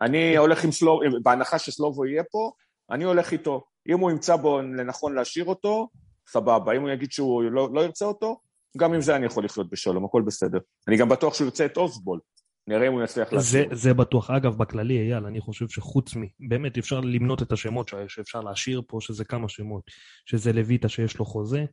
אני 0.00 0.36
הולך 0.36 0.64
עם 0.64 0.72
סלובו, 0.72 1.00
בהנחה 1.22 1.58
שסלובו 1.58 2.06
יהיה 2.06 2.22
פה, 2.30 2.50
אני 2.90 3.04
הולך 3.04 3.32
איתו. 3.32 3.64
אם 3.88 3.98
הוא 3.98 4.10
ימצא 4.10 4.36
בו 4.36 4.62
לנכון 4.62 5.14
להשאיר 5.14 5.44
אותו, 5.44 5.88
סבבה. 6.28 6.76
אם 6.76 6.82
הוא 6.82 6.90
יגיד 6.90 7.12
שהוא 7.12 7.42
לא, 7.42 7.68
לא 7.74 7.80
ירצה 7.80 8.04
אותו, 8.04 8.40
גם 8.76 8.94
עם 8.94 9.00
זה 9.00 9.16
אני 9.16 9.26
יכול 9.26 9.44
לחיות 9.44 9.70
בשלום, 9.70 10.04
הכל 10.04 10.22
בסדר. 10.22 10.58
אני 10.88 10.96
גם 10.96 11.08
בטוח 11.08 11.34
שהוא 11.34 11.44
ירצה 11.44 11.66
את 11.66 11.76
אוסבול. 11.76 12.20
נראה 12.66 12.86
אם 12.86 12.92
הוא 12.92 13.02
יצליח 13.02 13.30
זה, 13.30 13.36
להשאיר. 13.36 13.64
אותו. 13.64 13.76
זה 13.76 13.94
בטוח. 13.94 14.30
אגב, 14.30 14.56
בכללי, 14.56 14.98
אייל, 14.98 15.24
אני 15.24 15.40
חושב 15.40 15.68
שחוץ 15.68 16.16
מ... 16.16 16.20
באמת, 16.48 16.78
אפשר 16.78 17.00
למנות 17.00 17.42
את 17.42 17.52
השמות 17.52 17.90
שאפשר 18.08 18.40
להשאיר 18.40 18.82
פה, 18.88 18.98
שזה 19.00 19.24
כמה 19.24 19.48
שמות. 19.48 19.82
שזה 20.26 20.52
לויטה 20.52 20.88
שיש 20.88 21.18
לו 21.18 21.24
חוזה, 21.24 21.64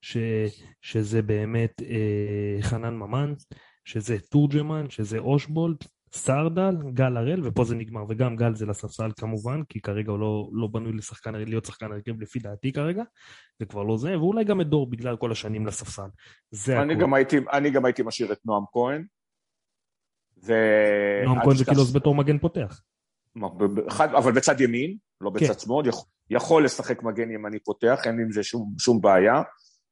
ש, 0.00 0.16
שזה 0.80 1.22
באמת 1.22 1.82
אה, 1.82 2.58
חנן 2.62 2.94
ממן, 2.94 3.34
שזה 3.84 4.16
תורג'מן, 4.30 4.90
שזה 4.90 5.18
אושבולט, 5.18 5.84
סרדל, 6.12 6.76
גל 6.92 7.16
הראל, 7.16 7.40
ופה 7.44 7.64
זה 7.64 7.74
נגמר. 7.74 8.04
וגם 8.08 8.36
גל 8.36 8.54
זה 8.54 8.66
לספסל 8.66 9.10
כמובן, 9.16 9.62
כי 9.68 9.80
כרגע 9.80 10.10
הוא 10.10 10.18
לא, 10.18 10.48
לא 10.52 10.66
בנוי 10.66 10.92
לשחקן, 10.92 11.34
להיות 11.34 11.64
שחקן 11.64 11.92
הרכב 11.92 12.20
לפי 12.20 12.38
דעתי 12.38 12.72
כרגע, 12.72 13.02
זה 13.58 13.66
כבר 13.66 13.82
לא 13.82 13.96
זה, 13.96 14.18
ואולי 14.18 14.44
גם 14.44 14.60
את 14.60 14.68
דור 14.68 14.90
בגלל 14.90 15.16
כל 15.16 15.32
השנים 15.32 15.66
לספסל. 15.66 16.08
זה 16.50 16.82
אני 16.82 16.92
הכול. 16.92 17.02
גם, 17.02 17.14
הייתי, 17.14 17.36
אני 17.52 17.70
גם 17.70 17.84
הייתי 17.84 18.02
משאיר 18.02 18.32
את 18.32 18.38
נועם 18.44 18.64
כהן. 18.72 19.04
ו... 20.46 20.52
נועם 21.24 21.44
כהן 21.44 21.56
זה 21.56 21.64
כאילו 21.64 21.84
בתור 21.84 22.14
מגן 22.14 22.38
פותח. 22.38 22.80
אחד- 23.88 24.14
אבל 24.14 24.32
בצד 24.32 24.60
ימין, 24.60 24.96
לא 25.20 25.30
כן. 25.38 25.44
בצד 25.44 25.60
שמאל, 25.60 25.88
יכול, 25.88 26.04
יכול 26.30 26.64
לשחק 26.64 27.02
מגן 27.02 27.30
ימני 27.30 27.58
פותח, 27.64 28.00
אין 28.06 28.20
עם 28.20 28.32
זה 28.32 28.42
שום, 28.42 28.74
שום 28.78 29.00
בעיה. 29.00 29.42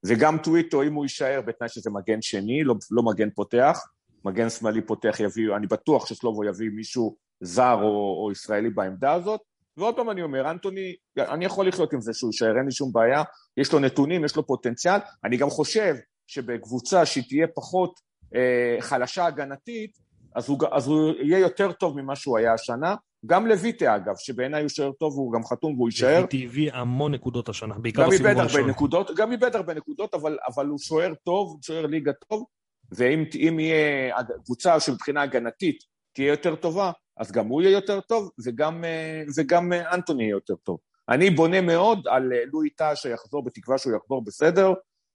וגם 0.07 0.39
טוויטו, 0.39 0.83
אם 0.83 0.95
הוא 0.95 1.05
יישאר 1.05 1.41
בתנאי 1.47 1.69
שזה 1.69 1.91
מגן 1.91 2.23
שני, 2.23 2.65
לא, 2.65 2.75
לא 2.91 3.03
מגן 3.03 3.31
פותח, 3.31 3.81
מגן 4.25 4.51
שמאלי 4.51 4.83
פותח 4.83 5.21
יביא, 5.21 5.57
אני 5.57 5.67
בטוח 5.67 6.07
שסלובו 6.07 6.45
יביא 6.45 6.71
מישהו 6.71 7.17
זר 7.41 7.79
או, 7.83 8.25
או 8.25 8.33
ישראלי 8.33 8.71
בעמדה 8.71 9.13
הזאת. 9.13 9.41
ועוד 9.77 9.97
פעם 9.97 10.11
אני 10.11 10.23
אומר, 10.23 10.51
אנטוני, 10.51 10.95
אני 11.19 11.45
יכול 11.45 11.69
לחיות 11.69 11.93
עם 11.93 12.01
זה 12.01 12.13
שהוא 12.15 12.29
יישאר, 12.29 12.57
אין 12.57 12.65
לי 12.65 12.73
שום 12.73 12.93
בעיה, 12.93 13.23
יש 13.57 13.73
לו 13.73 13.79
נתונים, 13.79 14.25
יש 14.25 14.37
לו 14.37 14.47
פוטנציאל. 14.47 14.99
אני 15.25 15.37
גם 15.37 15.51
חושב 15.51 15.95
שבקבוצה 16.27 17.07
שהיא 17.07 17.25
תהיה 17.29 17.47
פחות 17.55 18.01
אה, 18.35 18.77
חלשה 18.81 19.27
הגנתית, 19.27 19.99
אז 20.35 20.49
הוא, 20.49 20.59
אז 20.73 20.87
הוא 20.87 21.13
יהיה 21.23 21.39
יותר 21.39 21.73
טוב 21.73 22.01
ממה 22.01 22.17
שהוא 22.17 22.39
היה 22.39 22.55
השנה. 22.55 22.95
גם 23.27 23.47
לויטה 23.47 23.97
אגב, 23.97 24.15
שבעיניי 24.19 24.61
הוא 24.61 24.69
שוער 24.69 24.93
טוב, 24.93 25.15
הוא 25.15 25.33
גם 25.33 25.45
חתום 25.45 25.75
והוא 25.75 25.89
יישאר. 25.89 26.21
ויטי 26.21 26.45
הביא 26.45 26.73
המון 26.73 27.15
נקודות 27.15 27.49
השנה, 27.49 27.79
בעיקר 27.79 28.03
גם 28.03 28.09
בסיבוב 28.09 28.27
איבד 28.27 28.39
הרבה 28.41 28.53
הראשון. 28.53 28.71
נקודות, 28.71 29.11
גם 29.17 29.33
איבד 29.33 29.57
הרבה 29.57 29.75
נקודות, 29.75 30.15
אבל, 30.15 30.39
אבל 30.55 30.67
הוא 30.67 30.79
שוער 30.79 31.15
טוב, 31.25 31.59
שוער 31.63 31.87
ליגה 31.87 32.13
טוב, 32.29 32.45
ואם 32.93 33.25
אם 33.35 33.61
יהיה 33.61 34.15
קבוצה 34.45 34.81
שמבחינה 34.81 35.23
הגנתית 35.23 35.79
תהיה 36.13 36.29
יותר 36.29 36.55
טובה, 36.55 36.93
אז 37.17 37.33
גם 37.33 37.47
הוא 37.47 37.63
יהיה 37.63 37.73
יותר 37.73 38.01
טוב, 38.01 38.31
וגם, 38.45 38.85
אה, 38.85 39.23
וגם 39.37 39.73
אה, 39.73 39.95
אנטוני 39.95 40.23
יהיה 40.23 40.33
יותר 40.33 40.55
טוב. 40.55 40.79
אני 41.09 41.31
בונה 41.31 41.61
מאוד 41.61 42.09
על 42.09 42.33
לואי 42.53 42.71
טאה 42.71 42.97
שיחזור, 42.97 43.45
בתקווה 43.45 43.79
שהוא 43.79 43.97
יחזור 43.97 44.25
בסדר, 44.25 44.73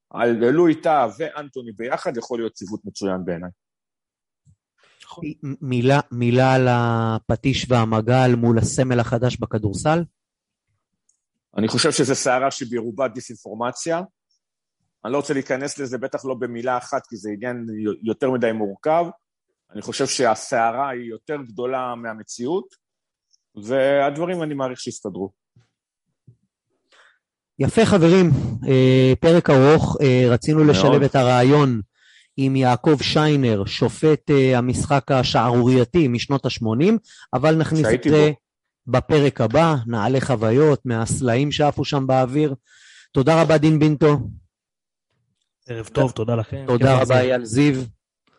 על 0.10 0.50
לואי 0.50 0.76
טאה 0.76 1.08
ואנטוני 1.18 1.72
ביחד 1.72 2.18
יכול 2.18 2.40
להיות 2.40 2.54
ציוות 2.54 2.80
מצוין 2.86 3.26
בעיניי. 3.26 3.50
מ- 5.44 5.70
מילה, 5.70 6.00
מילה 6.12 6.54
על 6.54 6.68
הפטיש 6.70 7.66
והמגל 7.70 8.36
מול 8.38 8.58
הסמל 8.58 9.00
החדש 9.00 9.38
בכדורסל? 9.38 10.04
אני 11.58 11.68
חושב 11.68 11.92
שזו 11.92 12.16
סערה 12.16 12.52
שברובה 12.52 13.08
דיסאינפורמציה. 13.08 14.02
אני 15.06 15.14
לא 15.14 15.18
רוצה 15.18 15.34
להיכנס 15.34 15.78
לזה, 15.78 15.98
בטח 15.98 16.26
לא 16.26 16.36
במילה 16.40 16.78
אחת, 16.78 17.08
כי 17.08 17.18
זה 17.18 17.30
עניין 17.34 17.66
יותר 18.04 18.32
מדי 18.32 18.52
מורכב. 18.52 19.06
אני 19.74 19.82
חושב 19.82 20.08
שהסערה 20.08 20.90
היא 20.90 21.10
יותר 21.10 21.36
גדולה 21.48 21.96
מהמציאות, 21.96 22.66
והדברים 23.64 24.44
אני 24.44 24.54
מעריך 24.54 24.80
שיסתדרו. 24.80 25.32
יפה 27.60 27.86
חברים, 27.86 28.30
אה, 28.68 29.14
פרק 29.20 29.50
ארוך, 29.50 29.98
אה, 30.02 30.24
רצינו 30.30 30.64
מאוד. 30.64 30.70
לשלב 30.70 31.02
את 31.04 31.16
הרעיון 31.16 31.82
עם 32.42 32.56
יעקב 32.56 32.98
שיינר, 33.02 33.66
שופט 33.66 34.32
אה, 34.32 34.58
המשחק 34.58 35.12
השערורייתי 35.12 36.08
משנות 36.08 36.46
ה-80, 36.46 36.94
אבל 37.34 37.56
נכניס 37.56 37.88
את 37.94 38.04
זה 38.04 38.32
בו. 38.32 38.92
בפרק 38.98 39.42
הבא, 39.42 39.76
נעלה 39.88 40.22
חוויות 40.22 40.86
מהסלעים 40.86 41.52
שעפו 41.52 41.86
שם 41.86 42.08
באוויר. 42.08 42.56
תודה 43.12 43.42
רבה 43.42 43.58
דין 43.58 43.80
בינטו, 43.80 44.18
ערב 45.68 45.88
טוב, 45.88 46.12
תודה 46.12 46.36
לכם. 46.36 46.64
תודה 46.68 46.86
כיף 46.86 47.02
רבה 47.02 47.16
לחזור. 47.16 47.18
אייל 47.18 47.46
זיו, 47.46 47.76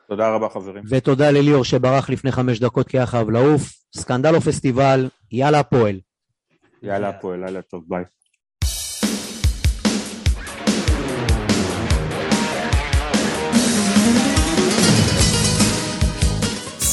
תודה 0.09 0.35
רבה, 0.35 0.48
חברים. 0.48 0.82
ותודה 0.89 1.31
לליאור 1.31 1.64
שברח 1.64 2.10
לפני 2.10 2.32
חמש 2.32 2.60
דקות 2.60 2.89
כי 2.89 2.98
היה 2.98 3.06
חייב 3.06 3.31
לעוף. 3.31 3.72
סקנדל 3.97 4.35
או 4.35 4.40
פסטיבל, 4.40 5.09
יאללה 5.32 5.60
הפועל. 5.60 6.01
יאללה, 6.82 7.09
הפועל, 7.09 7.44
לילה 7.44 7.62
טוב, 7.62 7.85
ביי. 7.89 8.05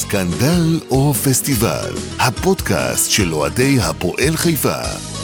סקנדל 0.08 0.80
או 0.90 1.14
פסטיבל, 1.14 1.94
הפודקאסט 2.18 3.10
של 3.10 3.34
אוהדי 3.34 3.78
הפועל 3.80 4.36
חיפה. 4.36 5.17